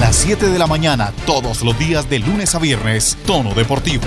las 0.00 0.14
7 0.16 0.46
de 0.46 0.58
la 0.58 0.66
mañana, 0.68 1.12
todos 1.26 1.62
los 1.62 1.76
días 1.78 2.08
de 2.08 2.20
lunes 2.20 2.54
a 2.54 2.60
viernes, 2.60 3.18
Tono 3.26 3.52
Deportivo. 3.52 4.04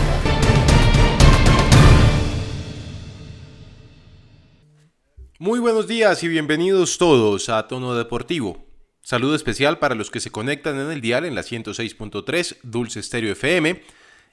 Muy 5.38 5.60
buenos 5.60 5.88
días 5.88 6.24
y 6.24 6.30
bienvenidos 6.30 6.98
todos 6.98 7.50
a 7.50 7.68
Tono 7.68 7.96
Deportivo. 7.96 8.64
Saludo 9.02 9.36
especial 9.36 9.80
para 9.80 9.96
los 9.96 10.12
que 10.12 10.22
se 10.22 10.32
conectan 10.32 10.80
en 10.80 10.91
el 10.91 11.02
dial 11.02 11.25
en 11.25 11.36
la 11.36 11.41
106.3 11.41 12.58
Dulce 12.64 13.04
Stereo 13.04 13.34
FM 13.34 13.84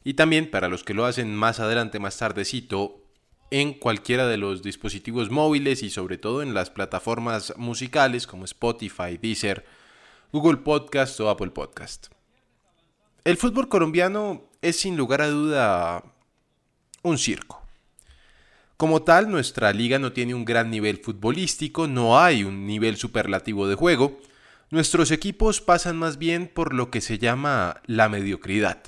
y 0.04 0.14
también 0.14 0.50
para 0.50 0.68
los 0.68 0.84
que 0.84 0.95
lo 0.95 1.06
hacen 1.06 1.34
más 1.34 1.59
adelante, 1.59 1.98
más 1.98 2.18
tardecito, 2.18 3.02
en 3.50 3.72
cualquiera 3.72 4.29
de 4.29 4.36
los 4.36 4.62
dispositivos 4.62 5.30
móviles 5.30 5.82
y 5.82 5.90
sobre 5.90 6.18
todo 6.18 6.43
en 6.43 6.54
las 6.54 6.70
plataformas 6.70 7.54
musicales 7.56 8.27
como 8.27 8.45
Spotify, 8.45 9.18
Deezer, 9.20 9.64
Google 10.30 10.58
Podcast 10.58 11.18
o 11.20 11.30
Apple 11.30 11.52
Podcast. 11.52 12.08
El 13.24 13.38
fútbol 13.38 13.70
colombiano 13.70 14.42
es 14.60 14.78
sin 14.78 14.95
lugar 14.95 15.23
a 15.23 15.28
duda 15.28 16.04
un 17.02 17.16
circo. 17.16 17.62
Como 18.77 19.02
tal, 19.02 19.30
nuestra 19.30 19.73
liga 19.73 19.98
no 19.98 20.12
tiene 20.12 20.34
un 20.34 20.45
gran 20.45 20.70
nivel 20.70 20.98
futbolístico, 20.98 21.88
no 21.88 22.20
hay 22.20 22.45
un 22.45 22.66
nivel 22.66 22.98
superlativo 22.98 23.66
de 23.68 23.74
juego. 23.74 24.20
Nuestros 24.70 25.12
equipos 25.12 25.62
pasan 25.62 25.96
más 25.96 26.18
bien 26.18 26.46
por 26.46 26.74
lo 26.74 26.90
que 26.90 27.01
se 27.01 27.18
llama 27.18 27.80
la 27.87 28.10
mediocridad. 28.10 28.82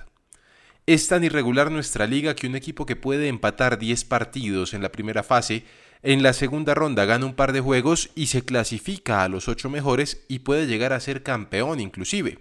Es 0.84 1.08
tan 1.08 1.24
irregular 1.24 1.70
nuestra 1.70 2.06
liga 2.06 2.34
que 2.34 2.48
un 2.48 2.54
equipo 2.54 2.84
que 2.84 2.96
puede 2.96 3.28
empatar 3.28 3.78
10 3.78 4.04
partidos 4.04 4.74
en 4.74 4.82
la 4.82 4.92
primera 4.92 5.22
fase, 5.22 5.64
en 6.02 6.22
la 6.22 6.32
segunda 6.32 6.74
ronda 6.74 7.04
gana 7.04 7.26
un 7.26 7.34
par 7.34 7.52
de 7.52 7.60
juegos 7.60 8.10
y 8.14 8.26
se 8.26 8.44
clasifica 8.44 9.22
a 9.22 9.28
los 9.28 9.48
8 9.48 9.68
mejores 9.68 10.24
y 10.28 10.40
puede 10.40 10.66
llegar 10.66 10.92
a 10.92 11.00
ser 11.00 11.22
campeón 11.22 11.80
inclusive. 11.80 12.38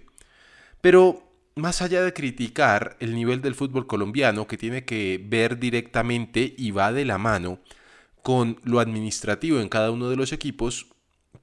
Pero 0.80 1.30
más 1.56 1.82
allá 1.82 2.02
de 2.02 2.12
criticar 2.12 2.96
el 3.00 3.14
nivel 3.14 3.42
del 3.42 3.54
fútbol 3.54 3.86
colombiano 3.86 4.46
que 4.46 4.56
tiene 4.56 4.84
que 4.84 5.22
ver 5.22 5.58
directamente 5.58 6.54
y 6.56 6.70
va 6.70 6.92
de 6.92 7.04
la 7.04 7.18
mano 7.18 7.60
con 8.22 8.60
lo 8.64 8.80
administrativo 8.80 9.60
en 9.60 9.68
cada 9.68 9.90
uno 9.90 10.08
de 10.08 10.16
los 10.16 10.32
equipos, 10.32 10.86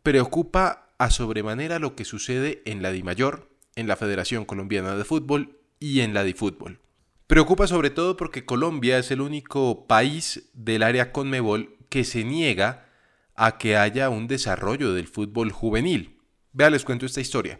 preocupa 0.03 0.89
a 0.97 1.09
sobremanera 1.09 1.79
lo 1.79 1.95
que 1.95 2.05
sucede 2.05 2.61
en 2.65 2.81
la 2.81 2.91
DIMAYOR, 2.91 3.49
en 3.75 3.87
la 3.87 3.95
Federación 3.95 4.45
Colombiana 4.45 4.95
de 4.95 5.03
Fútbol 5.03 5.59
y 5.79 6.01
en 6.01 6.13
la 6.13 6.23
DiFútbol. 6.23 6.79
Preocupa 7.27 7.67
sobre 7.67 7.89
todo 7.89 8.17
porque 8.17 8.45
Colombia 8.45 8.97
es 8.97 9.11
el 9.11 9.21
único 9.21 9.85
país 9.85 10.49
del 10.53 10.81
área 10.81 11.11
Conmebol 11.11 11.76
que 11.97 12.03
se 12.03 12.23
niega 12.23 12.85
a 13.33 13.57
que 13.57 13.75
haya 13.75 14.11
un 14.11 14.27
desarrollo 14.27 14.93
del 14.93 15.07
fútbol 15.07 15.51
juvenil. 15.51 16.19
Vea, 16.53 16.69
les 16.69 16.85
cuento 16.85 17.07
esta 17.07 17.21
historia. 17.21 17.59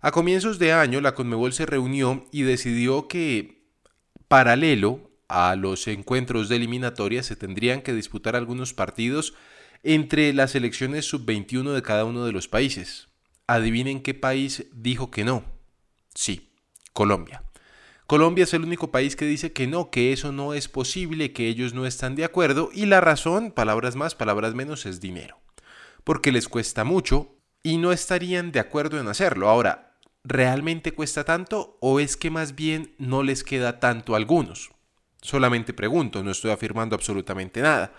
A 0.00 0.10
comienzos 0.10 0.58
de 0.58 0.72
año, 0.72 1.02
la 1.02 1.14
Conmebol 1.14 1.52
se 1.52 1.66
reunió 1.66 2.24
y 2.32 2.44
decidió 2.44 3.08
que, 3.08 3.68
paralelo 4.26 5.10
a 5.28 5.54
los 5.54 5.86
encuentros 5.86 6.48
de 6.48 6.56
eliminatoria, 6.56 7.22
se 7.22 7.36
tendrían 7.36 7.82
que 7.82 7.92
disputar 7.92 8.36
algunos 8.36 8.72
partidos 8.72 9.34
entre 9.82 10.32
las 10.32 10.52
selecciones 10.52 11.04
sub-21 11.04 11.74
de 11.74 11.82
cada 11.82 12.06
uno 12.06 12.24
de 12.24 12.32
los 12.32 12.48
países. 12.48 13.08
Adivinen 13.46 14.00
qué 14.00 14.14
país 14.14 14.64
dijo 14.72 15.10
que 15.10 15.24
no. 15.24 15.44
Sí, 16.14 16.54
Colombia. 16.94 17.42
Colombia 18.08 18.44
es 18.44 18.54
el 18.54 18.64
único 18.64 18.90
país 18.90 19.16
que 19.16 19.26
dice 19.26 19.52
que 19.52 19.66
no, 19.66 19.90
que 19.90 20.14
eso 20.14 20.32
no 20.32 20.54
es 20.54 20.66
posible, 20.66 21.34
que 21.34 21.46
ellos 21.46 21.74
no 21.74 21.84
están 21.84 22.14
de 22.14 22.24
acuerdo 22.24 22.70
y 22.72 22.86
la 22.86 23.02
razón, 23.02 23.52
palabras 23.52 23.96
más, 23.96 24.14
palabras 24.14 24.54
menos, 24.54 24.86
es 24.86 24.98
dinero. 24.98 25.38
Porque 26.04 26.32
les 26.32 26.48
cuesta 26.48 26.84
mucho 26.84 27.36
y 27.62 27.76
no 27.76 27.92
estarían 27.92 28.50
de 28.50 28.60
acuerdo 28.60 28.98
en 28.98 29.08
hacerlo. 29.08 29.50
Ahora, 29.50 29.98
¿realmente 30.24 30.92
cuesta 30.92 31.24
tanto 31.24 31.76
o 31.82 32.00
es 32.00 32.16
que 32.16 32.30
más 32.30 32.54
bien 32.54 32.94
no 32.96 33.22
les 33.22 33.44
queda 33.44 33.78
tanto 33.78 34.14
a 34.14 34.16
algunos? 34.16 34.70
Solamente 35.20 35.74
pregunto, 35.74 36.24
no 36.24 36.30
estoy 36.30 36.50
afirmando 36.50 36.96
absolutamente 36.96 37.60
nada. 37.60 37.92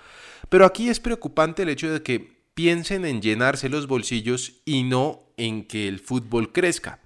Pero 0.49 0.65
aquí 0.65 0.89
es 0.89 0.99
preocupante 0.99 1.61
el 1.61 1.69
hecho 1.69 1.93
de 1.93 2.01
que 2.01 2.41
piensen 2.55 3.05
en 3.05 3.21
llenarse 3.21 3.69
los 3.69 3.85
bolsillos 3.85 4.53
y 4.65 4.81
no 4.81 5.29
en 5.37 5.67
que 5.67 5.87
el 5.87 5.99
fútbol 5.99 6.51
crezca. 6.51 6.99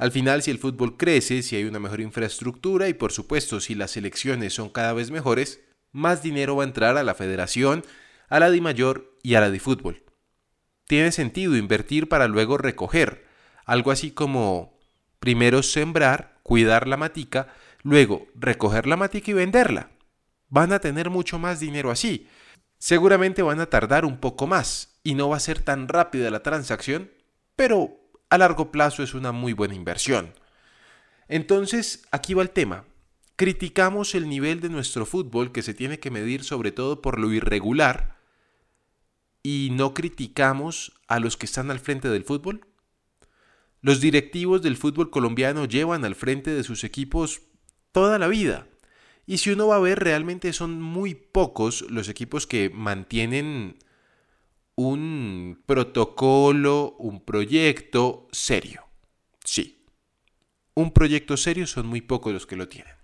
Al 0.00 0.12
final, 0.12 0.40
si 0.40 0.50
el 0.50 0.58
fútbol 0.58 0.96
crece, 0.96 1.42
si 1.42 1.56
hay 1.56 1.64
una 1.64 1.78
mejor 1.78 2.00
infraestructura 2.00 2.88
y 2.88 2.94
por 2.94 3.12
supuesto 3.12 3.60
si 3.60 3.74
las 3.74 3.98
elecciones 3.98 4.54
son 4.54 4.70
cada 4.70 4.94
vez 4.94 5.10
mejores, 5.10 5.60
más 5.92 6.22
dinero 6.22 6.56
va 6.56 6.64
a 6.64 6.66
entrar 6.66 6.96
a 6.96 7.02
la 7.02 7.14
federación, 7.14 7.84
a 8.30 8.40
la 8.40 8.50
DIMAYOR 8.50 9.18
y 9.22 9.34
a 9.34 9.40
la 9.40 9.50
DiFútbol. 9.50 10.02
Tiene 10.86 11.12
sentido 11.12 11.54
invertir 11.54 12.08
para 12.08 12.28
luego 12.28 12.56
recoger, 12.56 13.26
algo 13.66 13.90
así 13.90 14.10
como 14.10 14.72
primero 15.18 15.62
sembrar, 15.62 16.40
cuidar 16.44 16.88
la 16.88 16.96
matica, 16.96 17.48
luego 17.82 18.26
recoger 18.34 18.86
la 18.86 18.96
matica 18.96 19.32
y 19.32 19.34
venderla. 19.34 19.90
Van 20.48 20.72
a 20.72 20.78
tener 20.78 21.10
mucho 21.10 21.38
más 21.38 21.60
dinero 21.60 21.90
así. 21.90 22.26
Seguramente 22.78 23.42
van 23.42 23.60
a 23.60 23.66
tardar 23.66 24.06
un 24.06 24.16
poco 24.16 24.46
más 24.46 24.98
y 25.02 25.14
no 25.14 25.28
va 25.28 25.36
a 25.36 25.40
ser 25.40 25.60
tan 25.60 25.88
rápida 25.88 26.30
la 26.30 26.42
transacción, 26.42 27.10
pero 27.54 27.99
a 28.30 28.38
largo 28.38 28.70
plazo 28.72 29.02
es 29.02 29.14
una 29.14 29.32
muy 29.32 29.52
buena 29.52 29.74
inversión. 29.74 30.32
Entonces, 31.28 32.02
aquí 32.10 32.34
va 32.34 32.42
el 32.42 32.50
tema. 32.50 32.84
Criticamos 33.36 34.14
el 34.14 34.28
nivel 34.28 34.60
de 34.60 34.68
nuestro 34.68 35.04
fútbol 35.04 35.52
que 35.52 35.62
se 35.62 35.74
tiene 35.74 35.98
que 35.98 36.10
medir 36.10 36.44
sobre 36.44 36.72
todo 36.72 37.02
por 37.02 37.18
lo 37.18 37.32
irregular 37.32 38.18
y 39.42 39.70
no 39.72 39.94
criticamos 39.94 40.92
a 41.08 41.18
los 41.18 41.36
que 41.36 41.46
están 41.46 41.70
al 41.70 41.80
frente 41.80 42.08
del 42.08 42.24
fútbol. 42.24 42.66
Los 43.80 44.00
directivos 44.00 44.60
del 44.62 44.76
fútbol 44.76 45.10
colombiano 45.10 45.64
llevan 45.64 46.04
al 46.04 46.14
frente 46.14 46.50
de 46.50 46.64
sus 46.64 46.84
equipos 46.84 47.42
toda 47.92 48.18
la 48.18 48.28
vida. 48.28 48.66
Y 49.26 49.38
si 49.38 49.50
uno 49.50 49.68
va 49.68 49.76
a 49.76 49.80
ver, 49.80 50.00
realmente 50.00 50.52
son 50.52 50.82
muy 50.82 51.14
pocos 51.14 51.82
los 51.88 52.08
equipos 52.08 52.46
que 52.46 52.70
mantienen 52.70 53.78
un 54.82 55.62
protocolo, 55.66 56.96
un 56.98 57.22
proyecto 57.22 58.28
serio. 58.32 58.86
Sí, 59.44 59.84
un 60.74 60.92
proyecto 60.92 61.36
serio 61.36 61.66
son 61.66 61.86
muy 61.86 62.00
pocos 62.00 62.32
los 62.32 62.46
que 62.46 62.56
lo 62.56 62.66
tienen. 62.66 62.94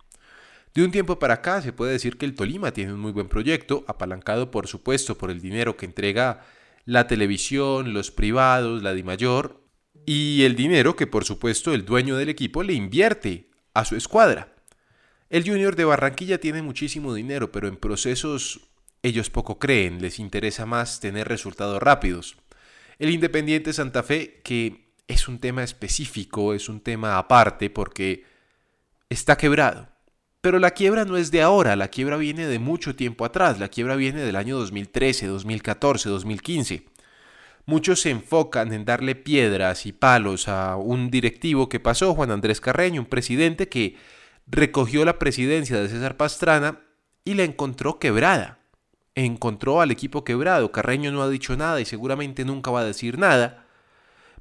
De 0.75 0.83
un 0.85 0.91
tiempo 0.91 1.19
para 1.19 1.35
acá 1.35 1.61
se 1.61 1.75
puede 1.75 1.93
decir 1.93 2.17
que 2.17 2.25
el 2.25 2.35
Tolima 2.35 2.73
tiene 2.73 2.95
un 2.95 3.01
muy 3.01 3.13
buen 3.13 3.29
proyecto, 3.29 3.85
apalancado 3.89 4.51
por 4.51 4.69
supuesto 4.69 5.19
por 5.19 5.31
el 5.31 5.43
dinero 5.43 5.77
que 5.77 5.85
entrega 5.85 6.47
la 6.87 7.07
televisión, 7.07 7.93
los 7.93 8.11
privados, 8.11 8.83
la 8.83 8.95
DIMAYOR 8.95 9.63
y 10.07 10.45
el 10.45 10.57
dinero 10.57 10.97
que 10.97 11.07
por 11.07 11.25
supuesto 11.25 11.75
el 11.75 11.85
dueño 11.85 12.17
del 12.17 12.31
equipo 12.31 12.63
le 12.63 12.73
invierte 12.73 13.51
a 13.75 13.85
su 13.85 13.97
escuadra. 13.97 14.55
El 15.29 15.47
Junior 15.47 15.77
de 15.77 15.85
Barranquilla 15.85 16.39
tiene 16.39 16.63
muchísimo 16.63 17.13
dinero, 17.13 17.53
pero 17.53 17.69
en 17.69 17.77
procesos 17.77 18.66
ellos 19.07 19.31
poco 19.31 19.59
creen, 19.59 20.03
les 20.03 20.19
interesa 20.19 20.67
más 20.67 21.01
tener 21.01 21.29
resultados 21.29 21.81
rápidos. 21.81 22.37
El 22.99 23.11
Independiente 23.11 23.73
Santa 23.73 24.03
Fe, 24.03 24.41
que 24.43 24.91
es 25.07 25.29
un 25.29 25.39
tema 25.39 25.63
específico, 25.63 26.55
es 26.55 26.69
un 26.69 26.81
tema 26.81 27.19
aparte 27.19 27.71
porque 27.71 28.25
está 29.09 29.37
quebrado. 29.37 29.89
Pero 30.41 30.59
la 30.59 30.73
quiebra 30.73 31.05
no 31.05 31.17
es 31.17 31.31
de 31.31 31.43
ahora, 31.43 31.77
la 31.77 31.89
quiebra 31.89 32.17
viene 32.17 32.47
de 32.47 32.59
mucho 32.59 32.97
tiempo 32.97 33.25
atrás, 33.25 33.59
la 33.59 33.69
quiebra 33.69 33.97
viene 33.97 34.23
del 34.23 34.37
año 34.37 34.57
2013, 34.59 35.27
2014, 35.27 36.09
2015. 36.09 36.87
Muchos 37.65 38.01
se 38.01 38.11
enfocan 38.11 38.73
en 38.73 38.85
darle 38.85 39.17
piedras 39.17 39.87
y 39.87 39.93
palos 39.93 40.49
a 40.49 40.77
un 40.77 41.11
directivo 41.11 41.69
que 41.69 41.81
pasó, 41.81 42.15
Juan 42.15 42.31
Andrés 42.31 42.61
Carreño, 42.61 43.01
un 43.01 43.09
presidente 43.09 43.69
que 43.69 43.97
recogió 44.47 45.05
la 45.05 45.19
presidencia 45.19 45.81
de 45.81 45.89
César 45.89 46.17
Pastrana 46.17 46.81
y 47.25 47.35
la 47.35 47.43
encontró 47.43 47.99
quebrada. 47.99 48.61
Encontró 49.17 49.81
al 49.81 49.91
equipo 49.91 50.23
quebrado. 50.23 50.71
Carreño 50.71 51.11
no 51.11 51.23
ha 51.23 51.29
dicho 51.29 51.57
nada 51.57 51.81
y 51.81 51.85
seguramente 51.85 52.45
nunca 52.45 52.71
va 52.71 52.81
a 52.81 52.85
decir 52.85 53.19
nada. 53.19 53.67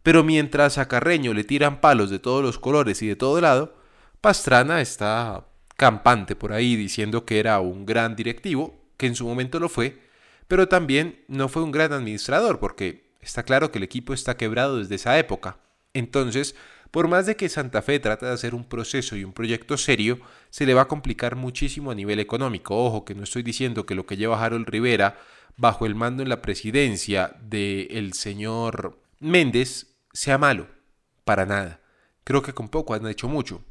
Pero 0.03 0.23
mientras 0.23 0.77
a 0.77 0.87
Carreño 0.87 1.33
le 1.33 1.43
tiran 1.43 1.81
palos 1.81 2.11
de 2.11 2.19
todos 2.19 2.43
los 2.43 2.59
colores 2.59 3.01
y 3.01 3.07
de 3.07 3.15
todo 3.15 3.41
lado, 3.41 3.75
Pastrana 4.21 4.79
está 4.79 5.45
campante 5.75 6.35
por 6.35 6.53
ahí 6.53 6.75
diciendo 6.75 7.25
que 7.25 7.39
era 7.39 7.59
un 7.59 7.87
gran 7.87 8.15
directivo, 8.15 8.75
que 8.97 9.07
en 9.07 9.15
su 9.15 9.25
momento 9.25 9.59
lo 9.59 9.67
fue, 9.67 9.99
pero 10.47 10.67
también 10.67 11.23
no 11.27 11.49
fue 11.49 11.63
un 11.63 11.71
gran 11.71 11.91
administrador, 11.91 12.59
porque 12.59 13.05
Está 13.25 13.41
claro 13.41 13.71
que 13.71 13.79
el 13.79 13.83
equipo 13.83 14.13
está 14.13 14.37
quebrado 14.37 14.77
desde 14.77 14.95
esa 14.95 15.17
época. 15.17 15.57
Entonces, 15.95 16.55
por 16.95 17.09
más 17.09 17.25
de 17.25 17.35
que 17.35 17.49
Santa 17.49 17.81
Fe 17.81 17.99
trate 17.99 18.25
de 18.25 18.31
hacer 18.31 18.55
un 18.55 18.63
proceso 18.63 19.17
y 19.17 19.25
un 19.25 19.33
proyecto 19.33 19.75
serio, 19.75 20.17
se 20.49 20.65
le 20.65 20.73
va 20.73 20.83
a 20.83 20.87
complicar 20.87 21.35
muchísimo 21.35 21.91
a 21.91 21.93
nivel 21.93 22.21
económico. 22.21 22.73
Ojo, 22.85 23.03
que 23.03 23.13
no 23.13 23.25
estoy 23.25 23.43
diciendo 23.43 23.85
que 23.85 23.95
lo 23.95 24.05
que 24.05 24.15
lleva 24.15 24.41
Harold 24.41 24.69
Rivera 24.69 25.19
bajo 25.57 25.85
el 25.85 25.93
mando 25.93 26.23
en 26.23 26.29
la 26.29 26.41
presidencia 26.41 27.35
del 27.41 28.13
señor 28.13 28.97
Méndez 29.19 29.87
sea 30.13 30.37
malo. 30.37 30.69
Para 31.25 31.45
nada. 31.45 31.81
Creo 32.23 32.41
que 32.41 32.53
con 32.53 32.69
poco 32.69 32.93
han 32.93 33.05
hecho 33.07 33.27
mucho. 33.27 33.61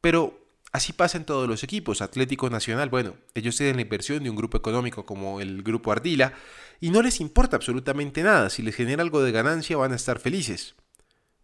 Pero 0.00 0.38
Así 0.70 0.92
pasa 0.92 1.18
en 1.18 1.24
todos 1.24 1.48
los 1.48 1.64
equipos. 1.64 2.02
Atlético 2.02 2.50
Nacional, 2.50 2.88
bueno, 2.88 3.16
ellos 3.34 3.56
tienen 3.56 3.74
la 3.74 3.82
inversión 3.82 4.22
de 4.22 4.30
un 4.30 4.36
grupo 4.36 4.56
económico 4.56 5.04
como 5.04 5.40
el 5.40 5.64
Grupo 5.64 5.90
Ardila 5.90 6.34
y 6.78 6.90
no 6.90 7.02
les 7.02 7.20
importa 7.20 7.56
absolutamente 7.56 8.22
nada. 8.22 8.48
Si 8.48 8.62
les 8.62 8.76
genera 8.76 9.02
algo 9.02 9.24
de 9.24 9.32
ganancia 9.32 9.76
van 9.76 9.90
a 9.90 9.96
estar 9.96 10.20
felices. 10.20 10.76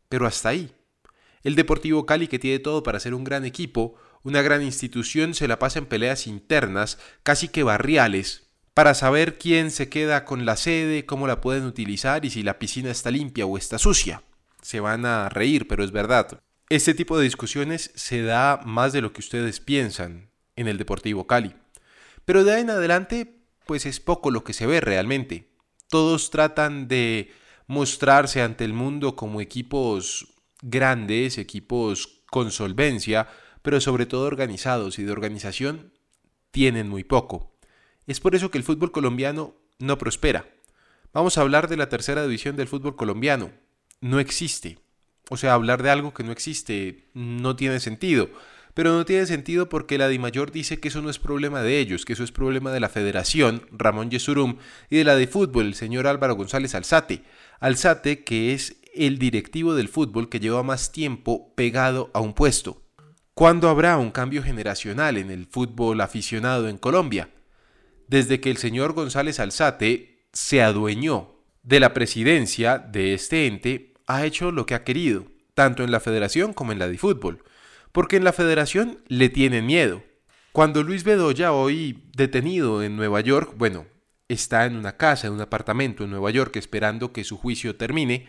Pero 0.09 0.29
hasta 0.29 0.51
ahí. 0.51 0.73
El 1.47 1.55
Deportivo 1.55 2.07
Cali, 2.07 2.27
que 2.27 2.41
tiene 2.41 2.59
todo 2.59 2.83
para 2.83 2.99
ser 2.99 3.15
un 3.15 3.23
gran 3.23 3.45
equipo, 3.45 3.95
una 4.25 4.43
gran 4.43 4.65
institución, 4.65 5.33
se 5.33 5.47
la 5.47 5.61
pasa 5.61 5.79
en 5.79 5.87
peleas 5.87 6.27
internas, 6.27 6.99
casi 7.23 7.47
que 7.47 7.63
barriales, 7.63 8.49
para 8.75 8.95
saber 8.95 9.39
quién 9.39 9.71
se 9.71 9.89
queda 9.89 10.25
con 10.25 10.45
la 10.45 10.57
sede, 10.57 11.07
cómo 11.07 11.29
la 11.29 11.41
pueden 11.41 11.65
utilizar 11.65 12.25
y 12.25 12.31
si 12.31 12.43
la 12.43 12.59
piscina 12.59 12.91
está 12.91 13.13
limpia 13.13 13.47
o 13.47 13.59
está 13.59 13.79
sucia. 13.79 14.25
Se 14.61 14.81
van 14.81 15.07
a 15.07 15.29
reír, 15.29 15.69
pero 15.69 15.85
es 15.85 15.93
verdad. 15.93 16.41
Este 16.69 16.95
tipo 16.95 17.17
de 17.17 17.23
discusiones 17.23 17.93
se 17.95 18.23
da 18.23 18.61
más 18.65 18.93
de 18.93 19.01
lo 19.01 19.13
que 19.13 19.21
ustedes 19.21 19.61
piensan 19.61 20.31
en 20.57 20.67
el 20.67 20.79
Deportivo 20.79 21.29
Cali. 21.29 21.55
Pero 22.25 22.43
de 22.43 22.55
ahí 22.55 22.63
en 22.63 22.71
adelante, 22.71 23.37
pues 23.67 23.87
es 23.87 24.01
poco 24.01 24.33
lo 24.33 24.43
que 24.43 24.53
se 24.53 24.67
ve 24.67 24.81
realmente. 24.81 25.49
Todos 25.91 26.31
tratan 26.31 26.89
de 26.89 27.31
mostrarse 27.69 28.43
ante 28.43 28.65
el 28.65 28.73
mundo 28.73 29.15
como 29.15 29.41
equipos 29.41 30.33
grandes, 30.63 31.39
equipos 31.39 32.23
con 32.31 32.51
solvencia, 32.51 33.29
pero 33.63 33.81
sobre 33.81 34.07
todo 34.07 34.27
organizados 34.27 34.99
y 34.99 35.05
de 35.05 35.13
organización 35.13 35.93
tienen 36.51 36.89
muy 36.89 37.05
poco. 37.05 37.57
Es 38.07 38.21
por 38.21 38.35
eso 38.35 38.51
que 38.51 38.59
el 38.59 38.65
fútbol 38.65 38.93
colombiano 38.93 39.55
no 39.79 39.99
prospera. 39.99 40.49
Vamos 41.13 41.39
a 41.39 41.41
hablar 41.41 41.69
de 41.69 41.77
la 41.77 41.89
tercera 41.89 42.23
división 42.23 42.57
del 42.57 42.69
fútbol 42.69 42.97
colombiano. 42.97 43.51
No 44.01 44.21
existe. 44.21 44.79
O 45.29 45.37
sea, 45.37 45.55
hablar 45.55 45.83
de 45.83 45.91
algo 45.91 46.15
que 46.15 46.23
no 46.23 46.31
existe 46.31 47.09
no 47.15 47.57
tiene 47.57 47.81
sentido. 47.81 48.31
Pero 48.75 48.93
no 48.93 49.07
tiene 49.07 49.25
sentido 49.25 49.71
porque 49.71 49.97
la 49.97 50.09
DIMAYOR 50.09 50.53
dice 50.53 50.79
que 50.79 50.89
eso 50.89 51.01
no 51.01 51.09
es 51.09 51.19
problema 51.19 51.63
de 51.63 51.79
ellos, 51.79 52.05
que 52.05 52.13
eso 52.13 52.23
es 52.23 52.31
problema 52.31 52.71
de 52.73 52.81
la 52.81 52.91
federación, 52.91 53.67
Ramón 53.73 54.11
Yesurum, 54.11 54.59
y 54.91 54.99
de 54.99 55.05
la 55.05 55.17
de 55.17 55.27
fútbol, 55.27 55.69
el 55.69 55.75
señor 55.75 56.07
Álvaro 56.07 56.37
González 56.37 56.75
Alzate. 56.75 57.23
Alzate, 57.61 58.25
que 58.25 58.53
es 58.53 58.77
el 58.95 59.19
directivo 59.19 59.75
del 59.75 59.89
fútbol 59.89 60.29
que 60.29 60.41
lleva 60.41 60.63
más 60.63 60.93
tiempo 60.93 61.55
pegado 61.55 62.11
a 62.15 62.21
un 62.21 62.35
puesto. 62.35 62.83
¿Cuándo 63.35 63.69
habrá 63.69 63.99
un 63.99 64.11
cambio 64.11 64.43
generacional 64.43 65.19
en 65.19 65.31
el 65.31 65.47
fútbol 65.47 66.01
aficionado 66.01 66.69
en 66.69 66.79
Colombia? 66.79 67.31
Desde 68.09 68.41
que 68.41 68.51
el 68.51 68.57
señor 68.57 68.95
González 68.95 69.41
Alzate 69.41 70.29
se 70.33 70.63
adueñó 70.63 71.43
de 71.63 71.81
la 71.81 71.93
presidencia 71.93 72.79
de 72.79 73.15
este 73.15 73.47
ente, 73.47 73.95
ha 74.07 74.25
hecho 74.25 74.53
lo 74.53 74.65
que 74.67 74.75
ha 74.75 74.85
querido, 74.85 75.27
tanto 75.55 75.83
en 75.83 75.91
la 75.91 76.01
federación 76.01 76.53
como 76.53 76.73
en 76.73 76.79
la 76.79 76.89
de 76.89 76.97
fútbol, 76.97 77.43
porque 77.93 78.17
en 78.17 78.25
la 78.25 78.33
federación 78.33 79.01
le 79.09 79.29
tienen 79.29 79.67
miedo. 79.67 80.03
Cuando 80.53 80.83
Luis 80.83 81.05
Bedoya, 81.05 81.53
hoy 81.53 82.05
detenido 82.15 82.83
en 82.83 82.97
Nueva 82.97 83.21
York, 83.21 83.55
bueno, 83.57 83.87
está 84.29 84.67
en 84.67 84.77
una 84.77 84.97
casa, 84.97 85.27
en 85.27 85.35
un 85.35 85.41
apartamento 85.41 86.05
en 86.05 86.11
Nueva 86.11 86.31
York 86.31 86.57
esperando 86.57 87.13
que 87.13 87.25
su 87.25 87.37
juicio 87.37 87.77
termine, 87.77 88.29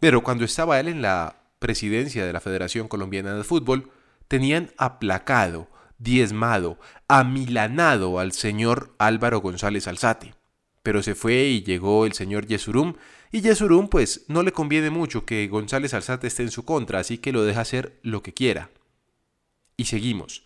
pero 0.00 0.22
cuando 0.22 0.44
estaba 0.44 0.78
él 0.80 0.88
en 0.88 1.02
la 1.02 1.36
presidencia 1.58 2.26
de 2.26 2.32
la 2.32 2.40
Federación 2.40 2.88
Colombiana 2.88 3.34
de 3.34 3.44
Fútbol, 3.44 3.90
tenían 4.28 4.70
aplacado, 4.76 5.68
diezmado, 5.98 6.78
amilanado 7.08 8.18
al 8.18 8.32
señor 8.32 8.94
Álvaro 8.98 9.40
González 9.40 9.88
Alzate. 9.88 10.34
Pero 10.82 11.02
se 11.02 11.14
fue 11.14 11.44
y 11.44 11.62
llegó 11.62 12.04
el 12.04 12.12
señor 12.12 12.46
Yesurum, 12.46 12.94
y 13.32 13.40
Yesurum 13.40 13.88
pues 13.88 14.26
no 14.28 14.42
le 14.42 14.52
conviene 14.52 14.90
mucho 14.90 15.24
que 15.24 15.48
González 15.48 15.94
Alzate 15.94 16.26
esté 16.26 16.42
en 16.42 16.50
su 16.50 16.64
contra, 16.64 17.00
así 17.00 17.18
que 17.18 17.32
lo 17.32 17.44
deja 17.44 17.62
hacer 17.62 17.98
lo 18.02 18.22
que 18.22 18.34
quiera. 18.34 18.70
Y 19.76 19.86
seguimos. 19.86 20.44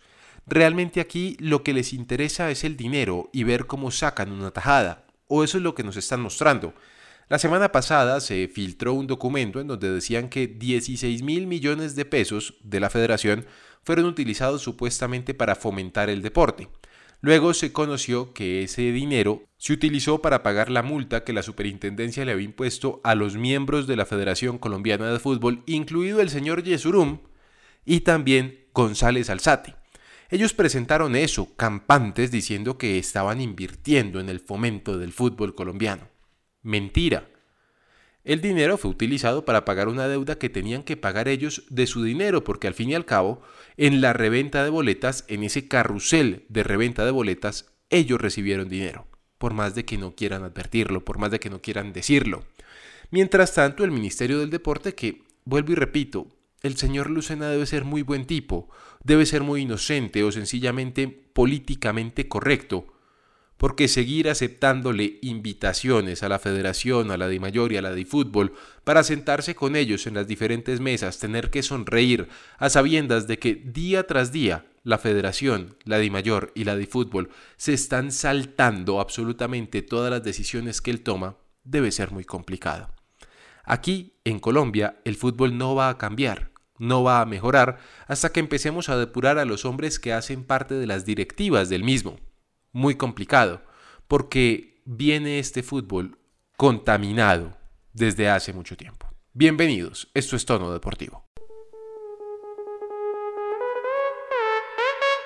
Realmente 0.51 0.99
aquí 0.99 1.37
lo 1.39 1.61
que 1.61 1.73
les 1.73 1.93
interesa 1.93 2.49
es 2.49 2.63
el 2.63 2.75
dinero 2.75 3.29
y 3.31 3.43
ver 3.43 3.67
cómo 3.67 3.91
sacan 3.91 4.31
una 4.31 4.49
tajada, 4.49 5.05
o 5.27 5.43
eso 5.43 5.57
es 5.57 5.63
lo 5.63 5.75
que 5.75 5.83
nos 5.83 5.95
están 5.95 6.21
mostrando. 6.21 6.73
La 7.27 7.37
semana 7.37 7.71
pasada 7.71 8.19
se 8.19 8.47
filtró 8.47 8.93
un 8.93 9.05
documento 9.05 9.59
en 9.59 9.67
donde 9.67 9.91
decían 9.91 10.27
que 10.27 10.47
16 10.47 11.21
mil 11.21 11.45
millones 11.45 11.95
de 11.95 12.05
pesos 12.05 12.55
de 12.63 12.79
la 12.79 12.89
federación 12.89 13.45
fueron 13.83 14.05
utilizados 14.05 14.63
supuestamente 14.63 15.35
para 15.35 15.55
fomentar 15.55 16.09
el 16.09 16.23
deporte. 16.23 16.67
Luego 17.21 17.53
se 17.53 17.71
conoció 17.71 18.33
que 18.33 18.63
ese 18.63 18.91
dinero 18.91 19.43
se 19.57 19.73
utilizó 19.73 20.19
para 20.23 20.41
pagar 20.41 20.71
la 20.71 20.81
multa 20.81 21.23
que 21.23 21.33
la 21.33 21.43
superintendencia 21.43 22.25
le 22.25 22.31
había 22.31 22.45
impuesto 22.45 23.01
a 23.03 23.13
los 23.13 23.35
miembros 23.35 23.85
de 23.85 23.97
la 23.97 24.07
Federación 24.07 24.57
Colombiana 24.57 25.11
de 25.11 25.19
Fútbol, 25.19 25.61
incluido 25.67 26.21
el 26.21 26.31
señor 26.31 26.63
Yesurum 26.63 27.19
y 27.85 27.99
también 27.99 28.65
González 28.73 29.29
Alzate. 29.29 29.75
Ellos 30.29 30.53
presentaron 30.53 31.15
eso, 31.15 31.55
campantes, 31.55 32.29
diciendo 32.29 32.77
que 32.77 32.99
estaban 32.99 33.41
invirtiendo 33.41 34.19
en 34.19 34.29
el 34.29 34.39
fomento 34.39 34.99
del 34.99 35.11
fútbol 35.11 35.55
colombiano. 35.55 36.07
Mentira. 36.61 37.27
El 38.23 38.41
dinero 38.41 38.77
fue 38.77 38.91
utilizado 38.91 39.43
para 39.43 39.65
pagar 39.65 39.87
una 39.87 40.07
deuda 40.07 40.37
que 40.37 40.49
tenían 40.49 40.83
que 40.83 40.97
pagar 40.97 41.27
ellos 41.27 41.63
de 41.69 41.87
su 41.87 42.03
dinero, 42.03 42.43
porque 42.43 42.67
al 42.67 42.75
fin 42.75 42.91
y 42.91 42.95
al 42.95 43.05
cabo, 43.05 43.41
en 43.75 44.01
la 44.01 44.13
reventa 44.13 44.63
de 44.63 44.69
boletas, 44.69 45.25
en 45.29 45.43
ese 45.43 45.67
carrusel 45.67 46.45
de 46.47 46.63
reventa 46.63 47.05
de 47.05 47.11
boletas, 47.11 47.73
ellos 47.89 48.21
recibieron 48.21 48.69
dinero, 48.69 49.07
por 49.39 49.53
más 49.55 49.73
de 49.73 49.83
que 49.83 49.97
no 49.97 50.15
quieran 50.15 50.43
advertirlo, 50.43 51.03
por 51.03 51.17
más 51.17 51.31
de 51.31 51.39
que 51.39 51.49
no 51.49 51.59
quieran 51.59 51.91
decirlo. 51.91 52.43
Mientras 53.09 53.55
tanto, 53.55 53.83
el 53.83 53.89
Ministerio 53.89 54.37
del 54.37 54.51
Deporte, 54.51 54.93
que, 54.93 55.23
vuelvo 55.45 55.71
y 55.71 55.75
repito, 55.75 56.27
el 56.61 56.77
señor 56.77 57.09
Lucena 57.09 57.49
debe 57.49 57.65
ser 57.65 57.85
muy 57.85 58.01
buen 58.01 58.25
tipo, 58.25 58.69
debe 59.03 59.25
ser 59.25 59.43
muy 59.43 59.61
inocente 59.61 60.23
o 60.23 60.31
sencillamente 60.31 61.07
políticamente 61.07 62.27
correcto, 62.27 62.87
porque 63.59 63.89
seguir 63.89 64.29
aceptándole 64.29 65.19
invitaciones 65.21 66.23
a 66.23 66.29
la 66.29 66.39
federación, 66.39 67.11
a 67.11 67.17
la 67.17 67.27
de 67.27 67.41
mayor 67.41 67.73
y 67.73 67.77
a 67.77 67.81
la 67.81 67.91
de 67.91 68.05
fútbol, 68.05 68.53
para 68.85 69.03
sentarse 69.03 69.53
con 69.53 69.75
ellos 69.75 70.07
en 70.07 70.13
las 70.13 70.27
diferentes 70.27 70.79
mesas, 70.79 71.19
tener 71.19 71.49
que 71.49 71.61
sonreír, 71.61 72.29
a 72.57 72.69
sabiendas 72.69 73.27
de 73.27 73.37
que 73.37 73.55
día 73.55 74.07
tras 74.07 74.31
día 74.31 74.65
la 74.83 74.97
federación, 74.97 75.75
la 75.83 75.97
de 75.97 76.09
mayor 76.09 76.53
y 76.55 76.63
la 76.63 76.77
de 76.77 76.87
fútbol 76.87 77.29
se 77.57 77.73
están 77.73 78.13
saltando 78.13 79.01
absolutamente 79.01 79.81
todas 79.81 80.09
las 80.09 80.23
decisiones 80.23 80.81
que 80.81 80.91
él 80.91 81.01
toma, 81.01 81.35
debe 81.65 81.91
ser 81.91 82.11
muy 82.11 82.23
complicado. 82.23 82.89
Aquí, 83.65 84.13
en 84.23 84.39
Colombia, 84.39 84.99
el 85.03 85.15
fútbol 85.15 85.57
no 85.57 85.75
va 85.75 85.89
a 85.89 85.97
cambiar, 85.97 86.51
no 86.79 87.03
va 87.03 87.21
a 87.21 87.25
mejorar 87.25 87.77
hasta 88.07 88.31
que 88.31 88.39
empecemos 88.39 88.89
a 88.89 88.97
depurar 88.97 89.37
a 89.37 89.45
los 89.45 89.65
hombres 89.65 89.99
que 89.99 90.13
hacen 90.13 90.43
parte 90.43 90.73
de 90.73 90.87
las 90.87 91.05
directivas 91.05 91.69
del 91.69 91.83
mismo 91.83 92.17
muy 92.71 92.95
complicado, 92.95 93.61
porque 94.07 94.81
viene 94.85 95.39
este 95.39 95.63
fútbol 95.63 96.17
contaminado 96.57 97.57
desde 97.93 98.29
hace 98.29 98.53
mucho 98.53 98.77
tiempo. 98.77 99.07
Bienvenidos, 99.33 100.09
esto 100.13 100.35
es 100.35 100.45
Tono 100.45 100.71
Deportivo. 100.71 101.25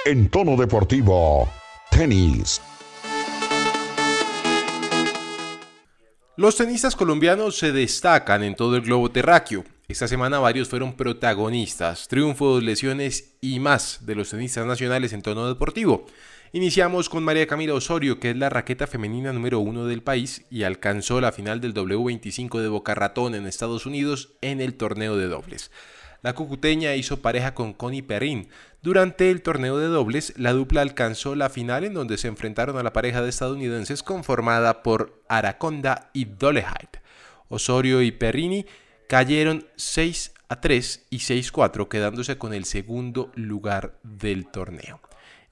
En 0.05 0.29
Tono 0.29 0.57
Deportivo, 0.57 1.49
tenis. 1.89 2.61
Los 6.35 6.57
tenistas 6.57 6.95
colombianos 6.95 7.57
se 7.57 7.71
destacan 7.71 8.43
en 8.43 8.55
todo 8.55 8.75
el 8.75 8.81
globo 8.81 9.11
terráqueo. 9.11 9.63
Esta 9.89 10.07
semana 10.07 10.39
varios 10.39 10.69
fueron 10.69 10.95
protagonistas, 10.95 12.07
triunfos, 12.07 12.63
lesiones 12.63 13.35
y 13.41 13.59
más 13.59 14.05
de 14.05 14.15
los 14.15 14.29
tenistas 14.29 14.65
nacionales 14.65 15.11
en 15.11 15.21
tono 15.21 15.45
deportivo. 15.47 16.05
Iniciamos 16.53 17.09
con 17.09 17.23
María 17.25 17.47
Camila 17.47 17.73
Osorio, 17.73 18.17
que 18.17 18.29
es 18.29 18.37
la 18.37 18.49
raqueta 18.49 18.87
femenina 18.87 19.33
número 19.33 19.59
uno 19.59 19.85
del 19.85 20.01
país 20.01 20.45
y 20.49 20.63
alcanzó 20.63 21.19
la 21.19 21.33
final 21.33 21.59
del 21.59 21.73
W25 21.73 22.61
de 22.61 22.69
Boca 22.69 22.95
Ratón 22.95 23.35
en 23.35 23.45
Estados 23.45 23.85
Unidos 23.85 24.33
en 24.41 24.61
el 24.61 24.75
torneo 24.75 25.17
de 25.17 25.27
dobles. 25.27 25.69
La 26.21 26.33
cucuteña 26.33 26.95
hizo 26.95 27.21
pareja 27.21 27.53
con 27.53 27.73
Connie 27.73 28.03
Perrin. 28.03 28.47
Durante 28.81 29.29
el 29.29 29.41
torneo 29.41 29.77
de 29.79 29.87
dobles, 29.87 30.33
la 30.37 30.53
dupla 30.53 30.81
alcanzó 30.81 31.35
la 31.35 31.49
final 31.49 31.83
en 31.83 31.93
donde 31.93 32.17
se 32.17 32.29
enfrentaron 32.29 32.77
a 32.77 32.83
la 32.83 32.93
pareja 32.93 33.21
de 33.21 33.29
estadounidenses 33.29 34.01
conformada 34.01 34.81
por 34.81 35.21
Araconda 35.27 36.09
y 36.13 36.23
Dolehide. 36.23 37.01
Osorio 37.49 38.01
y 38.01 38.13
Perrini 38.13 38.65
cayeron 39.07 39.67
6 39.75 40.33
a 40.49 40.61
3 40.61 41.07
y 41.09 41.19
6 41.19 41.49
a 41.49 41.51
4, 41.51 41.89
quedándose 41.89 42.37
con 42.37 42.53
el 42.53 42.65
segundo 42.65 43.31
lugar 43.35 43.99
del 44.03 44.47
torneo. 44.47 45.01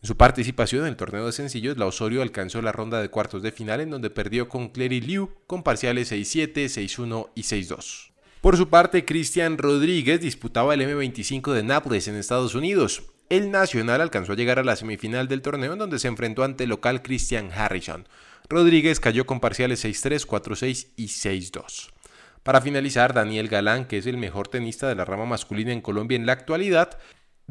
En 0.01 0.07
su 0.07 0.17
participación 0.17 0.81
en 0.81 0.87
el 0.87 0.95
torneo 0.95 1.27
de 1.27 1.31
sencillos, 1.31 1.77
la 1.77 1.85
Osorio 1.85 2.23
alcanzó 2.23 2.61
la 2.63 2.71
ronda 2.71 3.01
de 3.01 3.09
cuartos 3.09 3.43
de 3.43 3.51
final 3.51 3.81
en 3.81 3.91
donde 3.91 4.09
perdió 4.09 4.49
con 4.49 4.69
Clary 4.69 4.99
Liu 4.99 5.29
con 5.45 5.61
parciales 5.61 6.11
6-7, 6.11 6.53
6-1 6.53 7.29
y 7.35 7.41
6-2. 7.43 8.11
Por 8.41 8.57
su 8.57 8.69
parte, 8.69 9.05
Cristian 9.05 9.59
Rodríguez 9.59 10.19
disputaba 10.19 10.73
el 10.73 10.81
M25 10.81 11.53
de 11.53 11.61
Nápoles 11.61 12.07
en 12.07 12.15
Estados 12.15 12.55
Unidos. 12.55 13.03
El 13.29 13.51
Nacional 13.51 14.01
alcanzó 14.01 14.33
a 14.33 14.35
llegar 14.35 14.57
a 14.57 14.63
la 14.63 14.75
semifinal 14.75 15.27
del 15.27 15.43
torneo 15.43 15.73
en 15.73 15.79
donde 15.79 15.99
se 15.99 16.07
enfrentó 16.07 16.43
ante 16.43 16.63
el 16.63 16.71
local 16.71 17.03
Christian 17.03 17.51
Harrison. 17.51 18.07
Rodríguez 18.49 18.99
cayó 18.99 19.27
con 19.27 19.39
parciales 19.39 19.85
6-3, 19.85 20.25
4-6 20.25 20.87
y 20.95 21.05
6-2. 21.05 21.91
Para 22.43 22.61
finalizar, 22.61 23.13
Daniel 23.13 23.47
Galán, 23.47 23.85
que 23.85 23.97
es 23.97 24.07
el 24.07 24.17
mejor 24.17 24.47
tenista 24.47 24.87
de 24.87 24.95
la 24.95 25.05
rama 25.05 25.25
masculina 25.25 25.71
en 25.71 25.81
Colombia 25.81 26.15
en 26.15 26.25
la 26.25 26.33
actualidad, 26.33 26.97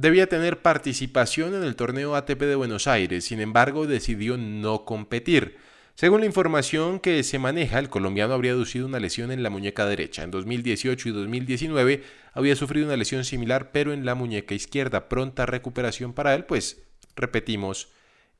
Debía 0.00 0.28
tener 0.28 0.62
participación 0.62 1.54
en 1.54 1.62
el 1.62 1.76
torneo 1.76 2.14
ATP 2.14 2.40
de 2.40 2.54
Buenos 2.54 2.86
Aires, 2.86 3.26
sin 3.26 3.38
embargo 3.38 3.86
decidió 3.86 4.38
no 4.38 4.86
competir. 4.86 5.58
Según 5.94 6.20
la 6.20 6.26
información 6.26 7.00
que 7.00 7.22
se 7.22 7.38
maneja, 7.38 7.78
el 7.78 7.90
colombiano 7.90 8.32
habría 8.32 8.52
aducido 8.52 8.86
una 8.86 8.98
lesión 8.98 9.30
en 9.30 9.42
la 9.42 9.50
muñeca 9.50 9.84
derecha. 9.84 10.22
En 10.22 10.30
2018 10.30 11.06
y 11.06 11.12
2019 11.12 12.02
había 12.32 12.56
sufrido 12.56 12.86
una 12.86 12.96
lesión 12.96 13.26
similar, 13.26 13.72
pero 13.72 13.92
en 13.92 14.06
la 14.06 14.14
muñeca 14.14 14.54
izquierda. 14.54 15.10
Pronta 15.10 15.44
recuperación 15.44 16.14
para 16.14 16.34
él, 16.34 16.46
pues, 16.46 16.82
repetimos, 17.14 17.90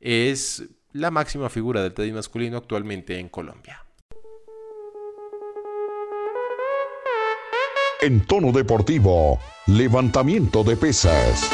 es 0.01 0.65
la 0.95 1.11
máxima 1.11 1.51
figura 1.51 1.83
del 1.83 1.93
tenis 1.93 2.15
masculino 2.15 2.57
actualmente 2.57 3.19
en 3.19 3.29
Colombia. 3.29 3.85
En 8.03 8.23
tono 8.23 8.51
deportivo, 8.51 9.39
levantamiento 9.67 10.65
de 10.65 10.75
pesas. 10.75 11.51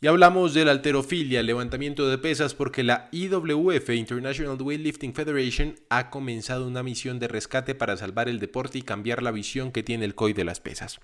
Y 0.00 0.06
hablamos 0.06 0.54
de 0.54 0.64
la 0.64 0.70
alterofilia, 0.70 1.42
levantamiento 1.42 2.08
de 2.08 2.16
pesas, 2.16 2.54
porque 2.54 2.82
la 2.82 3.10
IWF, 3.12 3.90
International 3.90 4.56
Weightlifting 4.58 5.12
Federation, 5.12 5.74
ha 5.90 6.08
comenzado 6.08 6.66
una 6.66 6.82
misión 6.82 7.18
de 7.18 7.28
rescate 7.28 7.74
para 7.74 7.98
salvar 7.98 8.30
el 8.30 8.38
deporte 8.38 8.78
y 8.78 8.82
cambiar 8.82 9.22
la 9.22 9.30
visión 9.30 9.72
que 9.72 9.82
tiene 9.82 10.06
el 10.06 10.14
COI 10.14 10.32
de 10.32 10.44
las 10.44 10.60
pesas. 10.60 10.98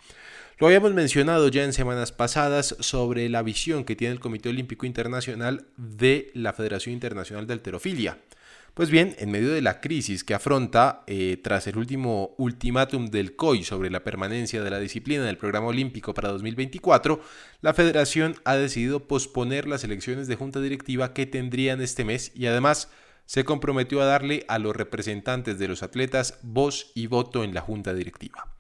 Lo 0.59 0.69
habíamos 0.69 0.95
mencionado 0.95 1.49
ya 1.49 1.63
en 1.63 1.75
semanas 1.75 2.11
pasadas 2.11 2.75
sobre 2.81 3.29
la 3.29 3.43
visión 3.43 3.85
que 3.85 3.97
tiene 3.97 4.15
el 4.15 4.21
Comité 4.21 4.49
Olímpico 4.49 4.87
Internacional 4.87 5.67
de 5.77 6.31
la 6.33 6.55
Federación 6.55 6.95
Internacional 6.95 7.47
de 7.47 7.53
Alterofilia. 7.53 8.17
Pues 8.77 8.91
bien, 8.91 9.17
en 9.19 9.31
medio 9.31 9.55
de 9.55 9.63
la 9.63 9.81
crisis 9.81 10.23
que 10.23 10.35
afronta 10.35 11.03
eh, 11.07 11.41
tras 11.43 11.67
el 11.67 11.79
último 11.79 12.35
ultimátum 12.37 13.07
del 13.07 13.35
COI 13.35 13.65
sobre 13.65 13.89
la 13.89 14.05
permanencia 14.05 14.63
de 14.63 14.69
la 14.69 14.79
disciplina 14.79 15.25
del 15.25 15.39
programa 15.39 15.69
olímpico 15.69 16.13
para 16.13 16.29
2024, 16.29 17.19
la 17.63 17.73
federación 17.73 18.37
ha 18.45 18.55
decidido 18.57 19.09
posponer 19.09 19.67
las 19.67 19.83
elecciones 19.83 20.29
de 20.29 20.37
junta 20.37 20.61
directiva 20.61 21.15
que 21.15 21.25
tendrían 21.25 21.81
este 21.81 22.05
mes 22.05 22.33
y 22.35 22.49
además 22.49 22.91
se 23.25 23.45
comprometió 23.45 24.03
a 24.03 24.05
darle 24.05 24.45
a 24.47 24.59
los 24.59 24.77
representantes 24.77 25.59
de 25.59 25.69
los 25.69 25.83
atletas 25.83 26.39
voz 26.43 26.93
y 26.95 27.07
voto 27.07 27.45
en 27.45 27.55
la 27.55 27.63
junta 27.63 27.95
directiva. 27.95 28.56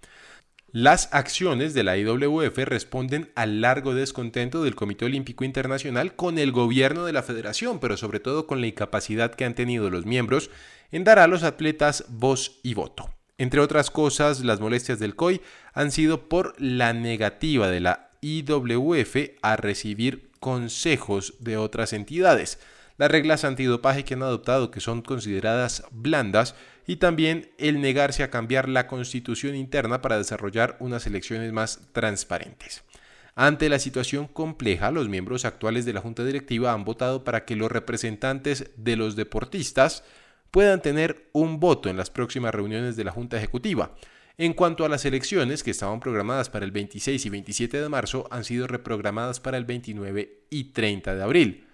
Las 0.78 1.08
acciones 1.12 1.72
de 1.72 1.84
la 1.84 1.96
IWF 1.96 2.58
responden 2.66 3.32
al 3.34 3.62
largo 3.62 3.94
descontento 3.94 4.62
del 4.62 4.74
Comité 4.74 5.06
Olímpico 5.06 5.42
Internacional 5.42 6.14
con 6.14 6.36
el 6.36 6.52
gobierno 6.52 7.06
de 7.06 7.14
la 7.14 7.22
federación, 7.22 7.80
pero 7.80 7.96
sobre 7.96 8.20
todo 8.20 8.46
con 8.46 8.60
la 8.60 8.66
incapacidad 8.66 9.34
que 9.34 9.46
han 9.46 9.54
tenido 9.54 9.88
los 9.88 10.04
miembros 10.04 10.50
en 10.92 11.02
dar 11.02 11.18
a 11.18 11.28
los 11.28 11.44
atletas 11.44 12.04
voz 12.10 12.60
y 12.62 12.74
voto. 12.74 13.08
Entre 13.38 13.60
otras 13.60 13.90
cosas, 13.90 14.44
las 14.44 14.60
molestias 14.60 14.98
del 14.98 15.16
COI 15.16 15.40
han 15.72 15.90
sido 15.92 16.28
por 16.28 16.54
la 16.60 16.92
negativa 16.92 17.70
de 17.70 17.80
la 17.80 18.10
IWF 18.20 19.16
a 19.40 19.56
recibir 19.56 20.30
consejos 20.40 21.36
de 21.40 21.56
otras 21.56 21.94
entidades. 21.94 22.58
Las 22.98 23.10
reglas 23.10 23.44
antidopaje 23.44 24.04
que 24.04 24.14
han 24.14 24.22
adoptado, 24.22 24.70
que 24.70 24.80
son 24.80 25.02
consideradas 25.02 25.84
blandas, 25.90 26.54
y 26.86 26.96
también 26.96 27.50
el 27.58 27.80
negarse 27.80 28.22
a 28.22 28.30
cambiar 28.30 28.68
la 28.68 28.86
constitución 28.86 29.54
interna 29.54 30.00
para 30.00 30.18
desarrollar 30.18 30.76
unas 30.80 31.06
elecciones 31.06 31.52
más 31.52 31.80
transparentes. 31.92 32.84
Ante 33.34 33.68
la 33.68 33.78
situación 33.78 34.28
compleja, 34.28 34.90
los 34.90 35.10
miembros 35.10 35.44
actuales 35.44 35.84
de 35.84 35.92
la 35.92 36.00
Junta 36.00 36.24
Directiva 36.24 36.72
han 36.72 36.84
votado 36.84 37.22
para 37.22 37.44
que 37.44 37.54
los 37.54 37.70
representantes 37.70 38.70
de 38.76 38.96
los 38.96 39.14
deportistas 39.14 40.04
puedan 40.50 40.80
tener 40.80 41.28
un 41.32 41.60
voto 41.60 41.90
en 41.90 41.98
las 41.98 42.08
próximas 42.08 42.54
reuniones 42.54 42.96
de 42.96 43.04
la 43.04 43.12
Junta 43.12 43.36
Ejecutiva. 43.36 43.94
En 44.38 44.54
cuanto 44.54 44.86
a 44.86 44.88
las 44.88 45.04
elecciones 45.04 45.62
que 45.62 45.70
estaban 45.70 46.00
programadas 46.00 46.48
para 46.48 46.64
el 46.64 46.70
26 46.70 47.26
y 47.26 47.28
27 47.28 47.80
de 47.80 47.88
marzo, 47.90 48.26
han 48.30 48.44
sido 48.44 48.66
reprogramadas 48.66 49.40
para 49.40 49.58
el 49.58 49.66
29 49.66 50.46
y 50.48 50.64
30 50.72 51.14
de 51.14 51.22
abril. 51.22 51.65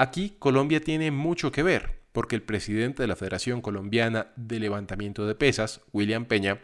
Aquí 0.00 0.36
Colombia 0.38 0.78
tiene 0.78 1.10
mucho 1.10 1.50
que 1.50 1.64
ver 1.64 1.98
porque 2.12 2.36
el 2.36 2.42
presidente 2.42 3.02
de 3.02 3.08
la 3.08 3.16
Federación 3.16 3.60
Colombiana 3.60 4.28
de 4.36 4.60
Levantamiento 4.60 5.26
de 5.26 5.34
Pesas, 5.34 5.80
William 5.92 6.24
Peña, 6.24 6.60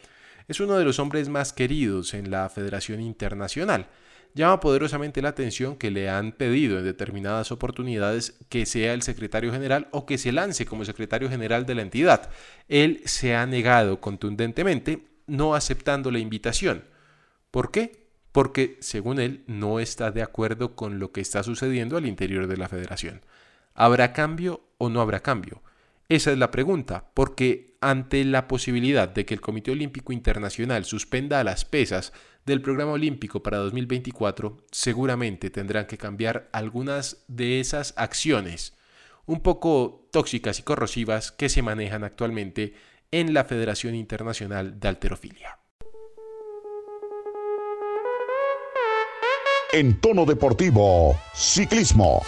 es 0.46 0.60
uno 0.60 0.78
de 0.78 0.84
los 0.84 1.00
hombres 1.00 1.28
más 1.28 1.52
queridos 1.52 2.14
en 2.14 2.30
la 2.30 2.48
Federación 2.48 3.00
Internacional. 3.00 3.88
Llama 4.34 4.60
poderosamente 4.60 5.20
la 5.20 5.30
atención 5.30 5.74
que 5.74 5.90
le 5.90 6.08
han 6.08 6.30
pedido 6.30 6.78
en 6.78 6.84
determinadas 6.84 7.50
oportunidades 7.50 8.38
que 8.48 8.66
sea 8.66 8.94
el 8.94 9.02
secretario 9.02 9.50
general 9.50 9.88
o 9.90 10.06
que 10.06 10.16
se 10.16 10.30
lance 10.30 10.64
como 10.64 10.84
secretario 10.84 11.28
general 11.28 11.66
de 11.66 11.74
la 11.74 11.82
entidad. 11.82 12.30
Él 12.68 13.00
se 13.04 13.34
ha 13.34 13.46
negado 13.46 14.00
contundentemente, 14.00 15.08
no 15.26 15.56
aceptando 15.56 16.12
la 16.12 16.20
invitación. 16.20 16.84
¿Por 17.50 17.72
qué? 17.72 18.03
Porque, 18.34 18.78
según 18.80 19.20
él, 19.20 19.44
no 19.46 19.78
está 19.78 20.10
de 20.10 20.20
acuerdo 20.20 20.74
con 20.74 20.98
lo 20.98 21.12
que 21.12 21.20
está 21.20 21.44
sucediendo 21.44 21.96
al 21.96 22.04
interior 22.04 22.48
de 22.48 22.56
la 22.56 22.68
federación. 22.68 23.20
¿Habrá 23.74 24.12
cambio 24.12 24.64
o 24.76 24.88
no 24.88 25.00
habrá 25.00 25.20
cambio? 25.20 25.62
Esa 26.08 26.32
es 26.32 26.38
la 26.38 26.50
pregunta, 26.50 27.12
porque 27.14 27.76
ante 27.80 28.24
la 28.24 28.48
posibilidad 28.48 29.08
de 29.08 29.24
que 29.24 29.34
el 29.34 29.40
Comité 29.40 29.70
Olímpico 29.70 30.12
Internacional 30.12 30.84
suspenda 30.84 31.38
a 31.38 31.44
las 31.44 31.64
pesas 31.64 32.12
del 32.44 32.60
programa 32.60 32.90
olímpico 32.90 33.40
para 33.40 33.58
2024, 33.58 34.56
seguramente 34.72 35.50
tendrán 35.50 35.86
que 35.86 35.96
cambiar 35.96 36.48
algunas 36.50 37.24
de 37.28 37.60
esas 37.60 37.94
acciones 37.96 38.74
un 39.26 39.42
poco 39.42 40.08
tóxicas 40.10 40.58
y 40.58 40.64
corrosivas 40.64 41.30
que 41.30 41.48
se 41.48 41.62
manejan 41.62 42.02
actualmente 42.02 42.74
en 43.12 43.32
la 43.32 43.44
Federación 43.44 43.94
Internacional 43.94 44.80
de 44.80 44.88
Alterofilia. 44.88 45.60
En 49.76 50.00
tono 50.00 50.24
deportivo, 50.24 51.20
ciclismo. 51.34 52.22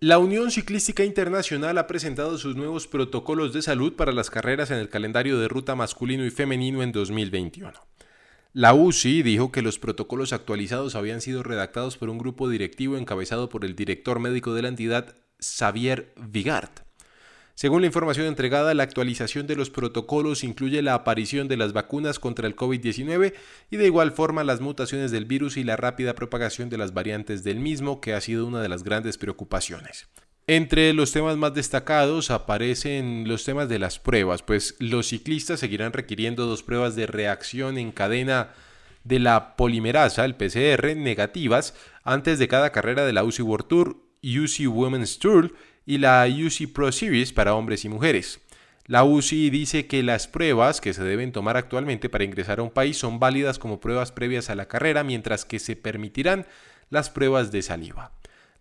La 0.00 0.18
Unión 0.18 0.50
Ciclística 0.50 1.02
Internacional 1.02 1.78
ha 1.78 1.86
presentado 1.86 2.36
sus 2.36 2.56
nuevos 2.56 2.86
protocolos 2.86 3.54
de 3.54 3.62
salud 3.62 3.94
para 3.94 4.12
las 4.12 4.28
carreras 4.28 4.70
en 4.70 4.76
el 4.76 4.90
calendario 4.90 5.38
de 5.38 5.48
ruta 5.48 5.74
masculino 5.76 6.26
y 6.26 6.30
femenino 6.30 6.82
en 6.82 6.92
2021. 6.92 7.72
La 8.52 8.74
UCI 8.74 9.22
dijo 9.22 9.50
que 9.50 9.62
los 9.62 9.78
protocolos 9.78 10.34
actualizados 10.34 10.94
habían 10.94 11.22
sido 11.22 11.42
redactados 11.42 11.96
por 11.96 12.10
un 12.10 12.18
grupo 12.18 12.50
directivo 12.50 12.98
encabezado 12.98 13.48
por 13.48 13.64
el 13.64 13.74
director 13.74 14.20
médico 14.20 14.52
de 14.52 14.60
la 14.60 14.68
entidad, 14.68 15.16
Xavier 15.40 16.12
Vigart. 16.18 16.83
Según 17.56 17.82
la 17.82 17.86
información 17.86 18.26
entregada, 18.26 18.74
la 18.74 18.82
actualización 18.82 19.46
de 19.46 19.54
los 19.54 19.70
protocolos 19.70 20.42
incluye 20.42 20.82
la 20.82 20.94
aparición 20.94 21.46
de 21.46 21.56
las 21.56 21.72
vacunas 21.72 22.18
contra 22.18 22.48
el 22.48 22.56
COVID-19 22.56 23.32
y 23.70 23.76
de 23.76 23.86
igual 23.86 24.10
forma 24.10 24.42
las 24.42 24.60
mutaciones 24.60 25.12
del 25.12 25.24
virus 25.24 25.56
y 25.56 25.62
la 25.62 25.76
rápida 25.76 26.14
propagación 26.14 26.68
de 26.68 26.78
las 26.78 26.92
variantes 26.94 27.44
del 27.44 27.60
mismo, 27.60 28.00
que 28.00 28.12
ha 28.12 28.20
sido 28.20 28.44
una 28.44 28.60
de 28.60 28.68
las 28.68 28.82
grandes 28.82 29.18
preocupaciones. 29.18 30.08
Entre 30.48 30.92
los 30.92 31.12
temas 31.12 31.36
más 31.36 31.54
destacados 31.54 32.32
aparecen 32.32 33.28
los 33.28 33.44
temas 33.44 33.68
de 33.68 33.78
las 33.78 34.00
pruebas, 34.00 34.42
pues 34.42 34.74
los 34.80 35.06
ciclistas 35.06 35.60
seguirán 35.60 35.92
requiriendo 35.92 36.46
dos 36.46 36.64
pruebas 36.64 36.96
de 36.96 37.06
reacción 37.06 37.78
en 37.78 37.92
cadena 37.92 38.50
de 39.04 39.20
la 39.20 39.56
polimerasa, 39.56 40.24
el 40.24 40.34
PCR, 40.34 40.96
negativas 40.96 41.74
antes 42.02 42.38
de 42.38 42.48
cada 42.48 42.72
carrera 42.72 43.06
de 43.06 43.12
la 43.12 43.22
UCI 43.22 43.42
World 43.42 43.68
Tour, 43.68 43.96
UCI 44.22 44.66
Women's 44.66 45.18
Tour 45.18 45.52
y 45.86 45.98
la 45.98 46.26
UCI 46.26 46.68
Pro 46.68 46.90
Series 46.92 47.32
para 47.32 47.54
hombres 47.54 47.84
y 47.84 47.88
mujeres. 47.88 48.40
La 48.86 49.04
UCI 49.04 49.48
dice 49.48 49.86
que 49.86 50.02
las 50.02 50.28
pruebas 50.28 50.80
que 50.80 50.92
se 50.92 51.02
deben 51.02 51.32
tomar 51.32 51.56
actualmente 51.56 52.10
para 52.10 52.24
ingresar 52.24 52.58
a 52.58 52.62
un 52.62 52.70
país 52.70 52.98
son 52.98 53.18
válidas 53.18 53.58
como 53.58 53.80
pruebas 53.80 54.12
previas 54.12 54.50
a 54.50 54.54
la 54.54 54.68
carrera, 54.68 55.04
mientras 55.04 55.44
que 55.44 55.58
se 55.58 55.74
permitirán 55.74 56.46
las 56.90 57.08
pruebas 57.08 57.50
de 57.50 57.62
saliva. 57.62 58.12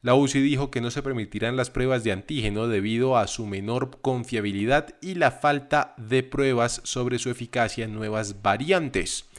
La 0.01 0.15
UCI 0.15 0.41
dijo 0.41 0.71
que 0.71 0.81
no 0.81 0.91
se 0.91 1.01
permitirán 1.01 1.55
las 1.55 1.69
pruebas 1.69 2.03
de 2.03 2.11
antígeno 2.11 2.67
debido 2.67 3.17
a 3.17 3.27
su 3.27 3.45
menor 3.45 4.01
confiabilidad 4.01 4.95
y 5.01 5.15
la 5.15 5.31
falta 5.31 5.93
de 5.97 6.23
pruebas 6.23 6.81
sobre 6.83 7.19
su 7.19 7.29
eficacia 7.29 7.85
en 7.85 7.93
nuevas 7.93 8.41
variantes. 8.41 9.29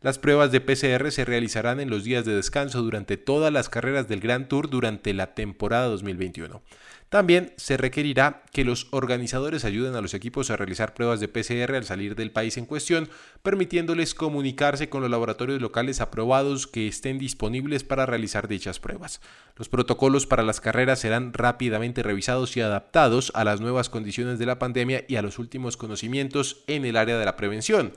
Las 0.00 0.18
pruebas 0.18 0.52
de 0.52 0.60
PCR 0.60 1.10
se 1.10 1.24
realizarán 1.24 1.80
en 1.80 1.90
los 1.90 2.04
días 2.04 2.24
de 2.24 2.34
descanso 2.34 2.82
durante 2.82 3.16
todas 3.16 3.52
las 3.52 3.68
carreras 3.68 4.06
del 4.06 4.20
Grand 4.20 4.46
Tour 4.46 4.70
durante 4.70 5.12
la 5.12 5.34
temporada 5.34 5.86
2021. 5.86 6.62
También 7.08 7.54
se 7.56 7.78
requerirá 7.78 8.42
que 8.52 8.64
los 8.64 8.88
organizadores 8.90 9.64
ayuden 9.64 9.94
a 9.94 10.02
los 10.02 10.12
equipos 10.12 10.50
a 10.50 10.56
realizar 10.56 10.92
pruebas 10.92 11.20
de 11.20 11.28
PCR 11.28 11.74
al 11.74 11.86
salir 11.86 12.14
del 12.14 12.30
país 12.30 12.58
en 12.58 12.66
cuestión, 12.66 13.08
permitiéndoles 13.42 14.14
comunicarse 14.14 14.90
con 14.90 15.00
los 15.00 15.10
laboratorios 15.10 15.62
locales 15.62 16.02
aprobados 16.02 16.66
que 16.66 16.86
estén 16.86 17.18
disponibles 17.18 17.82
para 17.82 18.04
realizar 18.04 18.46
dichas 18.46 18.78
pruebas. 18.78 19.22
Los 19.56 19.70
protocolos 19.70 20.26
para 20.26 20.42
las 20.42 20.60
carreras 20.60 21.00
serán 21.00 21.32
rápidamente 21.32 22.02
revisados 22.02 22.54
y 22.58 22.60
adaptados 22.60 23.32
a 23.34 23.42
las 23.44 23.62
nuevas 23.62 23.88
condiciones 23.88 24.38
de 24.38 24.46
la 24.46 24.58
pandemia 24.58 25.06
y 25.08 25.16
a 25.16 25.22
los 25.22 25.38
últimos 25.38 25.78
conocimientos 25.78 26.62
en 26.66 26.84
el 26.84 26.98
área 26.98 27.18
de 27.18 27.24
la 27.24 27.36
prevención. 27.36 27.92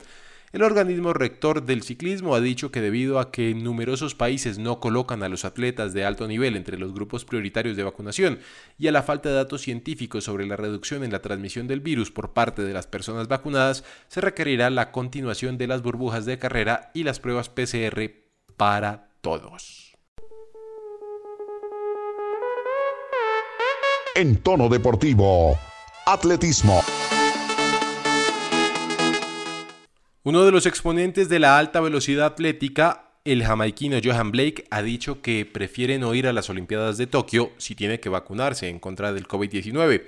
El 0.52 0.62
organismo 0.62 1.14
rector 1.14 1.64
del 1.64 1.82
ciclismo 1.82 2.34
ha 2.34 2.40
dicho 2.42 2.70
que 2.70 2.82
debido 2.82 3.18
a 3.18 3.30
que 3.30 3.54
numerosos 3.54 4.14
países 4.14 4.58
no 4.58 4.80
colocan 4.80 5.22
a 5.22 5.30
los 5.30 5.46
atletas 5.46 5.94
de 5.94 6.04
alto 6.04 6.28
nivel 6.28 6.56
entre 6.56 6.76
los 6.76 6.92
grupos 6.92 7.24
prioritarios 7.24 7.74
de 7.74 7.84
vacunación 7.84 8.38
y 8.78 8.86
a 8.86 8.92
la 8.92 9.02
falta 9.02 9.30
de 9.30 9.36
datos 9.36 9.62
científicos 9.62 10.24
sobre 10.24 10.46
la 10.46 10.56
reducción 10.56 11.04
en 11.04 11.12
la 11.12 11.22
transmisión 11.22 11.68
del 11.68 11.80
virus 11.80 12.10
por 12.10 12.34
parte 12.34 12.62
de 12.62 12.74
las 12.74 12.86
personas 12.86 13.28
vacunadas, 13.28 13.82
se 14.08 14.20
requerirá 14.20 14.68
la 14.68 14.92
continuación 14.92 15.56
de 15.56 15.68
las 15.68 15.80
burbujas 15.80 16.26
de 16.26 16.38
carrera 16.38 16.90
y 16.92 17.04
las 17.04 17.18
pruebas 17.18 17.48
PCR 17.48 18.10
para 18.58 19.08
todos. 19.22 19.96
En 24.14 24.36
tono 24.36 24.68
deportivo, 24.68 25.58
atletismo. 26.04 26.82
Uno 30.24 30.44
de 30.44 30.52
los 30.52 30.66
exponentes 30.66 31.28
de 31.28 31.40
la 31.40 31.58
alta 31.58 31.80
velocidad 31.80 32.26
atlética, 32.26 33.10
el 33.24 33.42
jamaiquino 33.42 33.98
Johan 34.00 34.30
Blake, 34.30 34.66
ha 34.70 34.80
dicho 34.80 35.20
que 35.20 35.44
prefiere 35.44 35.98
no 35.98 36.14
ir 36.14 36.28
a 36.28 36.32
las 36.32 36.48
Olimpiadas 36.48 36.96
de 36.96 37.08
Tokio 37.08 37.50
si 37.58 37.74
tiene 37.74 37.98
que 37.98 38.08
vacunarse 38.08 38.68
en 38.68 38.78
contra 38.78 39.12
del 39.12 39.26
COVID-19. 39.26 40.04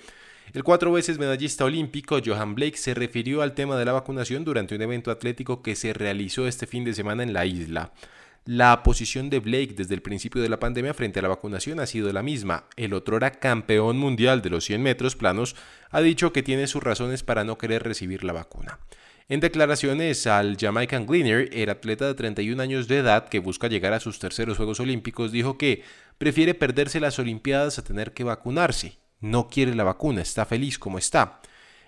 El 0.53 0.63
cuatro 0.63 0.93
veces 0.93 1.19
medallista 1.19 1.65
olímpico 1.65 2.21
Johan 2.25 2.55
Blake 2.55 2.77
se 2.77 2.95
refirió 2.95 3.43
al 3.43 3.55
tema 3.55 3.77
de 3.77 3.87
la 3.87 3.93
vacunación 3.93 4.45
durante 4.45 4.77
un 4.77 4.83
evento 4.83 5.11
atlético 5.11 5.63
que 5.63 5.75
se 5.75 5.93
realizó 5.93 6.47
este 6.47 6.69
fin 6.69 6.85
de 6.85 6.95
semana 6.95 7.25
en 7.25 7.33
la 7.33 7.45
isla. 7.45 7.91
La 8.45 8.85
posición 8.85 9.31
de 9.31 9.41
Blake 9.41 9.75
desde 9.77 9.95
el 9.95 10.03
principio 10.03 10.41
de 10.41 10.49
la 10.49 10.61
pandemia 10.61 10.95
frente 10.95 11.19
a 11.19 11.23
la 11.23 11.29
vacunación 11.29 11.81
ha 11.81 11.87
sido 11.87 12.13
la 12.13 12.23
misma. 12.23 12.67
El 12.77 12.95
otrora 12.95 13.33
campeón 13.33 13.99
mundial 13.99 14.43
de 14.43 14.51
los 14.51 14.65
100 14.65 14.81
metros 14.81 15.17
planos 15.17 15.57
ha 15.91 16.01
dicho 16.03 16.33
que 16.33 16.45
tiene 16.45 16.69
sus 16.69 16.85
razones 16.85 17.25
para 17.25 17.43
no 17.43 17.59
querer 17.59 17.83
recibir 17.83 18.23
la 18.23 18.33
vacuna. 18.33 18.79
En 19.27 19.41
declaraciones 19.41 20.27
al 20.27 20.59
Jamaican 20.59 21.07
Gleaner, 21.07 21.49
el 21.55 21.71
atleta 21.71 22.07
de 22.07 22.13
31 22.13 22.63
años 22.63 22.89
de 22.89 22.99
edad 22.99 23.27
que 23.31 23.39
busca 23.39 23.69
llegar 23.69 23.95
a 23.95 24.01
sus 24.01 24.19
terceros 24.19 24.59
Juegos 24.59 24.81
Olímpicos 24.81 25.33
dijo 25.33 25.57
que 25.57 25.83
prefiere 26.19 26.53
perderse 26.53 27.01
las 27.01 27.19
Olimpiadas 27.19 27.79
a 27.79 27.85
tener 27.85 28.13
que 28.13 28.23
vacunarse. 28.23 28.99
No 29.21 29.49
quiere 29.49 29.75
la 29.75 29.85
vacuna, 29.85 30.21
está 30.21 30.45
feliz 30.45 30.79
como 30.79 30.99
está. 30.99 31.41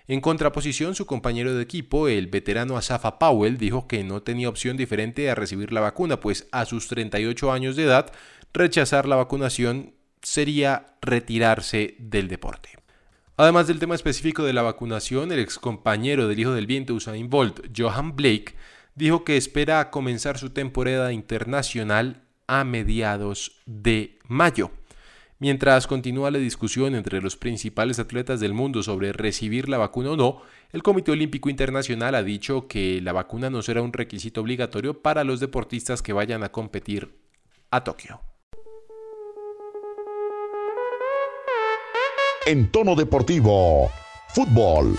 En 0.07 0.19
contraposición, 0.19 0.95
su 0.95 1.05
compañero 1.05 1.53
de 1.53 1.61
equipo, 1.61 2.07
el 2.07 2.25
veterano 2.25 2.75
Asafa 2.75 3.19
Powell, 3.19 3.59
dijo 3.59 3.87
que 3.87 4.03
no 4.03 4.23
tenía 4.23 4.49
opción 4.49 4.75
diferente 4.75 5.29
a 5.29 5.35
recibir 5.35 5.71
la 5.71 5.81
vacuna, 5.81 6.19
pues 6.19 6.47
a 6.51 6.65
sus 6.65 6.87
38 6.87 7.51
años 7.51 7.75
de 7.75 7.83
edad, 7.83 8.11
rechazar 8.51 9.07
la 9.07 9.15
vacunación 9.15 9.93
sería 10.23 10.97
retirarse 11.01 11.97
del 11.99 12.29
deporte. 12.29 12.69
Además 13.39 13.67
del 13.67 13.77
tema 13.77 13.93
específico 13.93 14.43
de 14.43 14.53
la 14.53 14.63
vacunación, 14.63 15.31
el 15.31 15.37
excompañero 15.37 16.27
del 16.27 16.39
hijo 16.39 16.53
del 16.53 16.65
viento 16.65 16.95
Usain 16.95 17.29
Bolt, 17.29 17.67
Johan 17.77 18.15
Blake, 18.15 18.55
dijo 18.95 19.23
que 19.23 19.37
espera 19.37 19.91
comenzar 19.91 20.39
su 20.39 20.49
temporada 20.49 21.13
internacional 21.13 22.23
a 22.47 22.63
mediados 22.63 23.61
de 23.67 24.17
mayo. 24.27 24.71
Mientras 25.37 25.85
continúa 25.85 26.31
la 26.31 26.39
discusión 26.39 26.95
entre 26.95 27.21
los 27.21 27.35
principales 27.35 27.99
atletas 27.99 28.39
del 28.39 28.55
mundo 28.55 28.81
sobre 28.81 29.13
recibir 29.13 29.69
la 29.69 29.77
vacuna 29.77 30.13
o 30.13 30.17
no, 30.17 30.41
el 30.71 30.81
Comité 30.81 31.11
Olímpico 31.11 31.51
Internacional 31.51 32.15
ha 32.15 32.23
dicho 32.23 32.67
que 32.67 33.01
la 33.01 33.13
vacuna 33.13 33.51
no 33.51 33.61
será 33.61 33.83
un 33.83 33.93
requisito 33.93 34.41
obligatorio 34.41 35.03
para 35.03 35.23
los 35.23 35.39
deportistas 35.39 36.01
que 36.01 36.11
vayan 36.11 36.43
a 36.43 36.51
competir 36.51 37.19
a 37.69 37.83
Tokio. 37.83 38.19
En 42.49 42.71
tono 42.71 42.95
deportivo, 42.95 43.91
fútbol. 44.29 44.95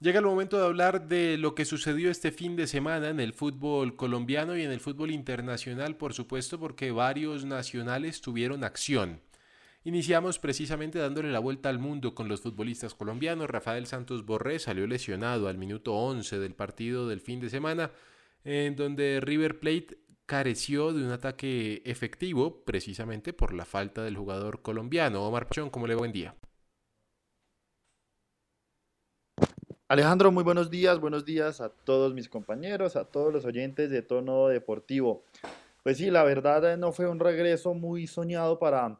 Llega 0.00 0.18
el 0.18 0.24
momento 0.24 0.58
de 0.58 0.64
hablar 0.66 1.06
de 1.06 1.38
lo 1.38 1.54
que 1.54 1.64
sucedió 1.64 2.10
este 2.10 2.32
fin 2.32 2.56
de 2.56 2.66
semana 2.66 3.10
en 3.10 3.20
el 3.20 3.32
fútbol 3.32 3.94
colombiano 3.94 4.56
y 4.56 4.62
en 4.62 4.72
el 4.72 4.80
fútbol 4.80 5.12
internacional, 5.12 5.96
por 5.96 6.14
supuesto, 6.14 6.58
porque 6.58 6.90
varios 6.90 7.44
nacionales 7.44 8.20
tuvieron 8.20 8.64
acción. 8.64 9.20
Iniciamos 9.84 10.40
precisamente 10.40 10.98
dándole 10.98 11.30
la 11.30 11.38
vuelta 11.38 11.68
al 11.68 11.78
mundo 11.78 12.12
con 12.12 12.26
los 12.26 12.40
futbolistas 12.40 12.92
colombianos. 12.94 13.48
Rafael 13.48 13.86
Santos 13.86 14.26
Borré 14.26 14.58
salió 14.58 14.84
lesionado 14.88 15.46
al 15.46 15.58
minuto 15.58 15.94
11 15.94 16.40
del 16.40 16.56
partido 16.56 17.06
del 17.06 17.20
fin 17.20 17.38
de 17.38 17.50
semana, 17.50 17.92
en 18.42 18.74
donde 18.74 19.20
River 19.20 19.60
Plate 19.60 19.98
careció 20.26 20.92
de 20.92 21.04
un 21.04 21.10
ataque 21.10 21.82
efectivo 21.84 22.64
precisamente 22.64 23.32
por 23.32 23.52
la 23.52 23.64
falta 23.64 24.02
del 24.02 24.16
jugador 24.16 24.62
colombiano. 24.62 25.26
Omar 25.26 25.46
Pachón, 25.46 25.70
¿cómo 25.70 25.86
le 25.86 25.94
buen 25.94 26.12
día? 26.12 26.34
Alejandro, 29.88 30.32
muy 30.32 30.42
buenos 30.42 30.70
días, 30.70 30.98
buenos 30.98 31.24
días 31.24 31.60
a 31.60 31.68
todos 31.68 32.14
mis 32.14 32.28
compañeros, 32.28 32.96
a 32.96 33.04
todos 33.04 33.32
los 33.32 33.44
oyentes 33.44 33.90
de 33.90 34.02
Tono 34.02 34.48
Deportivo. 34.48 35.24
Pues 35.82 35.98
sí, 35.98 36.10
la 36.10 36.24
verdad 36.24 36.72
eh, 36.72 36.76
no 36.78 36.92
fue 36.92 37.06
un 37.06 37.20
regreso 37.20 37.74
muy 37.74 38.06
soñado 38.06 38.58
para 38.58 38.98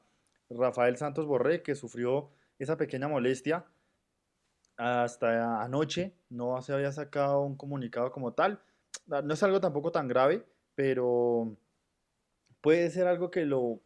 Rafael 0.51 0.99
Santos 0.99 1.27
Borré, 1.27 1.63
que 1.63 1.75
sufrió 1.75 2.31
esa 2.59 2.77
pequeña 2.77 3.09
molestia 3.09 3.65
hasta 4.77 5.63
anoche, 5.63 6.15
no 6.29 6.61
se 6.61 6.73
había 6.73 6.93
sacado 6.93 7.41
un 7.43 7.57
comunicado 7.57 8.11
como 8.13 8.33
tal. 8.35 8.61
No 9.07 9.35
es 9.35 9.43
algo 9.43 9.61
tampoco 9.61 9.93
tan 9.93 10.09
grave, 10.09 10.45
pero 10.75 11.57
puede 12.61 12.91
ser 12.91 13.07
algo 13.07 13.31
que 13.31 13.45
lo 13.45 13.81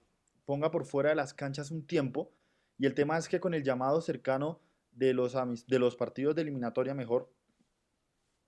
ponga 0.44 0.70
por 0.70 0.85
fuera 0.85 1.11
de 1.11 1.16
las 1.16 1.35
canchas 1.35 1.70
un 1.70 1.87
tiempo. 1.87 2.33
Y 2.79 2.87
el 2.87 2.94
tema 2.94 3.18
es 3.18 3.29
que 3.29 3.40
con 3.40 3.55
el 3.55 3.64
llamado 3.64 4.01
cercano 4.01 4.61
de 4.92 5.14
los, 5.14 5.35
de 5.66 5.79
los 5.79 5.96
partidos 5.96 6.35
de 6.35 6.42
eliminatoria 6.42 6.94
mejor 6.94 7.31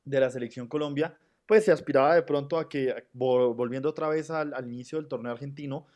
de 0.04 0.20
la 0.20 0.30
selección 0.30 0.66
Colombia, 0.66 1.18
pues 1.46 1.64
se 1.64 1.72
aspiraba 1.72 2.14
de 2.14 2.22
pronto 2.22 2.58
a 2.58 2.68
que, 2.68 3.08
volviendo 3.12 3.88
otra 3.88 4.08
vez 4.08 4.30
al, 4.30 4.54
inicio 4.66 4.98
del 4.98 5.08
torneo 5.08 5.32
argentino, 5.32 5.86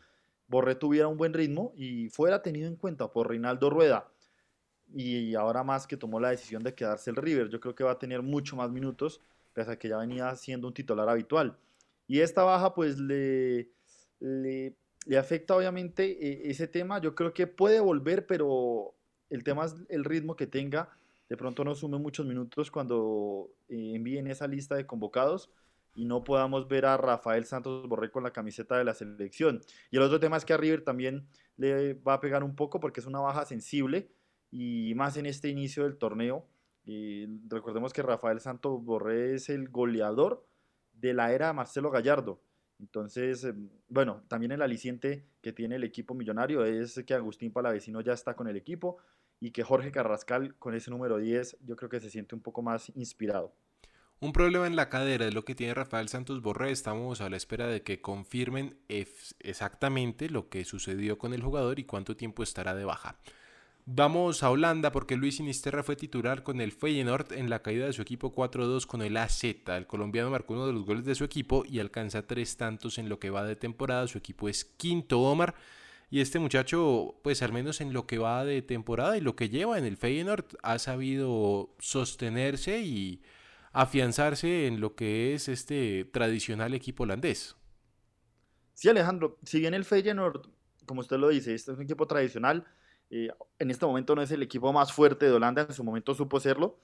Borré 0.47 0.75
tuviera 0.75 1.09
un 1.09 1.17
buen 1.17 1.33
ritmo 1.33 1.73
y 1.77 2.09
fuera 2.11 2.43
tenido 2.43 2.69
en 2.69 2.77
cuenta 2.77 3.11
por 3.13 3.29
Reinaldo 3.29 3.71
Rueda. 3.71 4.09
Y 4.93 5.35
ahora 5.37 5.65
más 5.65 5.87
que 5.87 5.97
tomó 5.97 6.21
la 6.21 6.31
decisión 6.31 6.63
de 6.63 6.75
quedarse 6.75 7.11
el 7.11 7.17
River, 7.17 7.49
yo 7.49 7.61
creo 7.61 7.75
que 7.75 7.85
va 7.85 7.93
a 7.93 7.99
tener 7.99 8.21
mucho 8.21 8.57
más 8.57 8.71
minutos, 8.71 9.21
pese 9.53 9.71
a 9.71 9.79
que 9.79 9.89
ya 9.89 9.97
venía 9.97 10.35
siendo 10.37 10.69
un 10.69 10.75
titular 10.75 11.09
habitual. 11.09 11.57
Y 12.07 12.21
esta 12.21 12.43
baja 12.43 12.75
pues 12.75 12.99
le, 12.99 13.71
le, 14.21 14.77
afecta 15.19 15.57
obviamente 15.57 16.05
eh, 16.05 16.51
ese 16.51 16.67
tema. 16.69 17.01
Yo 17.01 17.15
creo 17.15 17.33
que 17.33 17.47
puede 17.47 17.81
volver, 17.81 18.27
pero 18.27 18.95
el 19.31 19.45
tema 19.45 19.65
es 19.65 19.75
el 19.89 20.05
ritmo 20.05 20.37
que 20.37 20.47
tenga. 20.47 20.89
De 21.29 21.37
pronto 21.37 21.65
no 21.65 21.75
sume 21.75 21.99
muchos 21.99 22.27
minutos 22.27 22.71
cuando 22.71 23.51
eh, 23.69 23.93
envíen 23.95 24.27
esa 24.27 24.47
lista 24.47 24.75
de 24.75 24.87
convocados 24.87 25.51
y 25.95 26.05
no 26.05 26.25
podamos 26.25 26.69
ver 26.69 26.87
a 26.87 26.97
Rafael 26.97 27.45
Santos 27.45 27.89
Borré 27.89 28.11
con 28.11 28.25
la 28.25 28.33
camiseta 28.33 28.77
de 28.77 28.85
la 28.85 28.95
selección. 28.95 29.61
Y 29.91 29.97
el 29.97 30.03
otro 30.03 30.21
tema 30.21 30.37
es 30.37 30.45
que 30.45 30.53
a 30.53 30.57
River 30.57 30.83
también 30.83 31.27
le 31.57 31.95
va 31.95 32.15
a 32.15 32.21
pegar 32.21 32.43
un 32.43 32.57
poco 32.57 32.81
porque 32.81 33.01
es 33.01 33.07
una 33.07 33.21
baja 33.21 33.45
sensible 33.47 34.11
y 34.51 34.93
más 34.97 35.17
en 35.17 35.27
este 35.27 35.49
inicio 35.49 35.85
del 35.85 35.97
torneo. 35.97 36.47
Y 36.85 37.27
recordemos 37.49 37.93
que 37.93 38.03
Rafael 38.03 38.41
Santos 38.41 38.85
Borré 38.85 39.35
es 39.35 39.49
el 39.49 39.69
goleador 39.69 40.45
de 41.05 41.13
la 41.13 41.33
era 41.33 41.53
Marcelo 41.53 41.91
Gallardo. 41.91 42.41
Entonces, 42.79 43.45
em, 43.45 43.69
bueno, 43.89 44.23
también 44.27 44.53
el 44.53 44.63
aliciente 44.63 45.27
que 45.43 45.53
tiene 45.53 45.77
el 45.77 45.85
equipo 45.85 46.15
millonario 46.15 46.65
es 46.65 47.03
que 47.07 47.13
Agustín 47.13 47.53
Palavecino 47.53 48.01
ya 48.01 48.15
está 48.15 48.35
con 48.35 48.49
el 48.49 48.57
equipo 48.57 48.97
y 49.39 49.51
que 49.51 49.63
Jorge 49.63 49.93
Carrascal 49.93 50.57
con 50.59 50.75
ese 50.75 50.91
número 50.91 51.19
10 51.19 51.59
yo 51.63 51.77
creo 51.77 51.91
que 51.91 52.01
se 52.01 52.09
siente 52.09 52.35
un 52.35 52.41
poco 52.41 52.63
más 52.63 52.91
inspirado. 52.97 53.55
Un 54.21 54.33
problema 54.33 54.67
en 54.67 54.77
la 54.77 54.89
cadera 54.89 55.27
es 55.27 55.35
lo 55.35 55.45
que 55.45 55.55
tiene 55.55 55.75
Rafael 55.75 56.09
Santos 56.09 56.41
Borré. 56.41 56.71
Estamos 56.71 57.21
a 57.21 57.29
la 57.29 57.37
espera 57.37 57.67
de 57.67 57.83
que 57.83 58.01
confirmen 58.01 58.79
exactamente 58.89 60.31
lo 60.31 60.49
que 60.49 60.65
sucedió 60.65 61.19
con 61.19 61.35
el 61.35 61.43
jugador 61.43 61.79
y 61.79 61.85
cuánto 61.85 62.17
tiempo 62.17 62.43
estará 62.43 62.75
de 62.75 62.87
baja. 62.87 63.19
Vamos 63.87 64.43
a 64.43 64.51
Holanda 64.51 64.93
porque 64.93 65.15
Luis 65.15 65.37
Sinisterra 65.37 65.83
fue 65.83 65.95
titular 65.95 66.43
con 66.43 66.63
el 66.63 66.73
Feyenoord 66.73 67.35
en 67.35 67.51
la 67.51 67.61
caída 67.61 67.85
de 67.85 67.93
su 67.93 68.01
equipo 68.01 68.35
4-2 68.35 68.87
con 68.87 69.03
el 69.03 69.15
AZ. 69.19 69.45
El 69.45 69.87
colombiano 69.87 70.31
marcó 70.31 70.55
uno 70.55 70.67
de 70.67 70.73
los 70.73 70.87
goles 70.87 71.05
de 71.05 71.15
su 71.15 71.23
equipo 71.23 71.67
y 71.69 71.81
alcanza 71.81 72.27
tres 72.27 72.57
tantos 72.57 72.97
en 72.97 73.11
lo 73.11 73.19
que 73.19 73.29
va 73.29 73.45
de 73.45 73.57
temporada. 73.57 74.09
Su 74.09 74.17
equipo 74.17 74.49
es 74.49 74.65
quinto 74.65 75.21
Omar. 75.21 75.55
Y 76.11 76.21
este 76.21 76.39
muchacho, 76.39 77.21
pues 77.23 77.43
al 77.43 77.53
menos 77.53 77.83
en 77.83 77.93
lo 77.93 78.07
que 78.07 78.17
va 78.17 78.47
de 78.47 78.63
temporada 78.63 79.19
y 79.19 79.21
lo 79.21 79.37
que 79.37 79.51
lleva 79.51 79.77
en 79.77 79.85
el 79.85 79.99
Feyenoord, 79.99 80.47
ha 80.63 80.79
sabido 80.79 81.75
sostenerse 81.79 82.81
y 82.81 83.21
afianzarse 83.73 84.67
en 84.67 84.81
lo 84.81 84.95
que 84.95 85.35
es 85.35 85.49
este 85.49 86.07
tradicional 86.07 86.73
equipo 86.73 87.03
holandés. 87.03 87.55
Sí, 88.73 88.89
Alejandro, 88.89 89.39
si 89.45 89.61
bien 89.61 89.75
el 89.75 89.85
Feyenoord, 89.85 90.49
como 90.87 91.03
usted 91.03 91.19
lo 91.19 91.29
dice, 91.29 91.55
este 91.55 91.73
es 91.73 91.77
un 91.77 91.85
equipo 91.85 92.07
tradicional, 92.07 92.67
eh, 93.17 93.31
en 93.61 93.71
este 93.71 93.87
momento 93.87 94.17
no 94.17 94.23
es 94.23 94.31
el 94.33 94.43
equipo 94.43 94.73
más 94.73 94.93
fuerte 94.93 95.27
de 95.27 95.31
Holanda, 95.31 95.63
en 95.63 95.73
su 95.73 95.85
momento 95.85 96.15
supo 96.15 96.41
serlo, 96.41 96.81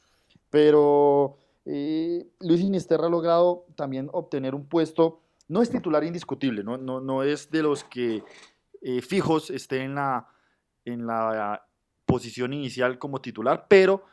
pero 0.49 1.37
eh, 1.64 2.25
Luis 2.38 2.61
Inisterra 2.61 3.09
ha 3.09 3.11
logrado 3.11 3.66
también 3.75 4.09
obtener 4.12 4.55
un 4.55 4.64
puesto, 4.64 5.23
no 5.49 5.61
es 5.61 5.71
titular 5.71 6.05
indiscutible, 6.05 6.62
no, 6.62 6.79
no, 6.79 7.01
no 7.01 7.25
es 7.25 7.51
de 7.51 7.64
los 7.64 7.83
que 7.83 8.23
eh, 8.81 9.03
fijos 9.03 9.51
esté 9.51 9.83
en 9.83 9.97
la, 9.97 10.29
posición 12.07 12.53
inicial 12.53 12.99
como 12.99 13.21
titular, 13.21 13.66
pero 13.69 14.05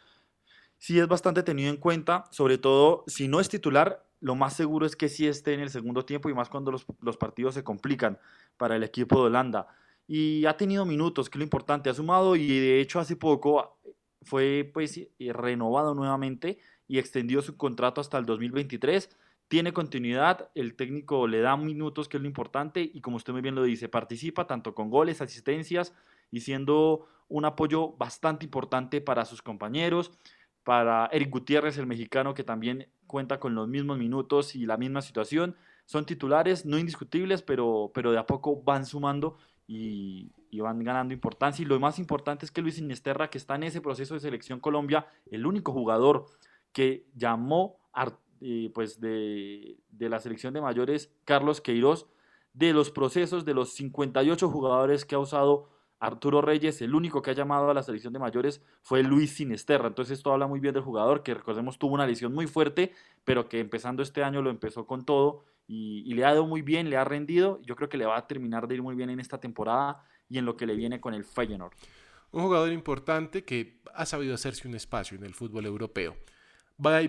sí 0.77 0.99
es 0.99 1.07
bastante 1.07 1.43
tenido 1.43 1.69
en 1.69 1.77
cuenta, 1.77 2.25
sobre 2.31 2.57
todo 2.57 3.03
si 3.05 3.27
no 3.27 3.39
es 3.39 3.49
titular, 3.49 4.05
lo 4.21 4.33
más 4.33 4.53
seguro 4.53 4.87
es 4.87 4.95
que 4.95 5.09
sí 5.09 5.27
esté 5.27 5.53
en 5.53 5.59
el 5.59 5.69
segundo 5.69 6.03
tiempo 6.03 6.29
y 6.29 6.33
más 6.33 6.49
cuando 6.49 6.71
los 6.71 7.17
partidos 7.17 7.53
se 7.53 7.63
complican 7.63 8.19
para 8.55 8.75
el 8.75 8.83
equipo 8.83 9.19
de 9.19 9.27
Holanda 9.27 9.67
y 10.07 10.45
ha 10.45 10.55
tenido 10.55 10.85
minutos, 10.85 11.29
que 11.29 11.37
es 11.37 11.39
lo 11.39 11.43
importante, 11.43 11.89
ha 11.89 11.93
sumado 11.93 12.35
y 12.35 12.47
de 12.47 12.79
hecho 12.79 12.99
hace 12.99 13.17
poco 13.17 13.77
fue 14.23 14.69
pues 14.73 14.99
renovado 15.19 15.93
nuevamente 15.93 16.59
y 16.87 16.97
extendió 16.97 17.41
su 17.41 17.57
contrato 17.57 18.01
hasta 18.01 18.17
el 18.17 18.25
2023. 18.25 19.09
tiene 19.49 19.71
continuidad, 19.73 20.49
el 20.55 20.75
técnico 20.75 21.27
le 21.27 21.39
da 21.39 21.55
minutos, 21.55 22.09
que 22.09 22.17
es 22.17 22.21
lo 22.21 22.27
importante, 22.27 22.81
y 22.81 22.99
como 22.99 23.15
usted 23.17 23.31
muy 23.31 23.41
bien 23.41 23.55
lo 23.55 23.63
dice, 23.63 23.87
participa 23.87 24.45
tanto 24.45 24.75
con 24.75 24.89
goles, 24.89 25.21
asistencias 25.21 25.93
y 26.31 26.41
siendo 26.41 27.07
un 27.29 27.45
apoyo 27.45 27.93
bastante 27.93 28.45
importante 28.45 28.99
para 29.01 29.25
sus 29.25 29.41
compañeros, 29.41 30.11
para 30.63 31.07
Eric 31.13 31.29
Gutiérrez, 31.29 31.77
el 31.77 31.87
mexicano, 31.87 32.33
que 32.33 32.43
también 32.43 32.89
cuenta 33.05 33.39
con 33.39 33.55
los 33.55 33.69
mismos 33.69 33.97
minutos 33.97 34.53
y 34.55 34.65
la 34.65 34.75
misma 34.75 35.01
situación. 35.01 35.55
Son 35.85 36.05
titulares 36.05 36.65
no 36.65 36.77
indiscutibles, 36.77 37.41
pero, 37.41 37.91
pero 37.93 38.11
de 38.11 38.17
a 38.17 38.25
poco 38.25 38.61
van 38.63 38.85
sumando 38.85 39.37
y, 39.67 40.31
van 40.59 40.83
ganando 40.83 41.13
importancia. 41.13 41.61
Y 41.61 41.65
lo 41.65 41.79
más 41.79 41.99
importante 41.99 42.45
es 42.45 42.51
que 42.51 42.61
Luis 42.61 42.79
Inesterra, 42.79 43.29
que 43.29 43.37
está 43.37 43.55
en 43.55 43.63
ese 43.63 43.81
proceso 43.81 44.15
de 44.15 44.19
selección 44.19 44.59
Colombia, 44.59 45.07
el 45.29 45.45
único 45.45 45.71
jugador 45.71 46.25
que 46.71 47.05
llamó 47.13 47.77
eh, 48.41 48.71
pues 48.73 48.99
de, 48.99 49.77
de, 49.89 50.09
la 50.09 50.19
selección 50.19 50.53
de 50.53 50.61
mayores, 50.61 51.13
Carlos 51.25 51.61
Queiroz, 51.61 52.07
de 52.53 52.73
los 52.73 52.89
procesos 52.89 53.45
de 53.45 53.53
los 53.53 53.73
58 53.73 54.49
jugadores 54.49 55.05
que 55.05 55.15
ha 55.15 55.19
usado 55.19 55.69
Arturo 55.99 56.41
Reyes, 56.41 56.81
el 56.81 56.93
único 56.93 57.21
que 57.21 57.31
ha 57.31 57.33
llamado 57.33 57.69
a 57.69 57.73
la 57.73 57.83
selección 57.83 58.13
de 58.13 58.19
mayores 58.19 58.61
fue 58.81 59.03
Luis 59.03 59.35
Sinesterra. 59.35 59.87
Entonces 59.87 60.17
esto 60.17 60.31
habla 60.31 60.47
muy 60.47 60.59
bien 60.59 60.73
del 60.73 60.83
jugador, 60.83 61.23
que 61.23 61.33
recordemos 61.33 61.79
tuvo 61.79 61.95
una 61.95 62.05
lesión 62.05 62.33
muy 62.33 62.47
fuerte, 62.47 62.93
pero 63.23 63.49
que 63.49 63.59
empezando 63.59 64.03
este 64.03 64.23
año 64.23 64.41
lo 64.41 64.49
empezó 64.49 64.85
con 64.85 65.05
todo 65.05 65.43
y, 65.67 66.13
le 66.13 66.23
ha 66.23 66.29
dado 66.29 66.45
muy 66.45 66.61
bien, 66.61 66.89
le 66.89 66.97
ha 66.97 67.03
rendido. 67.03 67.59
Yo 67.63 67.75
creo 67.75 67.89
que 67.89 67.97
le 67.97 68.05
va 68.05 68.17
a 68.17 68.27
terminar 68.27 68.67
de 68.67 68.75
ir 68.75 68.83
muy 68.83 68.95
bien 68.95 69.09
en 69.09 69.19
esta 69.19 69.39
temporada 69.39 70.03
y 70.29 70.37
en 70.37 70.45
lo 70.45 70.55
que 70.55 70.65
le 70.65 70.75
viene 70.75 71.01
con 71.01 71.13
el 71.13 71.23
Feyenoord. 71.23 71.73
Un 72.31 72.43
jugador 72.43 72.71
importante 72.71 73.43
que 73.43 73.81
ha 73.93 74.05
sabido 74.05 74.35
hacerse 74.35 74.67
un 74.67 74.75
espacio 74.75 75.17
en 75.17 75.23
el 75.23 75.33
fútbol 75.33 75.65
europeo. 75.65 76.15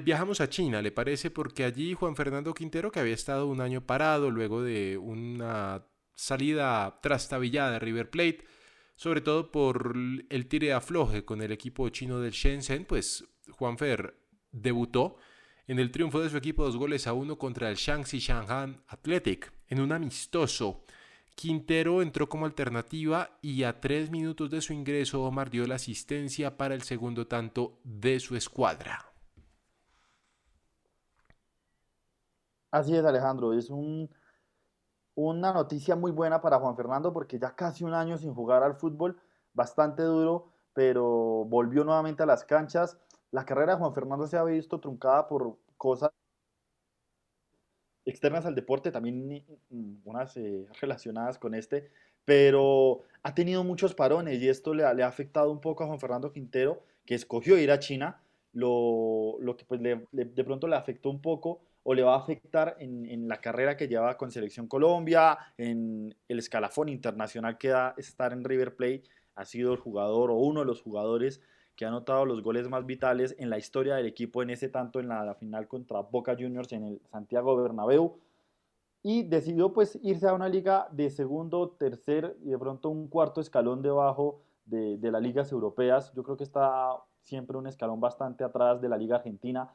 Viajamos 0.03 0.40
a 0.40 0.48
China, 0.48 0.81
¿le 0.81 0.90
parece? 0.90 1.31
Porque 1.31 1.64
allí 1.64 1.92
Juan 1.92 2.16
Fernando 2.16 2.55
Quintero, 2.55 2.90
que 2.90 3.01
había 3.01 3.12
estado 3.12 3.46
un 3.46 3.61
año 3.61 3.83
parado 3.83 4.31
luego 4.31 4.62
de 4.62 4.96
una 4.96 5.85
salida 6.14 6.98
trastabillada 7.03 7.72
de 7.72 7.79
River 7.79 8.11
Plate, 8.11 8.44
sobre 8.98 9.20
todo 9.20 9.52
por 9.52 9.94
el 10.28 10.48
tire 10.48 10.72
afloje 10.72 11.24
con 11.24 11.40
el 11.40 11.52
equipo 11.52 11.88
chino 11.88 12.18
del 12.18 12.32
Shenzhen, 12.32 12.84
pues 12.84 13.24
Juanfer 13.48 14.18
debutó 14.50 15.18
en 15.68 15.78
el 15.78 15.92
triunfo 15.92 16.18
de 16.18 16.28
su 16.28 16.37
equipo 16.37 16.64
dos 16.64 16.76
goles 16.76 17.06
a 17.06 17.12
uno 17.12 17.38
contra 17.38 17.70
el 17.70 17.76
Shaanxi 17.76 18.18
Shanghai 18.18 18.76
Athletic 18.88 19.52
en 19.68 19.80
un 19.80 19.92
amistoso. 19.92 20.82
Quintero 21.37 22.02
entró 22.02 22.28
como 22.28 22.44
alternativa 22.44 23.38
y 23.40 23.62
a 23.62 23.80
tres 23.80 24.11
minutos 24.11 24.50
de 24.50 24.61
su 24.61 24.72
ingreso 24.72 25.22
Omar 25.22 25.48
dio 25.48 25.64
la 25.68 25.76
asistencia 25.76 26.56
para 26.56 26.74
el 26.74 26.82
segundo 26.82 27.28
tanto 27.28 27.78
de 27.84 28.18
su 28.18 28.34
escuadra. 28.34 29.12
Así 32.72 32.96
es, 32.96 33.04
Alejandro. 33.04 33.52
Es 33.52 33.70
un 33.70 34.11
una 35.18 35.52
noticia 35.52 35.96
muy 35.96 36.12
buena 36.12 36.40
para 36.40 36.61
Juan 36.61 36.76
Fernando 36.76 37.12
porque 37.12 37.40
ya 37.40 37.50
casi 37.57 37.83
un 37.83 37.92
año 37.92 38.16
sin 38.18 38.33
jugar 38.35 38.62
al 38.62 38.76
fútbol, 38.76 39.18
bastante 39.52 40.04
duro, 40.04 40.52
pero 40.72 41.44
volvió 41.44 41.83
nuevamente 41.83 42.22
a 42.22 42.26
las 42.26 42.44
canchas. 42.44 42.96
La 43.33 43.44
carrera 43.44 43.72
de 43.72 43.81
Juan 43.81 43.94
Fernando 43.94 44.28
se 44.28 44.37
ha 44.37 44.44
visto 44.44 44.78
truncada 44.78 45.26
por 45.26 45.57
cosas 45.76 46.12
externas 48.04 48.46
al 48.46 48.54
deporte, 48.54 48.92
también 48.92 49.44
mm, 49.70 49.94
unas 50.04 50.37
eh, 50.37 50.66
relacionadas 50.81 51.37
con 51.37 51.52
este, 51.57 51.90
pero 52.24 53.02
ha 53.24 53.35
tenido 53.35 53.64
muchos 53.64 53.94
parones 53.94 54.40
y 54.40 54.48
esto 54.48 54.72
le 54.72 54.85
ha, 54.85 55.07
afectado 55.09 55.50
un 55.50 55.61
poco 55.61 55.83
a 55.83 55.88
Juan 55.88 55.98
Fernando 55.98 56.31
Quintero, 56.31 56.81
que 57.04 57.16
escogió 57.16 57.59
ir 57.59 57.72
a 57.72 57.81
China, 57.81 58.22
lo, 58.52 59.37
que 59.59 59.64
pues 59.64 59.81
de 59.83 60.44
pronto 60.44 60.68
le 60.68 60.76
afectó 60.76 61.11
un 61.11 61.20
poco 61.20 61.61
o 61.90 61.94
le 61.94 62.03
va 62.03 62.16
a 62.16 62.18
afectar 62.18 62.77
en, 62.81 63.29
la 63.29 63.40
carrera 63.40 63.74
que 63.74 63.88
lleva 63.88 64.18
con 64.18 64.31
Selección 64.31 64.66
Colombia, 64.66 65.38
en 65.57 66.14
el 66.29 66.38
escalafón 66.38 66.90
internacional 66.90 67.57
que 67.57 67.68
da 67.68 67.94
estar 67.96 68.35
en 68.35 68.44
River 68.44 68.77
Plate. 68.77 69.05
Ha 69.37 69.46
sido 69.46 69.72
el 69.72 69.79
jugador 69.79 70.31
o 70.31 70.35
uno 70.35 70.61
de 70.61 70.66
los 70.66 70.83
jugadores 70.83 71.40
que 71.74 71.87
ha 71.87 71.88
anotado 71.88 72.27
los 72.27 72.42
goles 72.42 72.68
más 72.68 72.85
vitales 72.85 73.35
en 73.38 73.48
la 73.48 73.57
historia 73.57 73.94
del 73.94 74.05
equipo 74.05 74.42
en 74.42 74.51
ese 74.51 74.68
tanto 74.68 75.01
en 75.01 75.09
la, 75.09 75.35
final 75.37 75.66
contra 75.66 76.01
Boca 76.01 76.37
Juniors 76.38 76.70
en 76.72 76.85
el 76.85 77.01
Santiago 77.11 77.57
Bernabéu 77.57 78.18
y 79.03 79.22
decidió 79.22 79.72
pues 79.72 79.98
irse 80.03 80.29
a 80.29 80.35
una 80.35 80.51
liga 80.51 80.88
de 80.92 81.09
segundo, 81.09 81.70
tercer 81.70 82.37
y 82.44 82.51
de 82.51 82.59
pronto 82.59 82.90
un 82.90 83.09
cuarto 83.09 83.40
escalón 83.40 83.81
debajo 83.81 84.42
de, 84.66 84.98
de 84.98 85.11
las 85.11 85.22
ligas 85.22 85.51
europeas. 85.53 86.12
Yo 86.12 86.22
creo 86.22 86.37
que 86.37 86.44
está 86.44 86.98
siempre 87.22 87.57
un 87.57 87.66
escalón 87.66 87.98
bastante 87.98 88.44
atrás 88.44 88.79
de 88.83 88.90
la 88.90 88.98
liga 88.98 89.16
argentina 89.16 89.70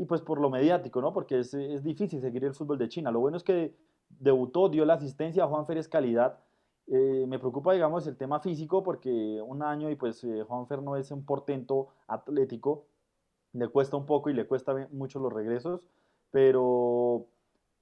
y 0.00 0.06
pues 0.06 0.22
por 0.22 0.40
lo 0.40 0.48
mediático, 0.48 1.02
¿no? 1.02 1.12
Porque 1.12 1.40
es, 1.40 1.52
es, 1.52 1.84
difícil 1.84 2.22
seguir 2.22 2.42
el 2.46 2.54
fútbol 2.54 2.78
de 2.78 2.88
China. 2.88 3.10
Lo 3.10 3.20
bueno 3.20 3.36
es 3.36 3.42
que 3.42 3.74
debutó, 4.08 4.70
dio 4.70 4.86
la 4.86 4.94
asistencia 4.94 5.44
a 5.44 5.46
Juan 5.46 5.66
Fer 5.66 5.86
calidad. 5.90 6.38
Eh, 6.86 7.26
me 7.28 7.38
preocupa, 7.38 7.74
digamos, 7.74 8.06
el 8.06 8.16
tema 8.16 8.40
físico 8.40 8.82
porque 8.82 9.10
un 9.46 9.62
año 9.62 9.90
y 9.90 9.96
pues 9.96 10.24
eh, 10.24 10.42
Juan 10.48 10.66
Fer 10.66 10.80
no 10.80 10.96
es 10.96 11.10
un 11.10 11.26
portento 11.26 11.88
atlético, 12.06 12.86
le 13.52 13.68
cuesta 13.68 13.98
un 13.98 14.06
poco 14.06 14.30
y 14.30 14.32
le 14.32 14.46
cuesta 14.46 14.88
mucho 14.90 15.18
los 15.20 15.34
regresos, 15.34 15.86
pero, 16.30 17.26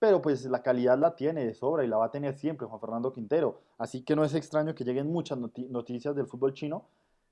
pero 0.01 0.21
pues 0.21 0.45
la 0.47 0.61
calidad 0.61 0.99
la 0.99 1.15
tiene 1.15 1.47
de 1.47 1.55
sobra 1.55 1.85
y 1.85 1.87
la 1.87 1.99
va 1.99 2.07
a 2.07 2.11
tener 2.11 2.37
siempre 2.37 2.67
Juan 2.67 2.81
Fernando 2.81 3.13
Quintero. 3.13 3.61
Así 3.79 4.03
que 4.03 4.17
no 4.17 4.25
es 4.25 4.35
extraño 4.35 4.75
que 4.75 4.83
lleguen 4.83 5.13
muchas 5.13 5.39
noticias 5.39 6.17
del 6.17 6.27
fútbol 6.27 6.53
chino. 6.53 6.87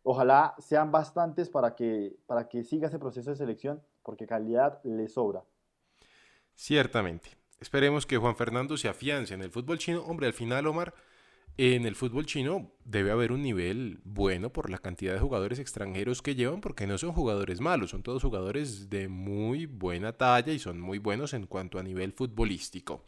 Ojalá 0.08 0.54
sean 0.58 0.92
bastantes 0.92 1.48
para 1.48 1.74
que, 1.74 2.14
para 2.26 2.48
que 2.48 2.62
siga 2.62 2.86
ese 2.86 3.00
proceso 3.00 3.30
de 3.30 3.36
selección 3.36 3.82
porque 4.04 4.24
calidad 4.24 4.80
le 4.84 5.08
sobra. 5.08 5.42
Ciertamente. 6.54 7.30
Esperemos 7.58 8.06
que 8.06 8.16
Juan 8.16 8.36
Fernando 8.36 8.76
se 8.76 8.88
afiance 8.88 9.34
en 9.34 9.42
el 9.42 9.50
fútbol 9.50 9.78
chino. 9.78 10.02
Hombre, 10.02 10.28
al 10.28 10.32
final, 10.32 10.68
Omar, 10.68 10.94
en 11.56 11.86
el 11.86 11.96
fútbol 11.96 12.24
chino 12.24 12.70
debe 12.84 13.10
haber 13.10 13.32
un 13.32 13.42
nivel 13.42 13.98
bueno 14.04 14.52
por 14.52 14.70
la 14.70 14.78
cantidad 14.78 15.12
de 15.12 15.18
jugadores 15.18 15.58
extranjeros 15.58 16.22
que 16.22 16.36
llevan, 16.36 16.60
porque 16.60 16.86
no 16.86 16.98
son 16.98 17.10
jugadores 17.10 17.60
malos, 17.60 17.90
son 17.90 18.04
todos 18.04 18.22
jugadores 18.22 18.88
de 18.88 19.08
muy 19.08 19.66
buena 19.66 20.12
talla 20.12 20.52
y 20.52 20.60
son 20.60 20.80
muy 20.80 20.98
buenos 20.98 21.34
en 21.34 21.46
cuanto 21.46 21.80
a 21.80 21.82
nivel 21.82 22.12
futbolístico. 22.12 23.02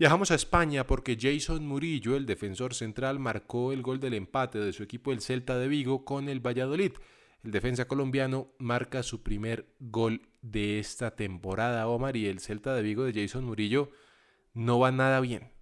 Viajamos 0.00 0.30
a 0.30 0.34
España 0.34 0.86
porque 0.86 1.18
Jason 1.20 1.66
Murillo, 1.66 2.16
el 2.16 2.24
defensor 2.24 2.72
central, 2.72 3.18
marcó 3.18 3.70
el 3.70 3.82
gol 3.82 4.00
del 4.00 4.14
empate 4.14 4.58
de 4.58 4.72
su 4.72 4.82
equipo 4.82 5.12
el 5.12 5.20
Celta 5.20 5.58
de 5.58 5.68
Vigo 5.68 6.06
con 6.06 6.30
el 6.30 6.40
Valladolid. 6.40 6.92
El 7.44 7.50
defensa 7.50 7.86
colombiano 7.86 8.48
marca 8.56 9.02
su 9.02 9.22
primer 9.22 9.66
gol 9.78 10.22
de 10.40 10.78
esta 10.78 11.16
temporada, 11.16 11.86
Omar, 11.86 12.16
y 12.16 12.28
el 12.28 12.40
Celta 12.40 12.72
de 12.72 12.80
Vigo 12.80 13.04
de 13.04 13.12
Jason 13.12 13.44
Murillo 13.44 13.90
no 14.54 14.78
va 14.78 14.90
nada 14.90 15.20
bien. 15.20 15.52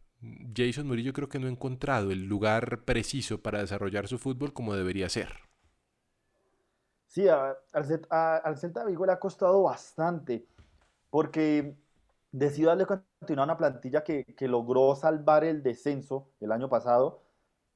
Jason 0.56 0.86
Murillo 0.86 1.12
creo 1.12 1.28
que 1.28 1.40
no 1.40 1.48
ha 1.48 1.50
encontrado 1.50 2.12
el 2.12 2.26
lugar 2.26 2.84
preciso 2.84 3.42
para 3.42 3.58
desarrollar 3.58 4.06
su 4.06 4.20
fútbol 4.20 4.52
como 4.52 4.76
debería 4.76 5.08
ser. 5.08 5.34
Sí, 7.08 7.26
al, 7.26 8.56
Celta 8.56 8.84
de 8.84 8.90
Vigo 8.92 9.04
le 9.04 9.10
ha 9.10 9.18
costado 9.18 9.64
bastante, 9.64 10.46
porque 11.10 11.74
decidió 12.32 12.68
darle 12.68 12.86
continuar 12.86 13.48
a 13.48 13.52
una 13.52 13.58
plantilla 13.58 14.04
que, 14.04 14.24
que 14.24 14.48
logró 14.48 14.94
salvar 14.94 15.44
el 15.44 15.62
descenso 15.62 16.28
el 16.40 16.52
año 16.52 16.68
pasado, 16.68 17.22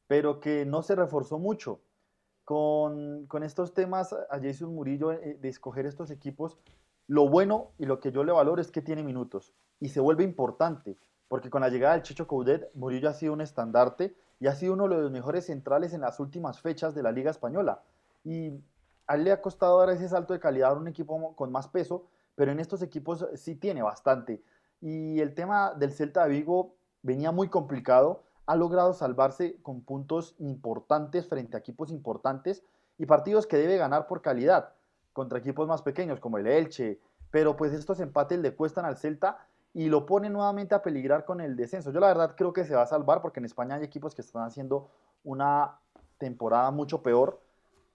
pero 0.06 0.40
que 0.40 0.66
no 0.66 0.82
se 0.82 0.94
reforzó 0.94 1.38
mucho 1.38 1.80
con, 2.44 3.42
estos 3.42 3.72
temas 3.74 4.12
a 4.12 4.40
Jason 4.40 4.74
Murillo 4.74 5.12
eh, 5.12 5.38
de 5.40 5.48
escoger 5.48 5.86
estos 5.86 6.10
equipos, 6.10 6.58
lo 7.06 7.28
bueno 7.28 7.72
y 7.78 7.86
lo 7.86 8.00
que 8.00 8.12
yo 8.12 8.24
le 8.24 8.32
valoro 8.32 8.60
es 8.60 8.70
que 8.70 8.82
tiene 8.82 9.02
minutos 9.02 9.54
y 9.80 9.88
se 9.88 10.00
vuelve 10.00 10.24
importante, 10.24 10.96
porque 11.28 11.50
con 11.50 11.62
la 11.62 11.68
llegada 11.68 11.94
del 11.94 12.02
Chicho 12.02 12.26
Coudet, 12.26 12.70
Murillo 12.74 13.08
ha 13.08 13.14
sido 13.14 13.32
un 13.32 13.40
estandarte 13.40 14.14
y 14.38 14.46
ha 14.48 14.54
sido 14.54 14.74
uno 14.74 14.88
de 14.88 14.96
los 14.96 15.10
mejores 15.10 15.46
centrales 15.46 15.92
en 15.92 16.02
las 16.02 16.20
últimas 16.20 16.60
fechas 16.60 16.94
de 16.94 17.02
la 17.02 17.12
Liga 17.12 17.30
Española. 17.30 17.82
Y 18.24 18.52
a 19.06 19.14
él 19.14 19.24
le 19.24 19.32
ha 19.32 19.40
costado 19.40 19.78
dar 19.78 19.90
ese 19.90 20.08
salto 20.08 20.32
de 20.32 20.40
calidad 20.40 20.72
a 20.72 20.74
un 20.74 20.88
equipo 20.88 21.34
con 21.34 21.50
más 21.50 21.68
peso, 21.68 22.06
pero 22.34 22.52
en 22.52 22.60
estos 22.60 22.82
equipos 22.82 23.26
sí 23.34 23.54
tiene 23.54 23.82
bastante. 23.82 24.42
Y 24.80 25.20
el 25.20 25.34
tema 25.34 25.74
del 25.74 25.92
Celta 25.92 26.24
de 26.24 26.30
Vigo 26.30 26.74
venía 27.02 27.30
muy 27.30 27.48
complicado 27.48 28.22
ha 28.46 28.56
logrado 28.56 28.92
salvarse 28.92 29.56
con 29.62 29.82
puntos 29.82 30.34
importantes 30.38 31.28
frente 31.28 31.56
a 31.56 31.60
equipos 31.60 31.90
importantes 31.90 32.62
y 32.98 33.06
partidos 33.06 33.46
que 33.46 33.56
debe 33.56 33.76
ganar 33.76 34.06
por 34.06 34.20
calidad 34.20 34.72
contra 35.12 35.38
equipos 35.38 35.68
más 35.68 35.82
pequeños 35.82 36.20
como 36.20 36.38
el 36.38 36.46
Elche, 36.46 37.00
pero 37.30 37.56
pues 37.56 37.72
estos 37.72 38.00
empates 38.00 38.38
le 38.40 38.54
cuestan 38.54 38.84
al 38.84 38.96
Celta 38.96 39.46
y 39.74 39.88
lo 39.88 40.04
ponen 40.06 40.32
nuevamente 40.32 40.74
a 40.74 40.82
peligrar 40.82 41.24
con 41.24 41.40
el 41.40 41.56
descenso. 41.56 41.92
Yo 41.92 42.00
la 42.00 42.08
verdad 42.08 42.34
creo 42.36 42.52
que 42.52 42.64
se 42.64 42.74
va 42.74 42.82
a 42.82 42.86
salvar 42.86 43.22
porque 43.22 43.40
en 43.40 43.46
España 43.46 43.76
hay 43.76 43.84
equipos 43.84 44.14
que 44.14 44.22
están 44.22 44.44
haciendo 44.44 44.90
una 45.24 45.78
temporada 46.18 46.70
mucho 46.70 47.02
peor, 47.02 47.40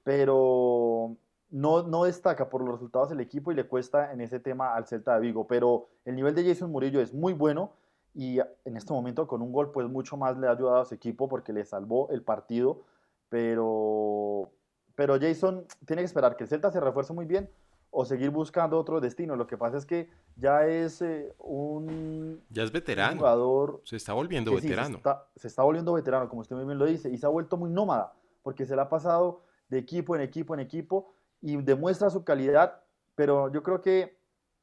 pero 0.03 1.15
no, 1.49 1.83
no 1.83 2.03
destaca 2.03 2.49
por 2.49 2.61
los 2.61 2.71
resultados 2.71 3.09
del 3.09 3.19
equipo 3.19 3.51
y 3.51 3.55
le 3.55 3.65
cuesta 3.65 4.11
en 4.11 4.21
ese 4.21 4.39
tema 4.39 4.75
al 4.75 4.85
Celta 4.85 5.15
de 5.15 5.21
Vigo, 5.21 5.47
pero 5.47 5.87
el 6.05 6.15
nivel 6.15 6.35
de 6.35 6.45
Jason 6.45 6.71
Murillo 6.71 7.01
es 7.01 7.13
muy 7.13 7.33
bueno 7.33 7.71
y 8.13 8.39
en 8.39 8.77
este 8.77 8.93
momento 8.93 9.27
con 9.27 9.41
un 9.41 9.51
gol 9.51 9.71
pues 9.71 9.87
mucho 9.87 10.17
más 10.17 10.37
le 10.37 10.47
ha 10.47 10.51
ayudado 10.51 10.81
a 10.81 10.85
su 10.85 10.95
equipo 10.95 11.29
porque 11.29 11.53
le 11.53 11.63
salvó 11.63 12.09
el 12.09 12.21
partido, 12.23 12.81
pero, 13.29 14.51
pero 14.95 15.19
Jason 15.19 15.65
tiene 15.85 16.01
que 16.01 16.07
esperar 16.07 16.35
que 16.35 16.43
el 16.43 16.49
Celta 16.49 16.71
se 16.71 16.79
refuerce 16.79 17.13
muy 17.13 17.25
bien 17.25 17.49
o 17.91 18.05
seguir 18.05 18.29
buscando 18.29 18.77
otro 18.77 18.99
destino. 18.99 19.35
Lo 19.35 19.47
que 19.47 19.57
pasa 19.57 19.77
es 19.77 19.85
que 19.85 20.09
ya 20.35 20.67
es 20.67 21.01
eh, 21.01 21.33
un, 21.39 22.41
ya 22.49 22.63
es 22.63 22.71
veterano. 22.71 23.17
jugador. 23.17 23.81
Se 23.85 23.95
está 23.95 24.13
volviendo 24.13 24.53
veterano. 24.53 24.89
se, 24.89 24.97
está, 24.97 25.27
se, 25.35 25.47
está, 25.47 25.63
volviendo 25.63 25.93
veterano, 25.93 26.27
como 26.27 26.41
usted 26.41 26.55
muy 26.55 26.65
bien 26.65 26.77
lo 26.77 26.85
dice, 26.85 27.09
y 27.09 27.17
se 27.17 27.25
ha 27.25 27.29
vuelto 27.29 27.55
muy 27.55 27.69
nómada, 27.69 28.13
porque 28.43 28.65
se 28.65 28.75
le 28.75 28.81
ha 28.81 28.89
pasado 28.89 29.41
de 29.69 29.77
equipo 29.79 30.15
en 30.15 30.21
equipo 30.21 30.53
en 30.53 30.59
equipo 30.59 31.13
y 31.41 31.57
demuestra 31.57 32.09
su 32.09 32.23
calidad, 32.23 32.81
pero 33.15 33.51
yo 33.51 33.63
creo 33.63 33.81
que 33.81 34.17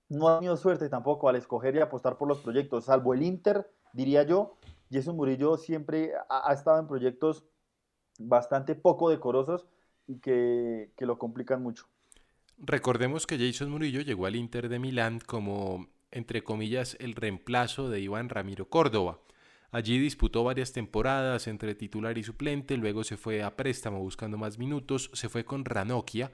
no 0.08 0.28
ha 0.28 0.38
tenido 0.38 0.56
suerte 0.56 0.88
tampoco 0.88 1.28
al 1.28 1.36
escoger 1.36 1.74
y 1.76 1.80
apostar 1.80 2.18
por 2.18 2.28
los 2.28 2.40
proyectos, 2.40 2.86
salvo 2.86 3.14
el 3.14 3.22
Inter, 3.22 3.70
diría 3.92 4.22
yo. 4.22 4.56
Jason 4.90 5.16
Murillo 5.16 5.56
siempre 5.56 6.12
ha, 6.28 6.52
estado 6.52 6.78
en 6.78 6.86
proyectos 6.86 7.44
bastante 8.18 8.74
poco 8.74 9.10
decorosos 9.10 9.66
y 10.06 10.20
que, 10.20 10.92
que 10.96 11.06
lo 11.06 11.18
complican 11.18 11.62
mucho. 11.62 11.86
Recordemos 12.58 13.26
que 13.26 13.38
Jason 13.38 13.70
Murillo 13.70 14.02
llegó 14.02 14.26
al 14.26 14.36
Inter 14.36 14.68
de 14.68 14.78
Milán 14.78 15.18
como, 15.18 15.88
entre 16.10 16.44
comillas, 16.44 16.96
el 17.00 17.14
reemplazo 17.14 17.88
de 17.88 18.00
Iván 18.00 18.28
Ramiro 18.28 18.68
Córdoba. 18.68 19.18
Allí 19.72 19.98
disputó 19.98 20.44
varias 20.44 20.72
temporadas 20.72 21.48
entre 21.48 21.74
titular 21.74 22.16
y 22.16 22.22
suplente, 22.22 22.76
luego 22.76 23.02
se 23.02 23.16
fue 23.16 23.42
a 23.42 23.56
préstamo 23.56 23.98
buscando 23.98 24.38
más 24.38 24.56
minutos, 24.56 25.10
se 25.14 25.28
fue 25.28 25.44
con 25.44 25.64
Ranocchia. 25.64 26.30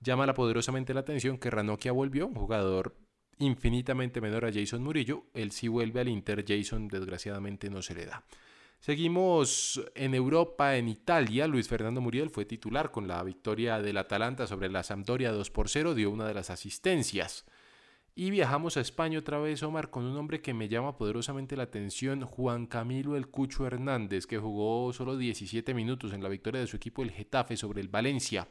Llama 0.00 0.32
poderosamente 0.32 0.94
la 0.94 1.00
atención 1.00 1.36
que 1.36 1.50
Ranocchia 1.50 1.92
volvió, 1.92 2.26
un 2.26 2.34
jugador 2.34 2.96
infinitamente 3.38 4.20
menor 4.20 4.46
a 4.46 4.52
Jason 4.52 4.82
Murillo. 4.82 5.24
Él 5.34 5.50
sí 5.50 5.68
vuelve 5.68 6.00
al 6.00 6.08
Inter, 6.08 6.44
Jason 6.46 6.88
desgraciadamente 6.88 7.68
no 7.68 7.82
se 7.82 7.94
le 7.94 8.06
da. 8.06 8.24
Seguimos 8.78 9.78
en 9.94 10.14
Europa, 10.14 10.76
en 10.76 10.88
Italia. 10.88 11.46
Luis 11.46 11.68
Fernando 11.68 12.00
Muriel 12.00 12.30
fue 12.30 12.46
titular 12.46 12.90
con 12.90 13.06
la 13.06 13.22
victoria 13.22 13.82
del 13.82 13.98
Atalanta 13.98 14.46
sobre 14.46 14.70
la 14.70 14.82
Sampdoria 14.82 15.32
2 15.32 15.50
por 15.50 15.68
0, 15.68 15.94
dio 15.94 16.10
una 16.10 16.26
de 16.26 16.32
las 16.32 16.48
asistencias. 16.48 17.44
Y 18.14 18.30
viajamos 18.30 18.78
a 18.78 18.80
España 18.80 19.18
otra 19.18 19.38
vez, 19.38 19.62
Omar, 19.62 19.90
con 19.90 20.04
un 20.04 20.16
hombre 20.16 20.40
que 20.40 20.54
me 20.54 20.68
llama 20.68 20.96
poderosamente 20.96 21.56
la 21.56 21.64
atención, 21.64 22.22
Juan 22.22 22.66
Camilo 22.66 23.16
El 23.16 23.28
Cucho 23.28 23.66
Hernández, 23.66 24.26
que 24.26 24.38
jugó 24.38 24.94
solo 24.94 25.18
17 25.18 25.74
minutos 25.74 26.14
en 26.14 26.22
la 26.22 26.30
victoria 26.30 26.62
de 26.62 26.66
su 26.66 26.76
equipo 26.76 27.02
el 27.02 27.10
Getafe 27.10 27.58
sobre 27.58 27.82
el 27.82 27.88
Valencia. 27.88 28.48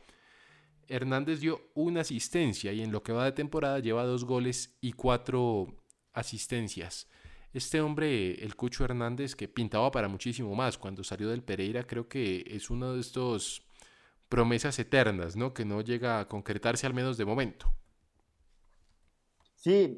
Hernández 0.89 1.39
dio 1.39 1.61
una 1.75 2.01
asistencia 2.01 2.73
y 2.73 2.81
en 2.81 2.91
lo 2.91 3.03
que 3.03 3.13
va 3.13 3.25
de 3.25 3.31
temporada 3.31 3.79
lleva 3.79 4.03
dos 4.03 4.25
goles 4.25 4.77
y 4.81 4.93
cuatro 4.93 5.67
asistencias. 6.13 7.07
Este 7.53 7.81
hombre, 7.81 8.43
el 8.43 8.55
Cucho 8.55 8.83
Hernández, 8.83 9.35
que 9.35 9.47
pintaba 9.47 9.91
para 9.91 10.07
muchísimo 10.07 10.53
más 10.55 10.77
cuando 10.77 11.03
salió 11.03 11.29
del 11.29 11.43
Pereira, 11.43 11.83
creo 11.85 12.07
que 12.07 12.43
es 12.47 12.69
uno 12.69 12.93
de 12.93 12.99
estos 12.99 13.63
promesas 14.27 14.77
eternas, 14.77 15.35
¿no? 15.35 15.53
Que 15.53 15.65
no 15.65 15.81
llega 15.81 16.19
a 16.19 16.27
concretarse 16.27 16.85
al 16.85 16.93
menos 16.93 17.17
de 17.17 17.25
momento. 17.25 17.71
Sí, 19.55 19.97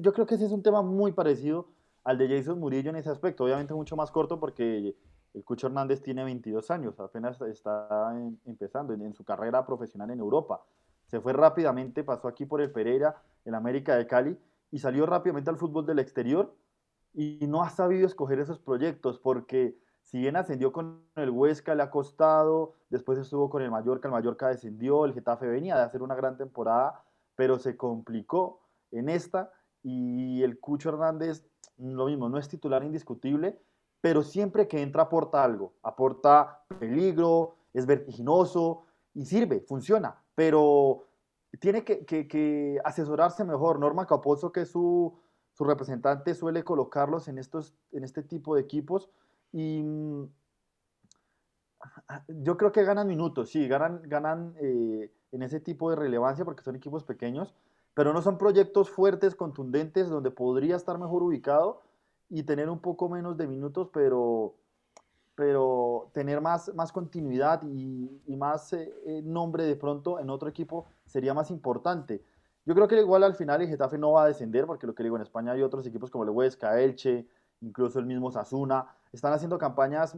yo 0.00 0.12
creo 0.12 0.26
que 0.26 0.36
ese 0.36 0.46
es 0.46 0.52
un 0.52 0.62
tema 0.62 0.82
muy 0.82 1.12
parecido 1.12 1.68
al 2.04 2.18
de 2.18 2.28
Jason 2.28 2.58
Murillo 2.58 2.90
en 2.90 2.96
ese 2.96 3.10
aspecto, 3.10 3.44
obviamente 3.44 3.74
mucho 3.74 3.96
más 3.96 4.10
corto 4.10 4.38
porque 4.38 4.94
el 5.36 5.44
Cucho 5.44 5.66
Hernández 5.66 6.02
tiene 6.02 6.24
22 6.24 6.70
años, 6.70 6.98
apenas 6.98 7.38
está 7.42 8.10
empezando 8.46 8.94
en, 8.94 9.02
en 9.02 9.14
su 9.14 9.22
carrera 9.22 9.66
profesional 9.66 10.10
en 10.10 10.18
Europa. 10.18 10.64
Se 11.06 11.20
fue 11.20 11.34
rápidamente, 11.34 12.02
pasó 12.02 12.26
aquí 12.26 12.46
por 12.46 12.62
el 12.62 12.72
Pereira, 12.72 13.22
el 13.44 13.54
América 13.54 13.96
de 13.96 14.06
Cali, 14.06 14.38
y 14.70 14.78
salió 14.78 15.04
rápidamente 15.04 15.50
al 15.50 15.58
fútbol 15.58 15.84
del 15.84 15.98
exterior 15.98 16.54
y 17.12 17.46
no 17.46 17.62
ha 17.62 17.68
sabido 17.68 18.06
escoger 18.06 18.38
esos 18.40 18.58
proyectos 18.58 19.18
porque 19.18 19.78
si 20.00 20.18
bien 20.20 20.36
ascendió 20.36 20.72
con 20.72 21.02
el 21.16 21.30
Huesca, 21.30 21.74
le 21.74 21.82
ha 21.82 21.90
costado, 21.90 22.74
después 22.88 23.18
estuvo 23.18 23.50
con 23.50 23.60
el 23.60 23.70
Mallorca, 23.70 24.08
el 24.08 24.12
Mallorca 24.12 24.48
descendió, 24.48 25.04
el 25.04 25.12
Getafe 25.12 25.46
venía 25.46 25.76
de 25.76 25.82
hacer 25.82 26.02
una 26.02 26.14
gran 26.14 26.38
temporada, 26.38 27.02
pero 27.34 27.58
se 27.58 27.76
complicó 27.76 28.62
en 28.90 29.10
esta 29.10 29.52
y 29.82 30.42
el 30.42 30.58
Cucho 30.60 30.88
Hernández, 30.88 31.46
lo 31.76 32.06
mismo, 32.06 32.28
no 32.28 32.38
es 32.38 32.48
titular 32.48 32.84
indiscutible, 32.84 33.58
pero 34.00 34.22
siempre 34.22 34.68
que 34.68 34.82
entra 34.82 35.02
aporta 35.02 35.42
algo, 35.42 35.74
aporta 35.82 36.64
peligro, 36.78 37.56
es 37.72 37.86
vertiginoso 37.86 38.84
y 39.14 39.24
sirve, 39.26 39.60
funciona, 39.60 40.16
pero 40.34 41.04
tiene 41.60 41.84
que, 41.84 42.80
asesorarse 42.84 43.44
mejor. 43.44 43.78
Norma 43.78 44.06
Capozo, 44.06 44.52
que 44.52 44.62
es 44.62 44.70
su, 44.70 45.18
representante, 45.58 46.34
suele 46.34 46.64
colocarlos 46.64 47.28
en, 47.28 47.38
estos, 47.38 47.74
en 47.92 48.04
este 48.04 48.22
tipo 48.22 48.54
de 48.54 48.60
equipos 48.60 49.10
y 49.52 49.82
mm, 49.82 50.24
yo 52.28 52.56
creo 52.56 52.72
que 52.72 52.84
ganan 52.84 53.08
minutos, 53.08 53.50
sí, 53.50 53.66
ganan, 53.66 54.02
ganan 54.04 54.54
eh, 54.60 55.10
en 55.32 55.42
ese 55.42 55.60
tipo 55.60 55.88
de 55.90 55.96
relevancia 55.96 56.44
porque 56.44 56.62
son 56.62 56.76
equipos 56.76 57.04
pequeños, 57.04 57.54
pero 57.94 58.12
no 58.12 58.20
son 58.20 58.36
proyectos 58.36 58.90
fuertes, 58.90 59.34
contundentes, 59.34 60.10
donde 60.10 60.30
podría 60.30 60.76
estar 60.76 60.98
mejor 60.98 61.22
ubicado 61.22 61.82
y 62.28 62.42
tener 62.42 62.68
un 62.68 62.80
poco 62.80 63.08
menos 63.08 63.36
de 63.36 63.46
minutos, 63.46 63.88
pero, 63.92 64.54
pero 65.34 66.10
tener 66.12 66.40
más, 66.40 66.74
más 66.74 66.92
continuidad 66.92 67.62
y, 67.62 68.36
más 68.36 68.72
eh, 68.72 68.92
eh, 69.06 69.22
nombre 69.22 69.64
de 69.64 69.76
pronto 69.76 70.18
en 70.18 70.30
otro 70.30 70.48
equipo 70.48 70.86
sería 71.04 71.34
más 71.34 71.50
importante. 71.50 72.22
Yo 72.64 72.74
creo 72.74 72.88
que 72.88 72.98
igual 72.98 73.22
al 73.22 73.34
final 73.34 73.62
el 73.62 73.68
Getafe 73.68 73.96
no 73.96 74.12
va 74.12 74.24
a 74.24 74.26
descender, 74.26 74.66
porque 74.66 74.86
lo 74.86 74.94
que 74.94 75.04
digo, 75.04 75.16
en 75.16 75.22
España 75.22 75.52
hay 75.52 75.62
otros 75.62 75.86
equipos 75.86 76.10
como 76.10 76.24
el 76.24 76.30
Huesca, 76.30 76.80
Elche, 76.80 77.28
incluso 77.60 77.98
el 78.00 78.06
mismo 78.06 78.32
Sasuna, 78.32 78.86
están 79.12 79.32
haciendo 79.32 79.56
campañas 79.56 80.16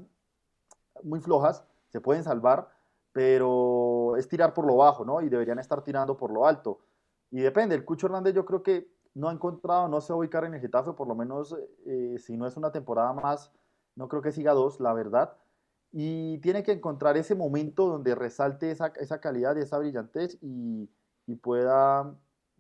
muy 1.03 1.21
flojas, 1.21 1.63
se 1.89 2.01
pueden 2.01 2.25
salvar, 2.25 2.69
pero 3.13 4.17
es 4.17 4.29
tirar 4.29 4.55
por 4.55 4.67
lo 4.67 4.77
bajo, 4.77 5.05
¿no? 5.05 5.21
Y 5.21 5.29
deberían 5.29 5.59
estar 5.59 5.83
tirando 5.83 6.17
por 6.17 6.33
lo 6.33 6.47
alto. 6.47 6.81
Y 7.31 7.41
depende, 7.41 7.75
el 7.75 7.85
Cucho 7.85 8.07
Hernández 8.07 8.35
yo 8.35 8.45
creo 8.45 8.63
que 8.63 8.89
no 9.15 9.29
ha 9.29 9.33
encontrado, 9.33 9.89
no 9.89 10.01
se 10.01 10.13
va 10.13 10.17
a 10.17 10.21
ubicar 10.21 10.45
en 10.45 10.55
el 10.55 10.61
Getafe, 10.61 10.93
por 10.93 11.09
lo 11.09 11.15
menos 11.15 11.57
eh, 11.87 12.17
si 12.19 12.37
no 12.37 12.47
es 12.47 12.57
una 12.57 12.73
temporada 12.73 13.13
más, 13.13 13.53
no 13.97 14.09
creo 14.09 14.23
que 14.23 14.33
siga 14.33 14.53
dos, 14.53 14.81
la 14.81 14.93
verdad 14.93 15.37
y 15.93 16.39
tiene 16.39 16.63
que 16.63 16.73
encontrar 16.73 17.17
ese 17.17 17.35
momento 17.35 17.87
donde 17.87 18.15
resalte 18.15 18.71
esa, 18.71 18.89
esa 18.97 19.21
calidad 19.21 19.57
y 19.57 19.61
esa 19.61 19.79
brillantez 19.79 20.39
y, 20.43 20.89
y, 21.27 21.35
pueda, 21.37 22.15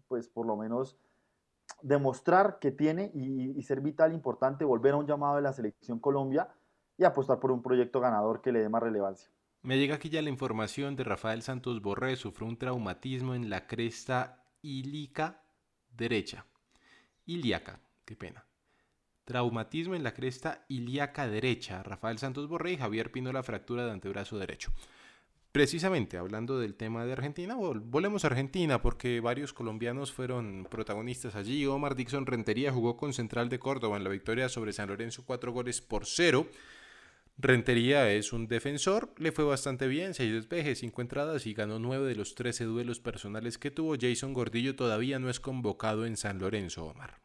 pues 0.08 0.28
por 0.28 0.46
lo 0.46 0.56
menos, 0.56 0.96
demostrar 1.82 2.58
que 2.58 2.72
tiene 2.72 3.10
y, 3.14 3.62
ser 3.62 3.80
vital, 3.80 4.14
importante, 4.14 4.64
volver 4.64 4.94
a 4.94 4.96
un 4.96 5.06
llamado 5.06 5.36
de 5.36 5.42
la 5.42 5.52
selección 5.52 5.98
Colombia 5.98 6.48
y 6.96 7.04
apostar 7.04 7.38
por 7.38 7.50
un 7.50 7.62
proyecto 7.62 8.00
ganador 8.00 8.40
que 8.40 8.50
le 8.50 8.60
dé 8.60 8.68
más 8.68 8.82
relevancia. 8.82 9.30
Me 9.62 9.78
llega 9.78 9.96
aquí 9.96 10.08
ya 10.08 10.22
la 10.22 10.30
información 10.30 10.96
de 10.96 11.04
Rafael 11.04 11.42
Santos 11.42 11.82
Borré, 11.82 12.16
sufrió 12.16 12.48
un 12.48 12.56
traumatismo 12.56 13.34
en 13.34 13.50
la 13.50 13.66
cresta 13.66 14.44
ilíaca 14.62 15.42
derecha. 15.96 16.44
Ilíaca, 17.26 17.80
qué 18.04 18.16
pena. 18.16 18.44
Traumatismo 19.24 19.94
en 19.94 20.02
la 20.02 20.14
cresta 20.14 20.64
ilíaca 20.68 21.28
derecha. 21.28 21.82
Rafael 21.82 22.18
Santos 22.18 22.48
Borré 22.48 22.72
y 22.72 22.76
Javier 22.78 23.12
Pino 23.12 23.30
la 23.32 23.42
fractura 23.42 23.84
de 23.84 23.92
antebrazo 23.92 24.38
derecho. 24.38 24.72
Precisamente 25.52 26.18
hablando 26.18 26.58
del 26.58 26.74
tema 26.74 27.04
de 27.04 27.12
Argentina, 27.12 27.54
volvemos 27.54 28.24
a 28.24 28.28
Argentina 28.28 28.80
porque 28.80 29.20
varios 29.20 29.52
colombianos 29.52 30.12
fueron 30.12 30.66
protagonistas 30.70 31.34
allí. 31.34 31.66
Omar 31.66 31.94
Dixon 31.94 32.26
Rentería 32.26 32.72
jugó 32.72 32.96
con 32.96 33.12
Central 33.12 33.48
de 33.48 33.58
Córdoba 33.58 33.96
en 33.96 34.04
la 34.04 34.10
victoria 34.10 34.48
sobre 34.48 34.72
San 34.72 34.88
Lorenzo, 34.88 35.24
cuatro 35.26 35.52
goles 35.52 35.80
por 35.80 36.06
cero. 36.06 36.46
Rentería 37.40 38.10
es 38.10 38.32
un 38.32 38.48
defensor, 38.48 39.10
le 39.16 39.30
fue 39.30 39.44
bastante 39.44 39.86
bien, 39.86 40.12
seis 40.12 40.32
despejes, 40.32 40.80
cinco 40.80 41.02
entradas 41.02 41.46
y 41.46 41.54
ganó 41.54 41.78
nueve 41.78 42.08
de 42.08 42.16
los 42.16 42.34
13 42.34 42.64
duelos 42.64 42.98
personales 42.98 43.58
que 43.58 43.70
tuvo. 43.70 43.94
Jason 43.98 44.32
Gordillo 44.32 44.74
todavía 44.74 45.20
no 45.20 45.30
es 45.30 45.38
convocado 45.38 46.04
en 46.04 46.16
San 46.16 46.40
Lorenzo, 46.40 46.86
Omar. 46.86 47.20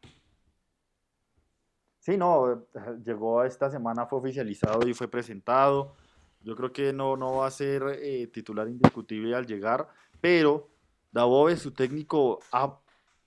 Sí, 1.98 2.16
no, 2.16 2.64
llegó 3.04 3.42
esta 3.42 3.68
semana, 3.70 4.06
fue 4.06 4.20
oficializado 4.20 4.86
y 4.86 4.94
fue 4.94 5.08
presentado. 5.08 5.96
Yo 6.42 6.54
creo 6.54 6.72
que 6.72 6.92
no, 6.92 7.16
no 7.16 7.38
va 7.38 7.48
a 7.48 7.50
ser 7.50 7.82
eh, 8.00 8.28
titular 8.28 8.68
indiscutible 8.68 9.34
al 9.34 9.46
llegar, 9.46 9.88
pero 10.20 10.68
Dabove, 11.10 11.56
su 11.56 11.72
técnico, 11.72 12.38
ha 12.52 12.78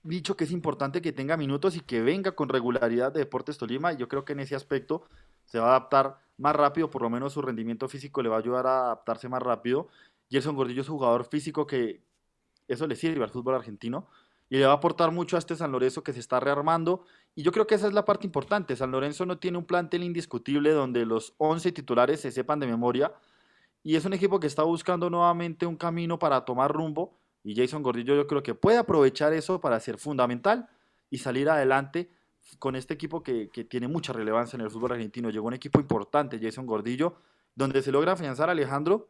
dicho 0.04 0.38
que 0.38 0.45
es 0.45 0.52
importante 0.52 1.02
que 1.02 1.12
tenga 1.12 1.36
minutos 1.36 1.76
y 1.76 1.82
que 1.82 2.02
venga 2.02 2.32
con 2.32 2.47
regularidad 2.47 3.12
de 3.12 3.19
Deportes 3.19 3.58
Tolima. 3.58 3.91
Yo 3.91 4.08
creo 4.08 4.23
que 4.23 4.34
en 4.34 4.39
ese 4.39 4.56
aspecto 4.56 5.04
se 5.43 5.60
va 5.60 5.65
a 5.65 5.69
adaptar 5.69 6.27
más 6.38 6.56
rápido, 6.56 6.89
por 6.89 7.02
lo 7.02 7.10
menos 7.10 7.34
su 7.34 7.41
rendimiento 7.41 7.88
físico 7.88 8.21
le 8.21 8.30
va 8.30 8.36
a 8.36 8.39
ayudar 8.39 8.67
a 8.67 8.86
adaptarse 8.86 9.28
más 9.28 9.41
rápido. 9.41 9.88
Gerson 10.30 10.56
Gordillo 10.56 10.82
es 10.82 10.89
un 10.89 10.97
jugador 10.97 11.26
físico 11.26 11.65
que 11.65 12.04
eso 12.67 12.86
le 12.88 12.95
sirve 12.95 13.23
al 13.23 13.30
fútbol 13.30 13.56
argentino 13.56 14.08
y 14.50 14.58
le 14.58 14.65
va 14.65 14.73
a 14.73 14.76
aportar 14.76 15.12
mucho 15.12 15.36
a 15.36 15.39
este 15.39 15.56
San 15.56 15.71
Lorenzo 15.71 16.04
que 16.04 16.13
se 16.13 16.19
está 16.19 16.39
rearmando. 16.39 17.06
Y 17.36 17.43
yo 17.43 17.52
creo 17.52 17.67
que 17.67 17.76
esa 17.76 17.88
es 17.88 17.93
la 17.93 18.06
parte 18.06 18.26
importante. 18.26 18.76
San 18.76 18.91
Lorenzo 18.91 19.26
no 19.26 19.39
tiene 19.39 19.58
un 19.58 19.65
plantel 19.65 20.04
indiscutible 20.04 20.71
donde 20.71 21.06
los 21.06 21.34
11 21.38 21.71
titulares 21.71 22.21
se 22.21 22.32
sepan 22.32 22.60
de 22.60 22.67
memoria. 22.67 23.13
Y 23.84 23.95
es 23.95 24.06
un 24.06 24.13
equipo 24.13 24.39
que 24.39 24.47
está 24.47 24.63
buscando 24.63 25.10
nuevamente 25.10 25.65
un 25.65 25.76
camino 25.76 26.17
para 26.19 26.45
tomar 26.45 26.71
rumbo. 26.71 27.17
Y 27.43 27.56
Jason 27.56 27.84
Gordillo 27.84 28.15
yo 28.15 28.28
creo 28.28 28.43
que 28.43 28.56
puede 28.56 28.78
aprovechar 28.78 29.34
eso 29.34 29.60
para 29.60 29.80
ser 29.80 29.97
fundamental 29.97 30.69
y 31.10 31.17
salir 31.19 31.50
adelante 31.50 32.10
con 32.60 32.75
este 32.75 32.93
equipo 32.93 33.23
que, 33.23 33.49
que 33.49 33.63
tiene 33.63 33.88
mucha 33.88 34.13
relevancia 34.13 34.57
en 34.57 34.62
el 34.62 34.69
fútbol 34.69 34.93
argentino. 34.93 35.29
Llegó 35.29 35.47
un 35.47 35.53
equipo 35.53 35.79
importante, 35.79 36.39
Jason 36.41 36.65
Gordillo, 36.65 37.15
donde 37.55 37.81
se 37.81 37.91
logra 37.91 38.13
afianzar 38.13 38.49
a 38.49 38.53
Alejandro 38.53 39.10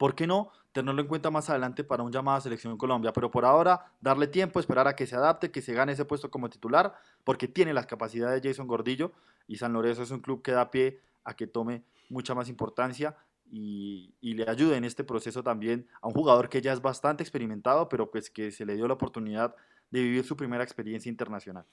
¿por 0.00 0.14
qué 0.14 0.26
no 0.26 0.50
tenerlo 0.72 1.02
en 1.02 1.08
cuenta 1.08 1.30
más 1.30 1.50
adelante 1.50 1.84
para 1.84 2.02
un 2.02 2.10
llamado 2.10 2.38
a 2.38 2.40
Selección 2.40 2.78
Colombia. 2.78 3.12
Pero 3.12 3.30
por 3.30 3.44
ahora, 3.44 3.92
darle 4.00 4.28
tiempo, 4.28 4.58
esperar 4.58 4.88
a 4.88 4.96
que 4.96 5.06
se 5.06 5.14
adapte, 5.14 5.50
que 5.50 5.60
se 5.60 5.74
gane 5.74 5.92
ese 5.92 6.06
puesto 6.06 6.30
como 6.30 6.48
titular, 6.48 6.94
porque 7.22 7.48
tiene 7.48 7.74
las 7.74 7.84
capacidades 7.84 8.40
de 8.40 8.48
Jason 8.48 8.66
Gordillo 8.66 9.12
y 9.46 9.56
San 9.56 9.74
Lorenzo 9.74 10.02
es 10.02 10.10
un 10.10 10.20
club 10.20 10.40
que 10.40 10.52
da 10.52 10.70
pie 10.70 11.00
a 11.22 11.34
que 11.34 11.46
tome 11.46 11.84
mucha 12.08 12.34
más 12.34 12.48
importancia 12.48 13.14
y, 13.52 14.14
y, 14.22 14.32
le 14.32 14.48
ayude 14.48 14.78
en 14.78 14.84
este 14.84 15.04
proceso 15.04 15.42
también 15.42 15.86
a 16.00 16.08
un 16.08 16.14
jugador 16.14 16.48
que 16.48 16.62
ya 16.62 16.72
es 16.72 16.80
bastante 16.80 17.22
experimentado, 17.22 17.90
pero 17.90 18.10
pues 18.10 18.30
que 18.30 18.52
se 18.52 18.64
le 18.64 18.76
dio 18.76 18.88
la 18.88 18.94
oportunidad 18.94 19.54
de 19.90 20.02
vivir 20.02 20.24
su 20.24 20.34
primera 20.34 20.64
experiencia 20.64 21.10
internacional. 21.10 21.66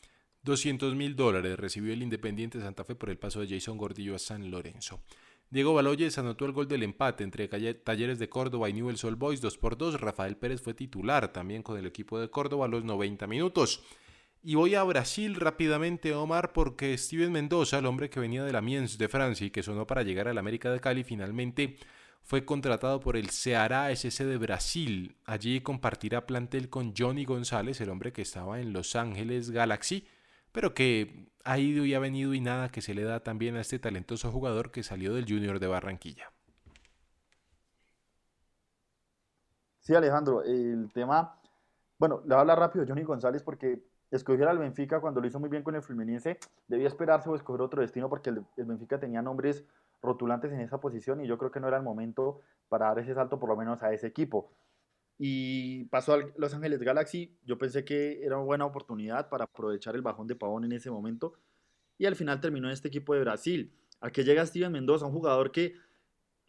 200 0.47 0.95
mil 0.95 1.17
dólares 1.17 1.59
recibió 1.59 1.91
el 1.91 2.01
Independiente 2.01 2.61
Santa 2.61 2.85
Fe 2.85 2.95
por 2.95 3.09
el 3.09 3.17
paso 3.17 3.41
de 3.41 3.49
Jason 3.49 3.77
Gordillo 3.77 4.15
a 4.15 4.19
San 4.19 4.49
Lorenzo. 4.49 5.01
Diego 5.49 5.73
Baloyes 5.73 6.17
anotó 6.17 6.45
el 6.45 6.53
gol 6.53 6.69
del 6.69 6.83
empate 6.83 7.25
entre 7.25 7.49
Talleres 7.49 8.17
de 8.17 8.29
Córdoba 8.29 8.69
y 8.69 8.73
Newell's 8.73 9.03
Old 9.03 9.17
Boys 9.17 9.41
2 9.41 9.57
por 9.57 9.77
2. 9.77 9.99
Rafael 9.99 10.37
Pérez 10.37 10.61
fue 10.61 10.73
titular 10.73 11.33
también 11.33 11.63
con 11.63 11.77
el 11.77 11.85
equipo 11.85 12.17
de 12.17 12.29
Córdoba 12.29 12.65
a 12.65 12.69
los 12.69 12.85
90 12.85 13.27
minutos. 13.27 13.83
Y 14.41 14.55
voy 14.55 14.75
a 14.75 14.83
Brasil 14.83 15.35
rápidamente, 15.35 16.13
Omar, 16.13 16.53
porque 16.53 16.97
Steven 16.97 17.31
Mendoza, 17.33 17.79
el 17.79 17.85
hombre 17.85 18.09
que 18.09 18.21
venía 18.21 18.45
de 18.45 18.53
la 18.53 18.61
Miens 18.61 18.97
de 18.97 19.09
Francia 19.09 19.45
y 19.45 19.51
que 19.51 19.63
sonó 19.63 19.85
para 19.85 20.03
llegar 20.03 20.29
al 20.29 20.37
América 20.37 20.71
de 20.71 20.79
Cali, 20.79 21.03
finalmente 21.03 21.75
fue 22.23 22.45
contratado 22.45 23.01
por 23.01 23.17
el 23.17 23.31
Ceará 23.31 23.91
SC 23.91 24.23
de 24.23 24.37
Brasil. 24.37 25.15
Allí 25.25 25.59
compartirá 25.59 26.25
plantel 26.25 26.69
con 26.69 26.93
Johnny 26.97 27.25
González, 27.25 27.81
el 27.81 27.89
hombre 27.89 28.13
que 28.13 28.21
estaba 28.21 28.61
en 28.61 28.71
Los 28.71 28.95
Ángeles 28.95 29.51
Galaxy 29.51 30.07
pero 30.57 30.73
que 30.73 31.29
ha 31.43 31.59
ido 31.59 31.85
y 31.85 31.93
ha 31.93 31.99
venido 31.99 32.33
y 32.33 32.41
nada 32.41 32.69
que 32.69 32.81
se 32.81 32.95
le 32.95 33.03
da 33.03 33.19
también 33.19 33.55
a 33.57 33.61
este 33.61 33.77
talentoso 33.77 34.31
jugador 34.31 34.71
que 34.71 34.81
salió 34.81 35.13
del 35.13 35.25
Junior 35.25 35.59
de 35.59 35.67
Barranquilla. 35.67 36.33
Sí, 39.81 39.93
Alejandro, 39.93 40.41
el 40.41 40.91
tema, 40.91 41.39
bueno, 41.99 42.21
le 42.21 42.29
voy 42.29 42.37
a 42.37 42.39
hablar 42.39 42.57
rápido 42.57 42.85
Johnny 42.87 43.03
González 43.03 43.43
porque 43.43 43.83
escoger 44.09 44.47
al 44.47 44.57
Benfica 44.57 44.99
cuando 44.99 45.21
lo 45.21 45.27
hizo 45.27 45.39
muy 45.39 45.49
bien 45.49 45.61
con 45.61 45.75
el 45.75 45.83
Fluminense, 45.83 46.39
debía 46.67 46.87
esperarse 46.87 47.29
o 47.29 47.35
escoger 47.35 47.61
otro 47.61 47.83
destino 47.83 48.09
porque 48.09 48.31
el, 48.31 48.43
el, 48.57 48.65
Benfica 48.65 48.99
tenía 48.99 49.21
nombres 49.21 49.63
rotulantes 50.01 50.51
en 50.51 50.61
esa 50.61 50.79
posición 50.79 51.23
y 51.23 51.27
yo 51.27 51.37
creo 51.37 51.51
que 51.51 51.59
no 51.59 51.67
era 51.67 51.77
el 51.77 51.83
momento 51.83 52.41
para 52.67 52.87
dar 52.87 52.97
ese 52.97 53.13
salto 53.13 53.37
por 53.37 53.49
lo 53.49 53.57
menos 53.57 53.83
a 53.83 53.93
ese 53.93 54.07
equipo 54.07 54.49
y 55.17 55.85
pasó 55.85 56.13
a 56.13 56.19
Los 56.37 56.53
Ángeles 56.53 56.81
Galaxy. 56.81 57.37
Yo 57.43 57.57
pensé 57.57 57.83
que 57.83 58.23
era 58.23 58.37
una 58.37 58.45
buena 58.45 58.65
oportunidad 58.65 59.29
para 59.29 59.45
aprovechar 59.45 59.95
el 59.95 60.01
bajón 60.01 60.27
de 60.27 60.35
Pavón 60.35 60.65
en 60.65 60.73
ese 60.73 60.91
momento. 60.91 61.33
Y 61.97 62.05
al 62.05 62.15
final 62.15 62.39
terminó 62.39 62.67
en 62.67 62.73
este 62.73 62.87
equipo 62.87 63.13
de 63.13 63.21
Brasil. 63.21 63.73
A 63.99 64.11
que 64.11 64.23
llega 64.23 64.45
Steven 64.45 64.71
Mendoza, 64.71 65.07
un 65.07 65.11
jugador 65.11 65.51
que 65.51 65.73